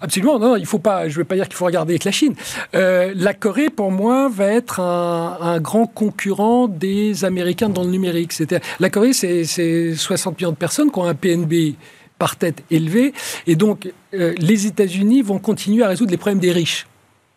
Absolument, 0.00 0.38
non, 0.38 0.54
il 0.54 0.66
faut 0.66 0.78
pas, 0.78 1.08
je 1.08 1.14
ne 1.14 1.18
veux 1.18 1.24
pas 1.24 1.34
dire 1.34 1.46
qu'il 1.46 1.56
faut 1.56 1.64
regarder 1.64 1.94
avec 1.94 2.04
la 2.04 2.12
Chine. 2.12 2.36
la 2.72 3.34
Corée, 3.34 3.70
pour 3.70 3.90
moi, 3.90 4.28
va 4.28 4.46
être 4.46 4.78
un, 4.78 5.58
grand 5.58 5.86
concurrent 5.86 6.68
des 6.68 7.24
Américains 7.24 7.68
dans 7.68 7.82
le 7.82 7.90
numérique. 7.90 8.32
La 8.78 8.88
Corée, 8.88 9.12
c'est 9.12 9.94
60 9.96 10.38
millions 10.38 10.52
de 10.52 10.56
personnes 10.56 10.92
qui 10.92 10.98
ont 11.00 11.04
un 11.04 11.14
PNB 11.14 11.74
par 12.18 12.36
tête 12.36 12.62
élevé, 12.70 13.12
et 13.48 13.56
donc 13.56 13.92
les 14.12 14.66
États-Unis 14.66 15.22
vont 15.22 15.40
continuer 15.40 15.82
à 15.82 15.88
résoudre 15.88 16.12
les 16.12 16.18
problèmes 16.18 16.40
des 16.40 16.52
riches. 16.52 16.86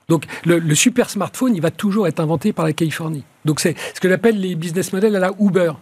Donc 0.10 0.24
le, 0.46 0.74
super 0.74 1.10
smartphone, 1.10 1.54
il 1.56 1.62
va 1.62 1.72
toujours 1.72 2.08
être 2.08 2.22
inventé 2.22 2.54
par 2.54 2.66
la 2.66 2.72
Californie. 2.72 3.24
Donc 3.44 3.60
c'est 3.60 3.76
ce 3.94 4.00
que 4.00 4.08
j'appelle 4.08 4.40
les 4.40 4.56
business 4.56 4.94
models 4.94 5.16
à 5.16 5.20
la 5.20 5.32
Uber. 5.40 5.74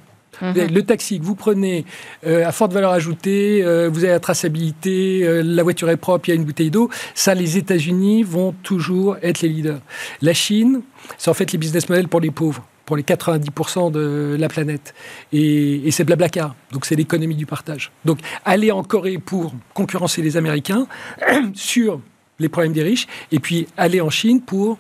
Mhm. 0.42 0.68
Le 0.74 0.82
taxi 0.82 1.20
que 1.20 1.24
vous 1.24 1.36
prenez 1.36 1.86
euh, 2.26 2.46
à 2.46 2.52
forte 2.52 2.74
valeur 2.74 2.92
ajoutée, 2.92 3.64
euh, 3.64 3.88
vous 3.88 4.04
avez 4.04 4.14
la 4.14 4.20
traçabilité, 4.20 5.22
euh, 5.24 5.42
la 5.44 5.64
voiture 5.64 5.90
est 5.90 5.98
propre, 5.98 6.28
il 6.28 6.32
y 6.32 6.34
a 6.34 6.36
une 6.36 6.44
bouteille 6.44 6.72
d'eau. 6.72 6.90
Ça, 7.14 7.36
les 7.36 7.58
États-Unis 7.58 8.24
vont 8.24 8.54
toujours 8.64 9.16
être 9.22 9.42
les 9.42 9.50
leaders. 9.50 9.80
La 10.22 10.34
Chine, 10.34 10.82
c'est 11.18 11.30
en 11.30 11.34
fait 11.34 11.52
les 11.52 11.58
business 11.58 11.88
models 11.88 12.08
pour 12.08 12.20
les 12.20 12.32
pauvres 12.32 12.66
pour 12.86 12.96
les 12.96 13.02
90% 13.02 13.92
de 13.92 14.36
la 14.40 14.48
planète. 14.48 14.94
Et, 15.34 15.88
et 15.88 15.90
c'est 15.90 16.04
Blablacar. 16.04 16.56
Donc 16.72 16.86
c'est 16.86 16.96
l'économie 16.96 17.34
du 17.34 17.48
partage. 17.48 17.92
Donc 18.06 18.20
aller 18.46 18.72
en 18.72 18.84
Corée 18.84 19.18
pour 19.18 19.56
concurrencer 19.74 20.22
les 20.22 20.38
Américains 20.38 20.86
sur 21.56 22.00
les 22.40 22.50
problèmes 22.50 22.74
des 22.74 22.84
riches, 22.84 23.08
et 23.32 23.40
puis 23.40 23.68
aller 23.78 24.02
en 24.02 24.10
Chine 24.10 24.42
pour 24.42 24.78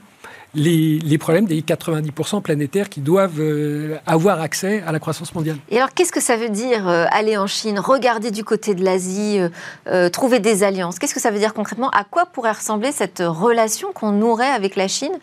les, 0.56 1.18
problèmes 1.18 1.46
des 1.46 1.62
90% 1.62 2.42
planétaires 2.42 2.90
qui 2.90 3.02
doivent 3.02 3.40
euh, 3.40 3.98
avoir 4.06 4.42
accès 4.42 4.84
à 4.86 4.92
la 4.92 5.00
croissance 5.00 5.34
mondiale. 5.36 5.58
Et 5.70 5.78
alors, 5.78 5.94
qu'est-ce 5.94 6.12
que 6.12 6.22
ça 6.22 6.38
veut 6.38 6.50
dire 6.50 6.88
euh, 6.88 7.06
aller 7.12 7.38
en 7.38 7.48
Chine, 7.48 7.80
regarder 7.80 8.32
du 8.32 8.44
côté 8.44 8.76
de 8.76 8.84
l'Asie, 8.84 9.40
euh, 9.88 10.10
trouver 10.10 10.40
des 10.40 10.64
alliances? 10.64 11.00
Qu'est-ce 11.00 11.14
que 11.14 11.22
ça 11.22 11.32
veut 11.32 11.40
dire 11.40 11.54
concrètement? 11.54 11.90
À 11.90 12.04
quoi 12.04 12.26
pourrait 12.26 12.54
ressembler 12.54 12.92
cette 12.92 13.22
relation 13.26 13.92
qu'on 13.94 14.12
nourrait 14.12 14.50
avec 14.50 14.76
la 14.76 14.88
Chine, 14.88 15.14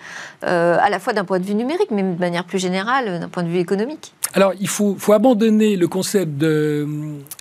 à 0.42 0.90
la 0.90 0.98
fois 0.98 1.12
d'un 1.12 1.24
point 1.24 1.38
de 1.38 1.44
vue 1.44 1.54
numérique, 1.54 1.90
mais 1.90 2.02
de 2.02 2.18
manière 2.18 2.44
plus 2.44 2.58
générale, 2.58 3.20
d'un 3.20 3.28
point 3.28 3.42
de 3.42 3.48
vue 3.48 3.58
économique? 3.58 4.14
Alors, 4.34 4.52
il 4.60 4.68
faut, 4.68 4.96
faut 4.98 5.12
abandonner 5.12 5.76
le 5.76 5.88
concept 5.88 6.36
de 6.36 6.86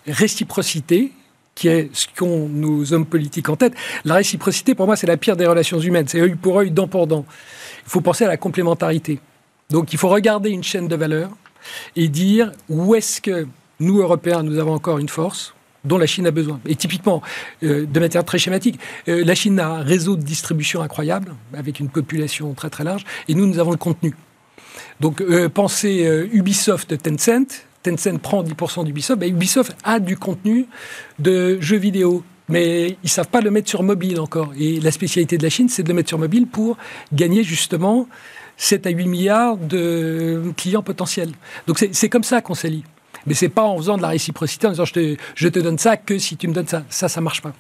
réciprocité 0.08 1.12
qui 1.62 1.68
est 1.68 1.92
ce 1.94 2.08
qu'ont 2.18 2.50
nos 2.50 2.92
hommes 2.92 3.06
politiques 3.06 3.48
en 3.48 3.56
tête. 3.56 3.74
La 4.04 4.16
réciprocité, 4.16 4.74
pour 4.74 4.88
moi, 4.88 4.96
c'est 4.96 5.06
la 5.06 5.16
pire 5.16 5.38
des 5.38 5.46
relations 5.46 5.80
humaines. 5.80 6.08
C'est 6.08 6.20
œil 6.20 6.34
pour 6.34 6.58
œil, 6.58 6.72
dent 6.72 6.88
pour 6.88 7.06
dent. 7.06 7.24
Il 7.86 7.90
faut 7.90 8.02
penser 8.02 8.26
à 8.26 8.28
la 8.28 8.38
complémentarité. 8.38 9.20
Donc, 9.70 9.94
il 9.94 10.00
faut 10.00 10.10
regarder 10.10 10.50
une 10.50 10.64
chaîne 10.64 10.88
de 10.88 10.96
valeur 10.96 11.30
et 11.96 12.08
dire 12.08 12.52
où 12.68 12.96
est-ce 12.96 13.22
que 13.22 13.46
nous, 13.80 14.00
Européens, 14.00 14.42
nous 14.42 14.58
avons 14.58 14.74
encore 14.74 14.98
une 14.98 15.08
force 15.08 15.54
dont 15.86 16.00
la 16.00 16.08
Chine 16.08 16.26
a 16.26 16.32
besoin. 16.32 16.60
Et 16.66 16.76
typiquement, 16.76 17.22
euh, 17.62 17.86
de 17.86 18.00
manière 18.00 18.26
très 18.26 18.40
schématique, 18.40 18.80
euh, 19.08 19.24
la 19.24 19.36
Chine 19.36 19.60
a 19.60 19.68
un 19.68 19.84
réseau 19.84 20.16
de 20.16 20.24
distribution 20.24 20.82
incroyable, 20.82 21.36
avec 21.54 21.80
une 21.80 21.90
population 21.90 22.56
très 22.56 22.72
très 22.72 22.84
large, 22.84 23.06
et 23.28 23.36
nous, 23.36 23.46
nous 23.46 23.60
avons 23.60 23.72
le 23.72 23.78
contenu. 23.78 24.16
Donc, 25.00 25.22
euh, 25.22 25.48
pensez 25.48 26.28
Ubisoft, 26.34 26.98
Tencent, 27.04 27.66
Tencent 27.84 28.20
prend 28.22 28.44
10% 28.44 28.86
d'Ubisoft, 28.86 29.20
ben 29.20 29.30
Ubisoft 29.30 29.76
a 29.84 30.00
du 30.00 30.18
contenu 30.18 30.68
de 31.20 31.60
jeux 31.60 31.78
vidéo. 31.78 32.24
Mais 32.50 32.90
ils 32.90 32.98
ne 33.06 33.10
savent 33.10 33.30
pas 33.30 33.40
le 33.40 33.50
mettre 33.50 33.70
sur 33.70 33.82
mobile 33.82 34.20
encore. 34.20 34.52
Et 34.60 34.82
la 34.82 34.92
spécialité 34.92 35.38
de 35.38 35.44
la 35.44 35.50
Chine, 35.50 35.70
c'est 35.70 35.84
de 35.84 35.88
le 35.88 35.94
mettre 35.94 36.10
sur 36.10 36.20
mobile 36.20 36.48
pour 36.48 36.78
gagner 37.14 37.44
justement 37.44 38.08
7 38.58 38.88
à 38.88 38.90
8 38.90 39.08
milliards 39.08 39.58
de 39.58 40.52
clients 40.58 40.84
potentiels. 40.84 41.32
Donc 41.66 41.84
c'est 41.92 42.10
comme 42.10 42.24
ça 42.24 42.42
qu'on 42.42 42.54
s'allie. 42.54 42.84
Mais 43.26 43.34
c'est 43.34 43.50
pas 43.50 43.64
en 43.64 43.78
faisant 43.78 43.98
de 43.98 44.02
la 44.02 44.10
réciprocité, 44.10 44.68
en 44.68 44.72
disant 44.72 44.86
je 44.86 45.48
te, 45.48 45.60
donne 45.60 45.78
ça 45.78 45.96
que 45.98 46.18
si 46.18 46.38
tu 46.38 46.48
me 46.48 46.54
donnes 46.54 46.68
ça. 46.68 46.84
Ça, 46.90 47.08
ça 47.08 47.22
marche 47.22 47.42
pas. 47.42 47.54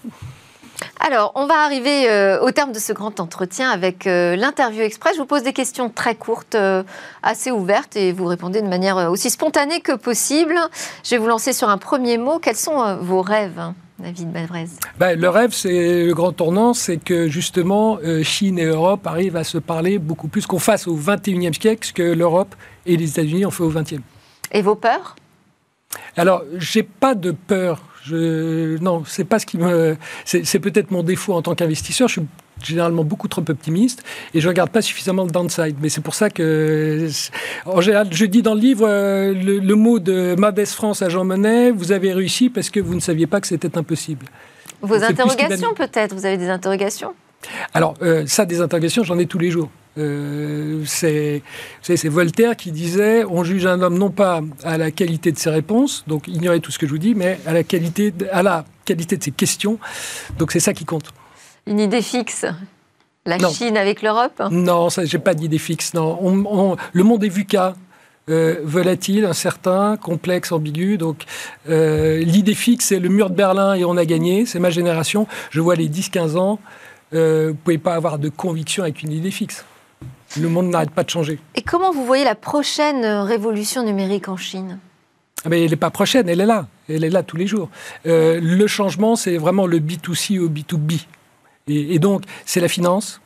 Alors, 1.00 1.32
on 1.36 1.46
va 1.46 1.64
arriver 1.66 2.10
euh, 2.10 2.40
au 2.42 2.52
terme 2.52 2.72
de 2.72 2.80
ce 2.80 2.94
grand 2.94 3.20
entretien 3.20 3.70
avec 3.70 4.08
euh, 4.08 4.36
l'interview 4.36 4.82
express. 4.82 5.16
Je 5.16 5.20
vous 5.20 5.26
pose 5.26 5.44
des 5.44 5.54
questions 5.54 5.90
très 5.90 6.16
courtes, 6.16 6.56
euh, 6.56 6.84
assez 7.24 7.52
ouvertes, 7.52 7.96
et 7.96 8.12
vous 8.12 8.26
répondez 8.26 8.62
de 8.62 8.68
manière 8.68 8.98
aussi 9.10 9.30
spontanée 9.30 9.82
que 9.82 9.94
possible. 9.94 10.56
Je 11.04 11.12
vais 11.12 11.18
vous 11.18 11.28
lancer 11.28 11.54
sur 11.54 11.70
un 11.70 11.78
premier 11.78 12.18
mot. 12.18 12.40
Quels 12.40 12.56
sont 12.56 12.98
vos 12.98 13.22
rêves 13.22 13.62
David 14.00 14.32
Bavrez? 14.32 14.68
Ben, 15.00 15.20
Le 15.20 15.30
rêve, 15.30 15.54
c'est 15.54 16.06
le 16.06 16.14
grand 16.14 16.32
tournant, 16.32 16.74
c'est 16.74 16.98
que 16.98 17.28
justement, 17.28 18.00
Chine 18.24 18.58
et 18.58 18.66
Europe 18.66 19.06
arrivent 19.06 19.36
à 19.36 19.44
se 19.44 19.58
parler 19.58 20.00
beaucoup 20.00 20.28
plus 20.28 20.48
qu'on 20.48 20.60
fasse 20.60 20.88
au 20.88 20.98
21e 20.98 21.60
siècle 21.60 21.92
que 21.94 22.04
l'Europe 22.04 22.56
et 22.86 22.98
les 22.98 23.10
États-Unis 23.10 23.46
ont 23.46 23.52
fait 23.52 23.64
au 23.64 23.72
20e. 23.72 24.00
Et 24.52 24.62
vos 24.62 24.76
peurs? 24.76 25.16
Alors, 26.18 26.44
j'ai 26.58 26.84
pas 26.84 27.16
de 27.16 27.32
peur 27.32 27.82
je, 28.04 28.78
non, 28.80 29.04
c'est 29.06 29.24
pas 29.24 29.40
ce 29.40 29.46
qui 29.46 29.58
me. 29.58 29.96
C'est 30.26 30.60
peut-être 30.60 30.92
mon 30.92 31.04
défaut 31.04 31.34
en 31.34 31.42
tant 31.42 31.56
qu'investisseur. 31.56 32.08
Je 32.08 32.14
suis 32.14 32.28
généralement 32.64 33.04
beaucoup 33.04 33.28
trop 33.28 33.44
optimiste 33.48 34.04
et 34.34 34.42
je 34.42 34.48
regarde 34.48 34.70
pas 34.70 34.82
suffisamment 34.82 35.24
le 35.24 35.32
downside. 35.32 35.76
Mais 35.82 35.90
c'est 35.90 36.02
pour 36.02 36.16
ça 36.16 36.30
que, 36.30 37.08
en 37.66 37.82
général, 37.82 38.08
je 38.12 38.26
dis 38.26 38.42
dans 38.42 38.54
le 38.54 38.60
livre 38.60 38.88
euh, 38.88 39.34
le, 39.34 39.76
mot 39.76 40.00
de 40.00 40.36
Mabès 40.38 40.74
France 40.74 41.02
à 41.02 41.10
Jean 41.10 41.26
Monnet 41.26 41.72
vous 41.72 41.92
avez 41.92 42.14
réussi 42.14 42.50
parce 42.50 42.70
que 42.70 42.80
vous 42.80 42.96
ne 42.96 43.00
saviez 43.00 43.28
pas 43.28 43.42
que 43.42 43.48
c'était 43.48 43.78
impossible. 43.78 44.26
Vos 44.82 45.04
interrogations, 45.04 45.74
peut-être? 45.76 46.16
Vous 46.16 46.26
avez 46.26 46.38
des 46.38 46.50
interrogations? 46.50 47.14
Alors, 47.74 47.96
euh, 48.02 48.24
ça, 48.28 48.46
des 48.46 48.62
interrogations, 48.62 49.04
j'en 49.04 49.20
ai 49.20 49.26
tous 49.26 49.40
les 49.40 49.52
jours. 49.52 49.70
Euh, 49.98 50.84
c'est 50.86 51.42
Voltaire 52.08 52.56
qui 52.56 52.72
disait 52.72 53.26
on 53.26 53.44
juge 53.44 53.66
un 53.66 53.82
homme 53.82 53.98
non 53.98 54.10
pas 54.10 54.42
à 54.64 54.78
la 54.78 54.90
qualité 54.92 55.32
de 55.32 55.38
ses 55.38 55.50
réponses, 55.50 56.06
donc 56.08 56.28
ignorez 56.28 56.62
tout 56.62 56.72
ce 56.72 56.80
que 56.80 56.86
je 56.86 56.92
vous 56.92 56.98
dis, 56.98 57.14
mais 57.14 57.40
à 57.46 57.54
la 57.54 57.64
qualité 57.64 58.12
de, 58.12 58.28
à 58.32 58.42
la 58.42 58.66
qualité 58.86 59.18
de 59.18 59.24
ses 59.24 59.32
questions. 59.32 59.80
Donc 60.38 60.52
c'est 60.52 60.62
ça 60.62 60.74
qui 60.74 60.86
compte. 60.86 61.12
Une 61.68 61.80
idée 61.80 62.02
fixe 62.02 62.46
La 63.26 63.38
Chine 63.50 63.78
avec 63.78 64.02
l'Europe? 64.02 64.42
Non, 64.50 64.88
j'ai 64.90 65.20
pas 65.20 65.34
d'idée 65.34 65.58
fixe. 65.58 65.94
Non, 65.94 66.78
le 66.94 67.04
monde 67.04 67.24
est 67.24 67.30
VUCA. 67.30 67.76
Euh, 68.30 68.62
volatile, 68.64 69.26
incertain, 69.26 69.98
complexe, 69.98 70.52
ambigu. 70.52 70.98
Donc 70.98 71.24
euh, 71.68 72.20
l'idée 72.20 72.54
fixe, 72.54 72.86
c'est 72.86 73.00
le 73.00 73.10
mur 73.10 73.30
de 73.30 73.36
Berlin 73.36 73.74
et 73.74 73.84
on 73.84 73.98
a 73.98 74.06
gagné. 74.06 74.46
C'est 74.46 74.60
ma 74.60 74.70
génération. 74.70 75.28
Je 75.50 75.60
vois 75.60 75.76
les 75.76 75.90
10-15 75.90 76.38
ans. 76.38 76.60
Euh, 77.14 77.48
vous 77.48 77.52
ne 77.52 77.58
pouvez 77.58 77.78
pas 77.78 77.96
avoir 77.96 78.20
de 78.20 78.30
conviction 78.30 78.84
avec 78.84 79.02
une 79.04 79.12
idée 79.12 79.32
fixe. 79.32 79.66
Le 80.40 80.48
monde 80.48 80.70
n'arrête 80.70 80.92
pas 80.92 81.04
de 81.04 81.10
changer. 81.10 81.40
Et 81.56 81.62
comment 81.62 81.92
vous 81.92 82.06
voyez 82.06 82.24
la 82.24 82.36
prochaine 82.36 83.06
révolution 83.06 83.84
numérique 83.84 84.30
en 84.30 84.38
Chine? 84.38 84.80
Ah, 85.44 85.50
mais 85.50 85.64
elle 85.64 85.72
n'est 85.72 85.76
pas 85.76 85.90
prochaine, 85.90 86.30
elle 86.30 86.42
est 86.42 86.46
là. 86.46 86.68
elle 86.88 87.04
est 87.04 87.10
là 87.10 87.24
tous 87.24 87.38
les 87.38 87.48
jours. 87.48 87.70
Euh, 88.06 88.40
le 88.42 88.68
changement, 88.68 89.16
c'est 89.16 89.38
vraiment 89.38 89.66
le 89.66 89.80
B2C 89.80 90.40
au 90.40 90.50
B2B. 90.50 91.02
Et, 91.68 92.00
donc, 92.00 92.24
c'est 92.46 92.60
la 92.60 92.68
finance, 92.68 93.22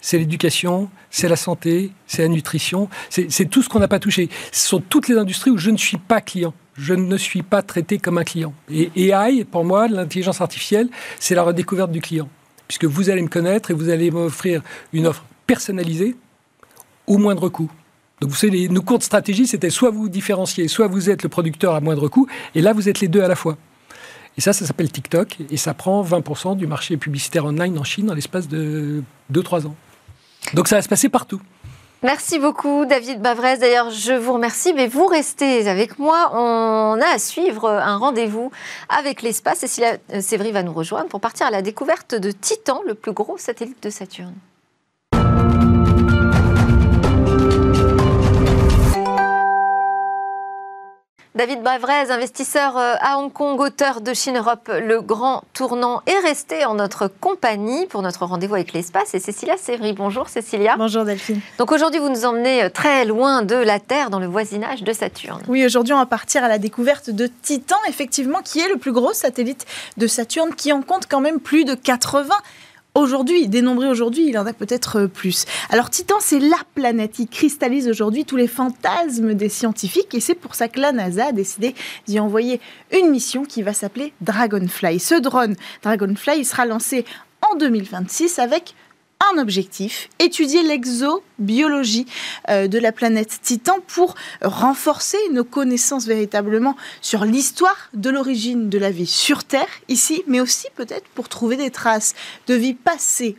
c'est 0.00 0.18
l'éducation, 0.18 0.88
c'est 1.10 1.28
la 1.28 1.36
santé, 1.36 1.92
c'est 2.06 2.22
la 2.22 2.28
nutrition, 2.28 2.88
c'est 3.08 3.50
tout 3.50 3.62
ce 3.62 3.68
qu'on 3.68 3.80
n'a 3.80 3.88
pas 3.88 3.98
touché. 3.98 4.30
Ce 4.52 4.68
sont 4.68 4.80
toutes 4.80 5.08
les 5.08 5.16
industries 5.16 5.50
où 5.50 5.58
je 5.58 5.70
ne 5.70 5.76
suis 5.76 5.98
pas 5.98 6.20
client. 6.20 6.54
Je 6.74 6.94
ne 6.94 7.16
suis 7.16 7.42
pas 7.42 7.62
traité 7.62 7.98
comme 7.98 8.16
un 8.16 8.24
client. 8.24 8.54
Et 8.70 8.90
AI, 8.96 9.44
pour 9.44 9.64
moi, 9.64 9.86
l'intelligence 9.86 10.40
artificielle, 10.40 10.88
c'est 11.18 11.34
la 11.34 11.42
redécouverte 11.42 11.90
du 11.90 12.00
client. 12.00 12.28
Puisque 12.68 12.84
vous 12.84 13.10
allez 13.10 13.22
me 13.22 13.28
connaître 13.28 13.70
et 13.70 13.74
vous 13.74 13.90
allez 13.90 14.10
m'offrir 14.10 14.62
une 14.92 15.06
offre 15.06 15.24
personnalisée 15.46 16.16
au 17.10 17.18
moindre 17.18 17.48
coût. 17.48 17.68
Donc 18.20 18.30
vous 18.30 18.36
savez, 18.36 18.68
nos 18.68 18.82
courtes 18.82 19.02
stratégies, 19.02 19.48
c'était 19.48 19.70
soit 19.70 19.90
vous 19.90 20.08
différenciez, 20.08 20.68
soit 20.68 20.86
vous 20.86 21.10
êtes 21.10 21.24
le 21.24 21.28
producteur 21.28 21.74
à 21.74 21.80
moindre 21.80 22.08
coût, 22.08 22.28
et 22.54 22.62
là 22.62 22.72
vous 22.72 22.88
êtes 22.88 23.00
les 23.00 23.08
deux 23.08 23.22
à 23.22 23.28
la 23.28 23.34
fois. 23.34 23.56
Et 24.38 24.40
ça, 24.40 24.52
ça 24.52 24.64
s'appelle 24.64 24.92
TikTok, 24.92 25.38
et 25.50 25.56
ça 25.56 25.74
prend 25.74 26.02
20% 26.04 26.56
du 26.56 26.68
marché 26.68 26.96
publicitaire 26.96 27.44
online 27.44 27.76
en 27.78 27.84
Chine 27.84 28.06
dans 28.06 28.14
l'espace 28.14 28.46
de 28.46 29.02
2-3 29.32 29.66
ans. 29.66 29.74
Donc 30.54 30.68
ça 30.68 30.76
va 30.76 30.82
se 30.82 30.88
passer 30.88 31.08
partout. 31.08 31.40
Merci 32.04 32.38
beaucoup 32.38 32.86
David 32.86 33.20
Bavrez. 33.20 33.58
D'ailleurs, 33.58 33.90
je 33.90 34.12
vous 34.12 34.34
remercie, 34.34 34.72
mais 34.72 34.86
vous 34.86 35.06
restez 35.06 35.68
avec 35.68 35.98
moi. 35.98 36.30
On 36.32 36.98
a 37.00 37.14
à 37.14 37.18
suivre 37.18 37.68
un 37.68 37.96
rendez-vous 37.96 38.52
avec 38.88 39.22
l'espace. 39.22 39.58
Cécilia 39.58 39.96
Sévry 40.20 40.52
va 40.52 40.62
nous 40.62 40.72
rejoindre 40.72 41.08
pour 41.08 41.20
partir 41.20 41.46
à 41.46 41.50
la 41.50 41.60
découverte 41.60 42.14
de 42.14 42.30
Titan, 42.30 42.82
le 42.86 42.94
plus 42.94 43.12
gros 43.12 43.36
satellite 43.36 43.82
de 43.82 43.90
Saturne. 43.90 44.36
David 51.36 51.62
Bavrez, 51.62 52.10
investisseur 52.10 52.76
euh, 52.76 52.94
à 52.98 53.18
Hong 53.18 53.32
Kong, 53.32 53.60
auteur 53.60 54.00
de 54.00 54.12
Chine 54.14 54.36
Europe, 54.36 54.68
le 54.68 55.00
grand 55.00 55.44
tournant, 55.54 56.02
est 56.06 56.18
resté 56.26 56.64
en 56.64 56.74
notre 56.74 57.06
compagnie 57.06 57.86
pour 57.86 58.02
notre 58.02 58.24
rendez-vous 58.24 58.56
avec 58.56 58.72
l'espace. 58.72 59.14
Et 59.14 59.20
Cécilia 59.20 59.56
Sévry. 59.56 59.92
Bonjour 59.92 60.28
Cécilia. 60.28 60.74
Bonjour 60.76 61.04
Delphine. 61.04 61.40
Donc 61.58 61.70
aujourd'hui, 61.70 62.00
vous 62.00 62.08
nous 62.08 62.24
emmenez 62.24 62.64
euh, 62.64 62.68
très 62.68 63.04
loin 63.04 63.42
de 63.42 63.54
la 63.54 63.78
Terre, 63.78 64.10
dans 64.10 64.18
le 64.18 64.26
voisinage 64.26 64.82
de 64.82 64.92
Saturne. 64.92 65.40
Oui, 65.46 65.64
aujourd'hui, 65.64 65.94
on 65.94 65.98
va 65.98 66.06
partir 66.06 66.42
à 66.42 66.48
la 66.48 66.58
découverte 66.58 67.10
de 67.10 67.28
Titan, 67.42 67.78
effectivement, 67.88 68.40
qui 68.42 68.58
est 68.58 68.68
le 68.68 68.76
plus 68.76 68.90
gros 68.90 69.12
satellite 69.12 69.66
de 69.98 70.08
Saturne, 70.08 70.52
qui 70.56 70.72
en 70.72 70.82
compte 70.82 71.06
quand 71.08 71.20
même 71.20 71.38
plus 71.38 71.64
de 71.64 71.74
80 71.74 72.26
aujourd'hui, 72.94 73.48
dénombré 73.48 73.88
aujourd'hui, 73.88 74.26
il 74.28 74.38
en 74.38 74.46
a 74.46 74.52
peut-être 74.52 75.00
euh, 75.00 75.06
plus. 75.06 75.44
Alors 75.70 75.90
Titan, 75.90 76.16
c'est 76.20 76.38
la 76.38 76.58
planète. 76.74 77.18
Il 77.18 77.28
cristallise 77.28 77.88
aujourd'hui 77.88 78.24
tous 78.24 78.36
les 78.36 78.48
fantasmes 78.48 79.34
des 79.34 79.48
scientifiques 79.48 80.14
et 80.14 80.20
c'est 80.20 80.34
pour 80.34 80.54
ça 80.54 80.68
que 80.68 80.80
la 80.80 80.92
NASA 80.92 81.26
a 81.26 81.32
décidé 81.32 81.74
d'y 82.06 82.20
envoyer 82.20 82.60
une 82.92 83.10
mission 83.10 83.44
qui 83.44 83.62
va 83.62 83.72
s'appeler 83.72 84.12
Dragonfly. 84.20 84.98
Ce 84.98 85.14
drone 85.14 85.56
Dragonfly 85.82 86.44
sera 86.44 86.66
lancé 86.66 87.04
en 87.42 87.56
2026 87.56 88.38
avec 88.38 88.74
un 89.32 89.38
objectif, 89.38 90.08
étudier 90.18 90.62
l'exobiologie 90.62 92.06
euh, 92.48 92.68
de 92.68 92.78
la 92.78 92.92
planète 92.92 93.38
Titan 93.42 93.78
pour 93.86 94.14
renforcer 94.42 95.18
nos 95.32 95.44
connaissances 95.44 96.06
véritablement 96.06 96.76
sur 97.00 97.24
l'histoire 97.24 97.90
de 97.94 98.10
l'origine 98.10 98.68
de 98.68 98.78
la 98.78 98.90
vie 98.90 99.06
sur 99.06 99.44
Terre, 99.44 99.68
ici, 99.88 100.22
mais 100.26 100.40
aussi 100.40 100.66
peut-être 100.74 101.06
pour 101.14 101.28
trouver 101.28 101.56
des 101.56 101.70
traces 101.70 102.14
de 102.46 102.54
vie 102.54 102.74
passée 102.74 103.36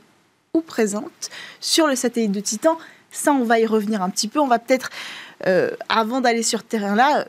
ou 0.53 0.61
présente 0.61 1.29
sur 1.59 1.87
le 1.87 1.95
satellite 1.95 2.31
de 2.31 2.39
Titan. 2.39 2.77
Ça, 3.11 3.33
on 3.33 3.43
va 3.43 3.59
y 3.59 3.65
revenir 3.65 4.01
un 4.01 4.09
petit 4.09 4.27
peu. 4.27 4.39
On 4.39 4.47
va 4.47 4.59
peut-être, 4.59 4.89
euh, 5.47 5.71
avant 5.89 6.21
d'aller 6.21 6.43
sur 6.43 6.63
terrain-là, 6.63 7.25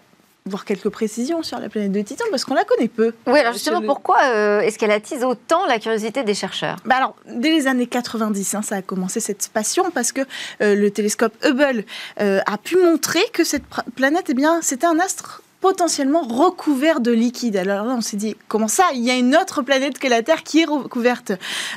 voir 0.46 0.64
quelques 0.64 0.88
précisions 0.88 1.42
sur 1.42 1.58
la 1.58 1.68
planète 1.68 1.92
de 1.92 2.02
Titan 2.02 2.24
parce 2.30 2.44
qu'on 2.44 2.54
la 2.54 2.64
connaît 2.64 2.88
peu. 2.88 3.12
Oui, 3.26 3.38
alors 3.38 3.52
justement, 3.52 3.82
pourquoi 3.82 4.18
euh, 4.24 4.60
est-ce 4.60 4.78
qu'elle 4.78 4.90
attise 4.90 5.22
autant 5.24 5.66
la 5.66 5.78
curiosité 5.78 6.24
des 6.24 6.34
chercheurs? 6.34 6.76
Bah 6.84 6.96
alors, 6.96 7.16
Dès 7.26 7.50
les 7.50 7.66
années 7.66 7.86
90, 7.86 8.54
hein, 8.54 8.62
ça 8.62 8.76
a 8.76 8.82
commencé 8.82 9.20
cette 9.20 9.48
passion 9.48 9.90
parce 9.92 10.12
que 10.12 10.22
euh, 10.60 10.74
le 10.74 10.90
télescope 10.90 11.34
Hubble 11.44 11.84
euh, 12.20 12.40
a 12.46 12.58
pu 12.58 12.76
montrer 12.76 13.22
que 13.32 13.44
cette 13.44 13.64
planète, 13.94 14.26
eh 14.28 14.34
bien, 14.34 14.60
c'était 14.62 14.86
un 14.86 14.98
astre 14.98 15.42
potentiellement 15.62 16.22
recouvert 16.22 17.00
de 17.00 17.12
liquide. 17.12 17.56
Alors 17.56 17.86
là, 17.86 17.94
on 17.96 18.00
s'est 18.00 18.16
dit, 18.16 18.36
comment 18.48 18.68
ça 18.68 18.84
Il 18.94 19.00
y 19.00 19.10
a 19.10 19.16
une 19.16 19.36
autre 19.36 19.62
planète 19.62 20.00
que 20.00 20.08
la 20.08 20.22
Terre 20.22 20.42
qui 20.42 20.60
est 20.60 20.64
recouverte 20.64 21.32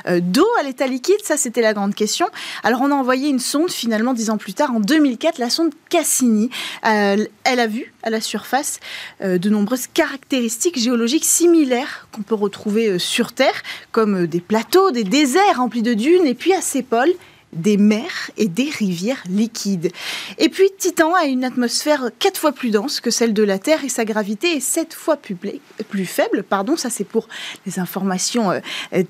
euh, 0.08 0.18
d'eau 0.20 0.46
à 0.58 0.64
l'état 0.64 0.88
liquide? 0.88 1.22
Ça, 1.22 1.36
c'était 1.36 1.62
la 1.62 1.72
grande 1.72 1.94
question. 1.94 2.26
Alors 2.64 2.80
on 2.82 2.90
a 2.90 2.94
envoyé 2.94 3.28
une 3.28 3.38
sonde, 3.38 3.70
finalement, 3.70 4.12
dix 4.12 4.28
ans 4.28 4.38
plus 4.38 4.54
tard, 4.54 4.74
en 4.74 4.80
2004, 4.80 5.38
la 5.38 5.50
sonde 5.50 5.72
Cassini. 5.88 6.50
Euh, 6.84 7.24
elle 7.44 7.60
a 7.60 7.68
vu 7.68 7.94
à 8.02 8.10
la 8.10 8.20
surface 8.20 8.80
euh, 9.22 9.38
de 9.38 9.48
nombreuses 9.48 9.86
caractéristiques 9.86 10.78
géologiques 10.78 11.24
similaires 11.24 12.08
qu'on 12.10 12.22
peut 12.22 12.34
retrouver 12.34 12.98
sur 12.98 13.32
Terre, 13.32 13.62
comme 13.92 14.26
des 14.26 14.40
plateaux, 14.40 14.90
des 14.90 15.04
déserts 15.04 15.58
remplis 15.58 15.82
de 15.82 15.94
dunes, 15.94 16.26
et 16.26 16.34
puis 16.34 16.52
à 16.52 16.60
ses 16.60 16.82
pôles, 16.82 17.14
des 17.52 17.76
mers 17.76 18.30
et 18.36 18.48
des 18.48 18.70
rivières 18.70 19.22
liquides. 19.28 19.92
Et 20.38 20.48
puis 20.48 20.68
Titan 20.78 21.14
a 21.14 21.24
une 21.24 21.44
atmosphère 21.44 22.10
quatre 22.18 22.38
fois 22.38 22.52
plus 22.52 22.70
dense 22.70 23.00
que 23.00 23.10
celle 23.10 23.34
de 23.34 23.42
la 23.42 23.58
Terre 23.58 23.84
et 23.84 23.88
sa 23.88 24.04
gravité 24.04 24.56
est 24.56 24.60
sept 24.60 24.94
fois 24.94 25.16
plus, 25.16 26.06
faible. 26.06 26.42
Pardon, 26.42 26.76
ça 26.76 26.90
c'est 26.90 27.04
pour 27.04 27.28
les 27.64 27.78
informations 27.78 28.50
euh, 28.50 28.60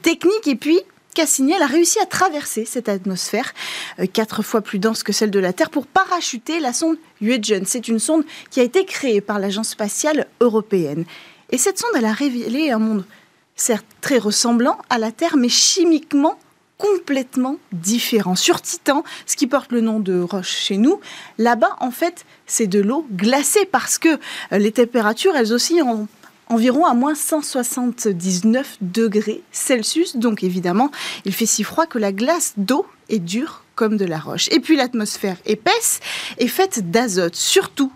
techniques. 0.03 0.47
Et 0.47 0.57
puis 0.57 0.80
Cassini, 1.14 1.55
a 1.55 1.66
réussi 1.66 1.99
à 1.99 2.05
traverser 2.05 2.66
cette 2.66 2.91
atmosphère 2.91 3.55
euh, 3.99 4.07
quatre 4.07 4.43
fois 4.43 4.61
plus 4.61 4.78
dense 4.78 5.03
que 5.03 5.12
celle 5.12 5.30
de 5.30 5.39
la 5.39 5.55
Terre 5.55 5.70
pour 5.70 5.87
parachuter 5.87 6.61
la 6.61 6.74
sonde 6.74 6.99
Huygens. 7.22 7.64
C'est 7.66 7.89
une 7.89 7.99
sonde 7.99 8.24
qui 8.51 8.61
a 8.61 8.62
été 8.62 8.84
créée 8.84 9.22
par 9.22 9.39
l'Agence 9.39 9.70
spatiale 9.70 10.26
européenne. 10.41 11.07
Et 11.49 11.57
cette 11.57 11.78
sonde, 11.78 11.93
elle 11.97 12.05
a 12.05 12.12
révélé 12.12 12.70
un 12.70 12.78
monde 12.78 13.07
certes 13.55 13.87
très 14.03 14.18
ressemblant 14.18 14.76
à 14.91 14.99
la 14.99 15.11
Terre, 15.11 15.39
mais 15.39 15.49
chimiquement 15.49 16.39
complètement 16.79 17.57
différent. 17.72 18.35
Sur 18.35 18.61
Titan, 18.61 19.05
ce 19.27 19.37
qui 19.37 19.47
porte 19.47 19.72
le 19.72 19.81
nom 19.81 20.01
de 20.01 20.20
roche 20.20 20.57
chez 20.57 20.77
nous, 20.77 21.01
là-bas, 21.39 21.77
en 21.81 21.91
fait, 21.91 22.27
c'est 22.47 22.66
de 22.66 22.81
l'eau 22.81 23.07
glacée 23.12 23.64
parce 23.64 23.99
que 23.99 24.09
euh, 24.53 24.59
les 24.59 24.72
températures, 24.72 25.37
elles 25.37 25.53
oscillent 25.53 25.83
en 25.83 26.07
environ 26.49 26.85
à 26.87 26.95
moins 26.95 27.14
179 27.14 28.77
degrés 28.81 29.43
Celsius. 29.53 30.16
Donc 30.16 30.45
évidemment, 30.45 30.91
il 31.24 31.33
fait 31.33 31.47
si 31.47 31.64
froid 31.64 31.87
que 31.87 31.99
la 31.99 32.12
glace 32.12 32.55
d'eau 32.57 32.87
est 33.09 33.18
dure 33.18 33.64
comme 33.74 33.97
de 33.97 34.05
la 34.05 34.18
roche. 34.18 34.49
Et 34.53 34.61
puis 34.61 34.77
l'atmosphère 34.77 35.37
épaisse 35.45 36.01
est 36.39 36.47
faite 36.47 36.91
d'azote, 36.91 37.35
surtout 37.35 37.93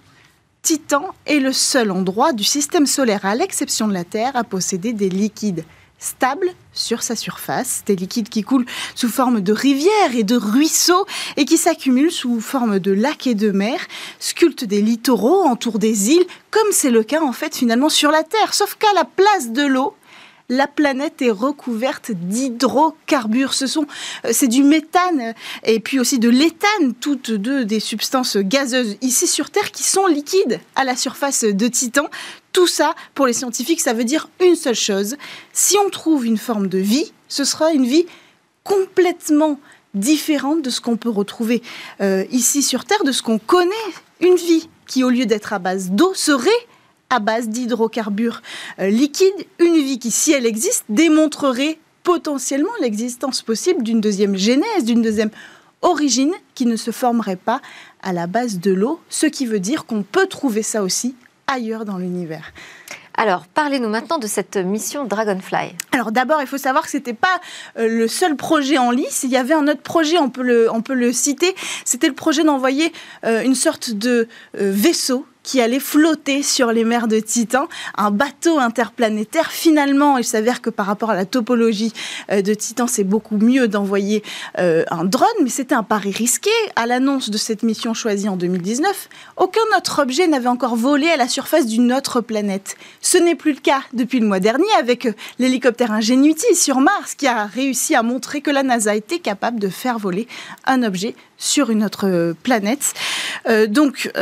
Titan 0.62 1.14
est 1.26 1.38
le 1.38 1.52
seul 1.52 1.90
endroit 1.90 2.32
du 2.32 2.44
système 2.44 2.86
solaire, 2.86 3.24
à 3.24 3.34
l'exception 3.34 3.88
de 3.88 3.94
la 3.94 4.04
Terre, 4.04 4.36
à 4.36 4.44
posséder 4.44 4.92
des 4.92 5.08
liquides 5.08 5.64
stable 6.00 6.48
sur 6.72 7.02
sa 7.02 7.14
surface, 7.14 7.82
des 7.86 7.94
liquides 7.94 8.28
qui 8.28 8.42
coulent 8.42 8.66
sous 8.94 9.08
forme 9.08 9.40
de 9.40 9.52
rivières 9.52 10.14
et 10.14 10.24
de 10.24 10.36
ruisseaux 10.36 11.06
et 11.36 11.44
qui 11.44 11.58
s'accumulent 11.58 12.10
sous 12.10 12.40
forme 12.40 12.78
de 12.78 12.90
lacs 12.90 13.26
et 13.26 13.34
de 13.34 13.52
mers, 13.52 13.86
sculptent 14.18 14.64
des 14.64 14.80
littoraux, 14.80 15.42
entourent 15.44 15.78
des 15.78 16.10
îles, 16.10 16.26
comme 16.50 16.72
c'est 16.72 16.90
le 16.90 17.04
cas 17.04 17.20
en 17.20 17.32
fait 17.32 17.54
finalement 17.54 17.90
sur 17.90 18.10
la 18.10 18.24
Terre, 18.24 18.54
sauf 18.54 18.74
qu'à 18.76 18.92
la 18.94 19.04
place 19.04 19.50
de 19.50 19.66
l'eau, 19.66 19.94
la 20.50 20.66
planète 20.66 21.22
est 21.22 21.30
recouverte 21.30 22.10
d'hydrocarbures. 22.10 23.54
Ce 23.54 23.66
sont, 23.66 23.86
euh, 24.26 24.30
c'est 24.32 24.48
du 24.48 24.64
méthane 24.64 25.34
et 25.62 25.80
puis 25.80 26.00
aussi 26.00 26.18
de 26.18 26.28
l'éthane, 26.28 26.94
toutes 27.00 27.30
deux 27.30 27.64
des 27.64 27.80
substances 27.80 28.36
gazeuses 28.36 28.96
ici 29.00 29.26
sur 29.26 29.50
Terre 29.50 29.70
qui 29.70 29.84
sont 29.84 30.06
liquides 30.06 30.60
à 30.74 30.84
la 30.84 30.96
surface 30.96 31.44
de 31.44 31.68
Titan. 31.68 32.06
Tout 32.52 32.66
ça, 32.66 32.94
pour 33.14 33.26
les 33.26 33.32
scientifiques, 33.32 33.80
ça 33.80 33.92
veut 33.92 34.04
dire 34.04 34.28
une 34.40 34.56
seule 34.56 34.74
chose. 34.74 35.16
Si 35.52 35.76
on 35.78 35.90
trouve 35.90 36.26
une 36.26 36.38
forme 36.38 36.68
de 36.68 36.78
vie, 36.78 37.12
ce 37.28 37.44
sera 37.44 37.72
une 37.72 37.86
vie 37.86 38.06
complètement 38.64 39.60
différente 39.94 40.62
de 40.62 40.70
ce 40.70 40.80
qu'on 40.80 40.96
peut 40.96 41.10
retrouver 41.10 41.62
euh, 42.00 42.24
ici 42.30 42.62
sur 42.62 42.84
Terre, 42.84 43.04
de 43.04 43.12
ce 43.12 43.22
qu'on 43.22 43.38
connaît. 43.38 43.70
Une 44.20 44.34
vie 44.36 44.68
qui, 44.86 45.04
au 45.04 45.10
lieu 45.10 45.26
d'être 45.26 45.52
à 45.52 45.58
base 45.58 45.90
d'eau, 45.90 46.12
serait 46.14 46.50
à 47.08 47.18
base 47.18 47.48
d'hydrocarbures 47.48 48.42
euh, 48.78 48.88
liquides, 48.88 49.46
une 49.58 49.74
vie 49.74 49.98
qui, 49.98 50.10
si 50.10 50.32
elle 50.32 50.46
existe, 50.46 50.84
démontrerait 50.88 51.78
potentiellement 52.02 52.70
l'existence 52.80 53.42
possible 53.42 53.82
d'une 53.82 54.00
deuxième 54.00 54.36
genèse, 54.36 54.84
d'une 54.84 55.02
deuxième 55.02 55.30
origine 55.82 56.32
qui 56.54 56.66
ne 56.66 56.76
se 56.76 56.90
formerait 56.90 57.36
pas 57.36 57.60
à 58.02 58.12
la 58.12 58.26
base 58.26 58.58
de 58.60 58.72
l'eau, 58.72 59.00
ce 59.08 59.26
qui 59.26 59.46
veut 59.46 59.60
dire 59.60 59.86
qu'on 59.86 60.02
peut 60.02 60.26
trouver 60.26 60.62
ça 60.62 60.82
aussi 60.82 61.14
ailleurs 61.50 61.84
dans 61.84 61.98
l'univers. 61.98 62.52
Alors, 63.14 63.46
parlez-nous 63.46 63.88
maintenant 63.88 64.18
de 64.18 64.26
cette 64.26 64.56
mission 64.56 65.04
Dragonfly. 65.04 65.74
Alors 65.92 66.10
d'abord, 66.10 66.40
il 66.40 66.46
faut 66.46 66.56
savoir 66.56 66.84
que 66.84 66.90
ce 66.90 66.96
n'était 66.96 67.12
pas 67.12 67.40
euh, 67.78 67.86
le 67.88 68.08
seul 68.08 68.36
projet 68.36 68.78
en 68.78 68.90
lice. 68.90 69.24
Il 69.24 69.30
y 69.30 69.36
avait 69.36 69.52
un 69.52 69.68
autre 69.68 69.82
projet, 69.82 70.18
on 70.18 70.30
peut 70.30 70.42
le, 70.42 70.72
on 70.72 70.80
peut 70.80 70.94
le 70.94 71.12
citer. 71.12 71.54
C'était 71.84 72.08
le 72.08 72.14
projet 72.14 72.44
d'envoyer 72.44 72.92
euh, 73.24 73.42
une 73.42 73.54
sorte 73.54 73.90
de 73.90 74.28
vaisseau 74.54 75.26
qui 75.42 75.60
allait 75.60 75.80
flotter 75.80 76.42
sur 76.42 76.72
les 76.72 76.84
mers 76.84 77.08
de 77.08 77.18
Titan, 77.20 77.68
un 77.96 78.10
bateau 78.10 78.58
interplanétaire. 78.58 79.50
Finalement, 79.50 80.18
il 80.18 80.24
s'avère 80.24 80.60
que 80.60 80.70
par 80.70 80.86
rapport 80.86 81.10
à 81.10 81.14
la 81.14 81.24
topologie 81.24 81.92
euh, 82.30 82.42
de 82.42 82.54
Titan, 82.54 82.86
c'est 82.86 83.04
beaucoup 83.04 83.36
mieux 83.36 83.68
d'envoyer 83.68 84.22
euh, 84.58 84.84
un 84.90 85.04
drone, 85.04 85.28
mais 85.42 85.50
c'était 85.50 85.74
un 85.74 85.82
pari 85.82 86.10
risqué. 86.10 86.50
À 86.76 86.86
l'annonce 86.86 87.30
de 87.30 87.38
cette 87.38 87.62
mission 87.62 87.94
choisie 87.94 88.28
en 88.28 88.36
2019, 88.36 89.08
aucun 89.36 89.60
autre 89.76 90.02
objet 90.02 90.26
n'avait 90.26 90.48
encore 90.48 90.76
volé 90.76 91.08
à 91.08 91.16
la 91.16 91.28
surface 91.28 91.66
d'une 91.66 91.92
autre 91.92 92.20
planète. 92.20 92.76
Ce 93.00 93.18
n'est 93.18 93.34
plus 93.34 93.52
le 93.52 93.60
cas 93.60 93.82
depuis 93.92 94.20
le 94.20 94.26
mois 94.26 94.40
dernier 94.40 94.70
avec 94.78 95.06
euh, 95.06 95.12
l'hélicoptère 95.38 95.92
Ingenuity 95.92 96.54
sur 96.54 96.80
Mars 96.80 97.14
qui 97.14 97.26
a 97.26 97.46
réussi 97.46 97.94
à 97.94 98.02
montrer 98.02 98.40
que 98.40 98.50
la 98.50 98.62
NASA 98.62 98.94
était 98.94 99.18
capable 99.18 99.58
de 99.58 99.68
faire 99.68 99.98
voler 99.98 100.26
un 100.66 100.82
objet 100.82 101.14
sur 101.40 101.70
une 101.70 101.82
autre 101.82 102.34
planète. 102.44 102.94
donc, 103.68 104.12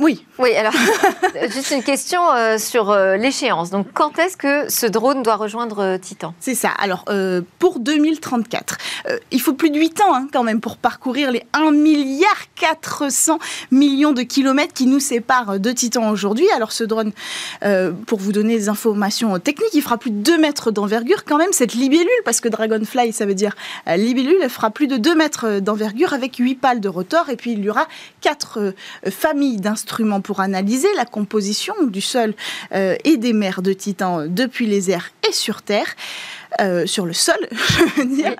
oui. 0.00 0.26
Oui, 0.40 0.52
alors, 0.56 0.72
juste 1.50 1.70
une 1.70 1.84
question 1.84 2.20
euh, 2.32 2.58
sur 2.58 2.90
euh, 2.90 3.16
l'échéance. 3.16 3.70
Donc, 3.70 3.86
quand 3.94 4.18
est-ce 4.18 4.36
que 4.36 4.68
ce 4.68 4.86
drone 4.86 5.22
doit 5.22 5.36
rejoindre 5.36 5.78
euh, 5.78 5.98
Titan? 5.98 6.34
C'est 6.40 6.56
ça. 6.56 6.70
Alors, 6.70 7.04
pour 7.60 7.78
2034, 7.78 8.78
il 9.30 9.40
faut 9.40 9.52
plus 9.52 9.70
de 9.70 9.78
8 9.78 10.00
ans 10.00 10.14
hein, 10.14 10.26
quand 10.32 10.42
même 10.42 10.60
pour 10.60 10.78
parcourir 10.78 11.30
les 11.30 11.44
1 11.52 11.70
milliard 11.70 12.34
400 12.56 13.38
millions 13.70 14.12
de 14.12 14.22
kilomètres 14.22 14.74
qui 14.74 14.86
nous 14.86 14.98
séparent 14.98 15.60
de 15.60 15.70
Titan 15.70 16.10
aujourd'hui. 16.10 16.46
Alors, 16.56 16.72
ce 16.72 16.82
drone, 16.82 17.12
pour 18.06 18.18
vous 18.18 18.32
donner 18.32 18.56
des 18.56 18.68
informations 18.68 19.38
techniques, 19.38 19.74
il 19.74 19.82
fera 19.82 19.98
plus 19.98 20.10
de 20.10 20.22
2 20.22 20.38
mètres 20.38 20.72
d'envergure 20.72 21.24
quand 21.24 21.38
même, 21.38 21.52
cette 21.52 21.74
libellule, 21.74 22.08
parce 22.24 22.40
que 22.40 22.48
Dragonfly, 22.48 23.12
ça 23.12 23.26
veut 23.26 23.34
dire 23.34 23.54
libellule, 23.86 24.38
elle 24.42 24.50
fera 24.50 24.70
plus 24.70 24.88
de 24.88 24.96
2 24.96 25.14
mètres 25.14 25.60
d'envergure 25.60 26.12
avec 26.12 26.36
8 26.36 26.56
pales 26.56 26.80
de 26.80 26.88
rotor, 26.88 27.28
et 27.28 27.36
puis 27.36 27.52
il 27.52 27.60
y 27.60 27.70
aura 27.70 27.86
4 28.22 28.74
familles 29.10 29.58
d'instruments 29.58 29.83
pour 30.20 30.40
analyser 30.40 30.88
la 30.96 31.04
composition 31.04 31.74
du 31.86 32.00
sol 32.00 32.34
euh, 32.72 32.96
et 33.04 33.16
des 33.16 33.32
mers 33.32 33.62
de 33.62 33.72
Titan 33.72 34.26
depuis 34.26 34.66
les 34.66 34.90
airs 34.90 35.10
et 35.28 35.32
sur 35.32 35.62
Terre. 35.62 35.94
Euh, 36.60 36.86
sur 36.86 37.04
le 37.04 37.12
sol, 37.12 37.36
je 37.50 38.02
veux 38.02 38.04
dire. 38.04 38.34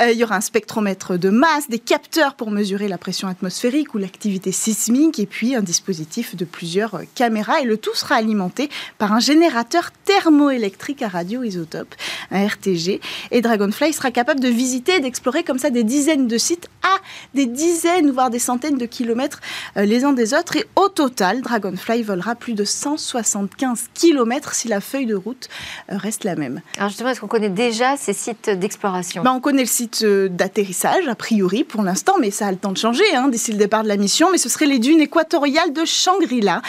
Euh, 0.00 0.12
il 0.12 0.18
y 0.18 0.22
aura 0.22 0.36
un 0.36 0.40
spectromètre 0.40 1.18
de 1.18 1.30
masse, 1.30 1.68
des 1.68 1.80
capteurs 1.80 2.34
pour 2.34 2.50
mesurer 2.50 2.86
la 2.86 2.96
pression 2.96 3.26
atmosphérique 3.26 3.94
ou 3.94 3.98
l'activité 3.98 4.52
sismique, 4.52 5.18
et 5.18 5.26
puis 5.26 5.56
un 5.56 5.62
dispositif 5.62 6.36
de 6.36 6.44
plusieurs 6.44 6.94
euh, 6.94 7.02
caméras. 7.14 7.60
Et 7.60 7.64
le 7.64 7.76
tout 7.76 7.94
sera 7.94 8.14
alimenté 8.14 8.68
par 8.98 9.12
un 9.12 9.18
générateur 9.18 9.90
thermoélectrique 10.04 11.02
à 11.02 11.08
radioisotope, 11.08 11.92
un 12.30 12.46
RTG. 12.46 13.00
Et 13.32 13.40
Dragonfly 13.40 13.92
sera 13.92 14.12
capable 14.12 14.40
de 14.40 14.48
visiter 14.48 14.96
et 14.96 15.00
d'explorer 15.00 15.42
comme 15.42 15.58
ça 15.58 15.70
des 15.70 15.84
dizaines 15.84 16.28
de 16.28 16.38
sites 16.38 16.68
à 16.82 16.98
des 17.34 17.46
dizaines, 17.46 18.12
voire 18.12 18.30
des 18.30 18.38
centaines 18.38 18.78
de 18.78 18.86
kilomètres 18.86 19.40
les 19.76 20.04
uns 20.04 20.12
des 20.12 20.34
autres. 20.34 20.56
Et 20.56 20.66
au 20.76 20.88
total, 20.88 21.42
Dragonfly 21.42 22.02
volera 22.02 22.34
plus 22.34 22.54
de 22.54 22.64
175 22.64 23.88
kilomètres 23.94 24.54
si 24.54 24.68
la 24.68 24.80
feuille 24.80 25.06
de 25.06 25.14
route 25.14 25.48
reste 25.88 26.24
la 26.24 26.36
même. 26.36 26.60
Alors 26.76 26.88
justement, 26.90 27.10
est-ce 27.10 27.20
qu'on 27.20 27.39
connaît 27.40 27.54
déjà 27.54 27.96
ces 27.96 28.12
sites 28.12 28.50
d'exploration 28.50 29.22
bah, 29.22 29.32
On 29.32 29.40
connaît 29.40 29.62
le 29.62 29.68
site 29.68 30.02
euh, 30.02 30.28
d'atterrissage, 30.28 31.08
a 31.08 31.14
priori, 31.14 31.64
pour 31.64 31.82
l'instant, 31.82 32.16
mais 32.20 32.30
ça 32.30 32.46
a 32.46 32.50
le 32.50 32.58
temps 32.58 32.72
de 32.72 32.76
changer 32.76 33.04
hein, 33.14 33.28
d'ici 33.28 33.50
le 33.50 33.56
départ 33.56 33.82
de 33.82 33.88
la 33.88 33.96
mission. 33.96 34.28
Mais 34.30 34.36
ce 34.36 34.50
serait 34.50 34.66
les 34.66 34.78
dunes 34.78 35.00
équatoriales 35.00 35.72
de 35.72 35.86
Shangri-La, 35.86 36.60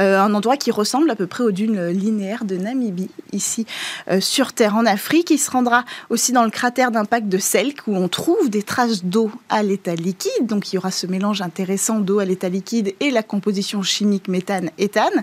euh, 0.00 0.20
un 0.20 0.34
endroit 0.34 0.56
qui 0.56 0.72
ressemble 0.72 1.08
à 1.12 1.14
peu 1.14 1.28
près 1.28 1.44
aux 1.44 1.52
dunes 1.52 1.90
linéaires 1.90 2.44
de 2.44 2.56
Namibie, 2.56 3.08
ici 3.32 3.66
euh, 4.10 4.20
sur 4.20 4.52
Terre, 4.52 4.74
en 4.74 4.84
Afrique. 4.84 5.30
Il 5.30 5.38
se 5.38 5.48
rendra 5.48 5.84
aussi 6.10 6.32
dans 6.32 6.42
le 6.42 6.50
cratère 6.50 6.90
d'impact 6.90 7.28
de 7.28 7.38
Selk, 7.38 7.86
où 7.86 7.94
on 7.94 8.08
trouve 8.08 8.50
des 8.50 8.64
traces 8.64 9.04
d'eau 9.04 9.30
à 9.48 9.62
l'état 9.62 9.94
liquide. 9.94 10.46
Donc 10.46 10.72
il 10.72 10.74
y 10.74 10.78
aura 10.78 10.90
ce 10.90 11.06
mélange 11.06 11.40
intéressant 11.40 12.00
d'eau 12.00 12.18
à 12.18 12.24
l'état 12.24 12.48
liquide 12.48 12.96
et 12.98 13.12
la 13.12 13.22
composition 13.22 13.82
chimique 13.82 14.26
méthane-éthane. 14.26 15.22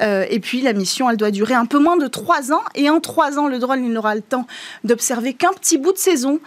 et 0.00 0.40
puis 0.40 0.62
la 0.62 0.72
mission, 0.72 1.10
elle 1.10 1.18
doit 1.18 1.30
durer 1.30 1.52
un 1.52 1.66
peu 1.66 1.78
moins 1.78 1.98
de 1.98 2.06
trois 2.06 2.52
ans. 2.52 2.62
Et 2.74 2.88
en 2.88 3.00
trois 3.00 3.38
ans, 3.38 3.48
le 3.48 3.58
drone, 3.58 3.84
il 3.84 3.92
n'aura 3.92 4.14
le 4.14 4.22
temps 4.30 4.46
d'observer 4.84 5.34
qu'un 5.34 5.52
petit 5.52 5.78
bout 5.78 5.92
de 5.92 5.98
saison. 5.98 6.40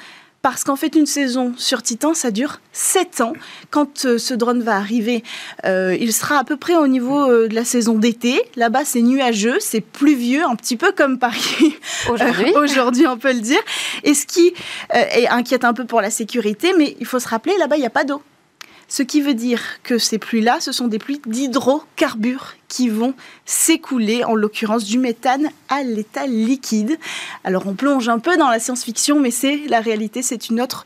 Parce 0.44 0.66
qu'en 0.66 0.76
fait, 0.76 0.98
une 0.98 1.06
saison 1.06 1.54
sur 1.56 1.82
Titan, 1.82 2.14
ça 2.14 2.30
dure 2.30 2.60
7 2.74 3.22
ans. 3.22 3.32
Quand 3.72 4.04
euh, 4.06 4.18
ce 4.18 4.34
drone 4.34 4.62
va 4.62 4.76
arriver, 4.76 5.24
euh, 5.64 5.96
il 5.98 6.12
sera 6.12 6.38
à 6.38 6.44
peu 6.44 6.58
près 6.58 6.76
au 6.76 6.86
niveau 6.86 7.32
euh, 7.32 7.48
de 7.48 7.56
la 7.56 7.64
saison 7.64 7.94
d'été. 7.98 8.42
Là-bas, 8.58 8.84
c'est 8.84 9.02
nuageux, 9.02 9.56
c'est 9.62 9.80
pluvieux, 9.80 10.44
un 10.44 10.58
petit 10.58 10.76
peu 10.76 10.92
comme 10.92 11.18
Paris 11.18 11.78
aujourd'hui, 12.10 12.52
aujourd'hui 12.56 13.08
on 13.08 13.18
peut 13.18 13.32
le 13.32 13.40
dire. 13.40 13.62
Et 14.04 14.14
ce 14.14 14.26
qui 14.26 14.54
est 14.90 15.30
inquiète 15.30 15.64
un 15.64 15.74
peu 15.74 15.86
pour 15.86 16.02
la 16.02 16.10
sécurité, 16.10 16.74
mais 16.78 16.98
il 17.00 17.06
faut 17.06 17.20
se 17.20 17.30
rappeler, 17.30 17.56
là-bas, 17.58 17.78
il 17.78 17.82
n'y 17.82 17.86
a 17.86 17.90
pas 17.90 18.04
d'eau. 18.04 18.22
Ce 18.94 19.02
qui 19.02 19.22
veut 19.22 19.34
dire 19.34 19.60
que 19.82 19.98
ces 19.98 20.20
pluies-là, 20.20 20.60
ce 20.60 20.72
sont 20.72 20.88
des 20.88 21.00
pluies 21.00 21.20
d'hydrocarbures 21.26 22.54
qui 22.68 22.90
vont 22.90 23.16
s'écouler, 23.44 24.24
en 24.24 24.36
l'occurrence 24.36 24.84
du 24.84 25.00
méthane 25.00 25.50
à 25.68 25.82
l'état 25.82 26.28
liquide. 26.28 27.00
Alors 27.44 27.66
on 27.66 27.74
plonge 27.74 28.08
un 28.08 28.20
peu 28.20 28.38
dans 28.38 28.50
la 28.50 28.60
science-fiction, 28.60 29.20
mais 29.20 29.32
c'est 29.32 29.62
la 29.68 29.80
réalité, 29.80 30.22
c'est 30.22 30.50
une 30.50 30.62
autre, 30.62 30.84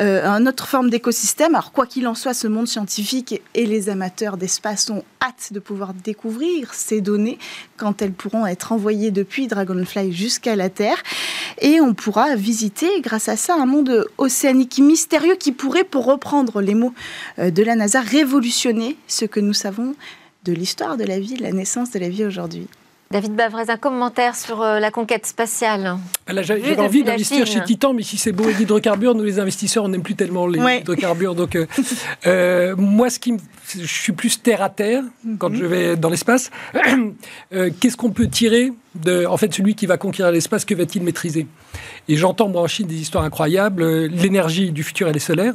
euh, 0.00 0.52
forme 0.64 0.88
d'écosystème. 0.88 1.54
Alors 1.54 1.72
quoi 1.72 1.84
qu'il 1.84 2.08
en 2.08 2.14
soit, 2.14 2.32
ce 2.32 2.46
monde 2.46 2.66
scientifique 2.66 3.42
et 3.54 3.66
les 3.66 3.90
amateurs 3.90 4.38
d'espace 4.38 4.88
ont 4.88 5.04
hâte 5.22 5.52
de 5.52 5.60
pouvoir 5.60 5.92
découvrir 5.92 6.72
ces 6.72 7.02
données 7.02 7.38
quand 7.76 8.00
elles 8.00 8.12
pourront 8.12 8.46
être 8.46 8.72
envoyées 8.72 9.10
depuis 9.10 9.48
Dragonfly 9.48 10.12
jusqu'à 10.12 10.56
la 10.56 10.70
Terre. 10.70 11.02
Et 11.60 11.80
on 11.80 11.94
pourra 11.94 12.36
visiter, 12.36 12.88
grâce 13.00 13.28
à 13.28 13.36
ça, 13.36 13.54
un 13.54 13.66
monde 13.66 14.06
océanique 14.18 14.78
mystérieux 14.78 15.36
qui 15.36 15.52
pourrait, 15.52 15.84
pour 15.84 16.06
reprendre 16.06 16.62
les 16.62 16.74
mots 16.74 16.94
euh, 17.38 17.50
de 17.50 17.62
la 17.62 17.74
NASA, 17.74 18.00
révolutionner 18.00 18.96
ce 19.06 19.26
que 19.26 19.40
nous 19.40 19.52
savons 19.52 19.94
de 20.44 20.52
l'histoire 20.52 20.96
de 20.96 21.04
la 21.04 21.20
vie, 21.20 21.34
de 21.34 21.42
la 21.42 21.52
naissance 21.52 21.90
de 21.90 21.98
la 21.98 22.08
vie 22.08 22.24
aujourd'hui. 22.24 22.66
David 23.12 23.34
Bavrez, 23.34 23.64
un 23.70 23.76
commentaire 23.76 24.36
sur 24.36 24.62
euh, 24.62 24.78
la 24.78 24.92
conquête 24.92 25.26
spatiale. 25.26 25.96
Ah, 26.28 26.42
j'avais 26.42 26.78
envie 26.78 27.02
d'investir 27.02 27.44
chez 27.44 27.60
Titan, 27.64 27.92
mais 27.92 28.04
si 28.04 28.16
c'est 28.16 28.30
beau 28.30 28.48
l'hydrocarbure, 28.48 29.16
nous 29.16 29.24
les 29.24 29.40
investisseurs, 29.40 29.82
on 29.82 29.88
n'aime 29.88 30.04
plus 30.04 30.14
tellement 30.14 30.46
les 30.46 30.60
hydrocarbures. 30.60 31.34
Donc, 31.34 31.56
euh, 31.56 31.66
euh, 32.28 32.76
moi, 32.76 33.10
ce 33.10 33.18
qui 33.18 33.34
je 33.74 33.84
suis 33.84 34.12
plus 34.12 34.40
terre 34.40 34.62
à 34.62 34.68
terre 34.68 35.02
quand 35.38 35.52
je 35.52 35.64
vais 35.64 35.96
dans 35.96 36.08
l'espace. 36.08 36.52
Qu'est-ce 37.50 37.96
qu'on 37.96 38.10
peut 38.10 38.28
tirer 38.28 38.72
de, 38.94 39.26
en 39.26 39.36
fait, 39.36 39.52
celui 39.52 39.74
qui 39.74 39.86
va 39.86 39.96
conquérir 39.96 40.30
l'espace, 40.30 40.64
que 40.64 40.76
va-t-il 40.76 41.04
maîtriser? 41.04 41.48
Et 42.06 42.16
j'entends 42.16 42.48
moi 42.48 42.62
en 42.62 42.68
Chine 42.68 42.86
des 42.86 43.00
histoires 43.00 43.24
incroyables. 43.24 44.06
L'énergie 44.06 44.70
du 44.70 44.84
futur, 44.84 45.08
elle 45.08 45.16
est 45.16 45.18
solaire. 45.18 45.54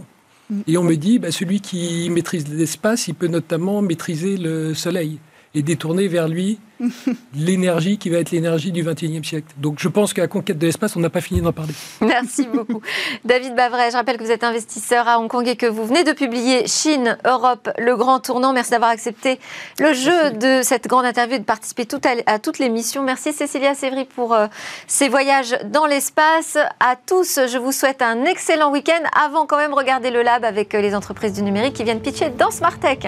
Mm. 0.50 0.62
Et 0.68 0.78
on 0.78 0.84
me 0.84 0.96
dit, 0.96 1.20
bah, 1.20 1.32
celui 1.32 1.62
qui 1.62 2.10
maîtrise 2.10 2.50
l'espace, 2.50 3.08
il 3.08 3.16
peut 3.16 3.28
notamment 3.28 3.82
maîtriser 3.82 4.36
le 4.36 4.74
soleil 4.74 5.20
et 5.56 5.64
détourner 5.64 6.08
vers 6.08 6.28
lui 6.28 6.60
l'énergie 7.34 7.98
qui 7.98 8.10
va 8.10 8.18
être 8.18 8.32
l'énergie 8.32 8.72
du 8.72 8.84
21e 8.84 9.24
siècle. 9.24 9.48
Donc 9.58 9.78
je 9.80 9.88
pense 9.88 10.14
qu'à 10.14 10.22
la 10.24 10.28
conquête 10.28 10.58
de 10.58 10.66
l'espace, 10.66 10.96
on 10.96 11.00
n'a 11.00 11.10
pas 11.10 11.22
fini 11.22 11.42
d'en 11.42 11.54
parler. 11.54 11.74
Merci 12.02 12.48
beaucoup. 12.48 12.82
David 13.26 13.56
Bavray, 13.56 13.92
je 13.92 13.96
rappelle 13.96 14.18
que 14.18 14.24
vous 14.24 14.32
êtes 14.32 14.44
investisseur 14.44 15.08
à 15.08 15.20
Hong 15.20 15.30
Kong 15.30 15.48
et 15.48 15.56
que 15.56 15.66
vous 15.66 15.86
venez 15.86 16.04
de 16.04 16.12
publier 16.12 16.68
Chine, 16.68 17.18
Europe, 17.26 17.70
le 17.80 17.96
grand 17.96 18.20
tournant. 18.20 18.52
Merci 18.52 18.72
d'avoir 18.72 18.92
accepté 18.92 19.40
le 19.80 19.94
jeu 19.94 20.32
de 20.32 20.62
cette 20.62 20.88
grande 20.88 21.06
interview 21.06 21.38
et 21.38 21.40
de 21.40 21.46
participer 21.46 21.86
tout 21.86 22.02
à, 22.26 22.40
toutes 22.40 22.60
les 22.60 22.70
missions. 22.70 23.04
Merci 23.04 23.32
Cécilia 23.32 23.74
Sévry 23.74 24.04
pour 24.04 24.34
euh, 24.34 24.48
ces 24.88 25.08
voyages 25.08 25.58
dans 25.72 25.86
l'espace. 25.86 26.58
À 26.82 26.96
tous, 26.98 27.40
je 27.48 27.58
vous 27.58 27.72
souhaite 27.72 28.02
un 28.02 28.26
excellent 28.26 28.72
week-end. 28.72 29.02
Avant 29.26 29.46
quand 29.46 29.58
même, 29.58 29.74
regarder 29.74 30.12
le 30.12 30.22
lab 30.22 30.44
avec 30.44 30.76
euh, 30.76 30.82
les 30.82 30.94
entreprises 30.94 31.34
du 31.34 31.42
numérique 31.42 31.74
qui 31.74 31.86
viennent 31.86 32.02
pitcher 32.02 32.32
dans 32.38 32.52
Smart 32.52 32.78
Tech. 32.78 33.00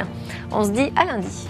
On 0.51 0.63
se 0.63 0.69
dit 0.69 0.93
à 0.95 1.03
lundi. 1.03 1.47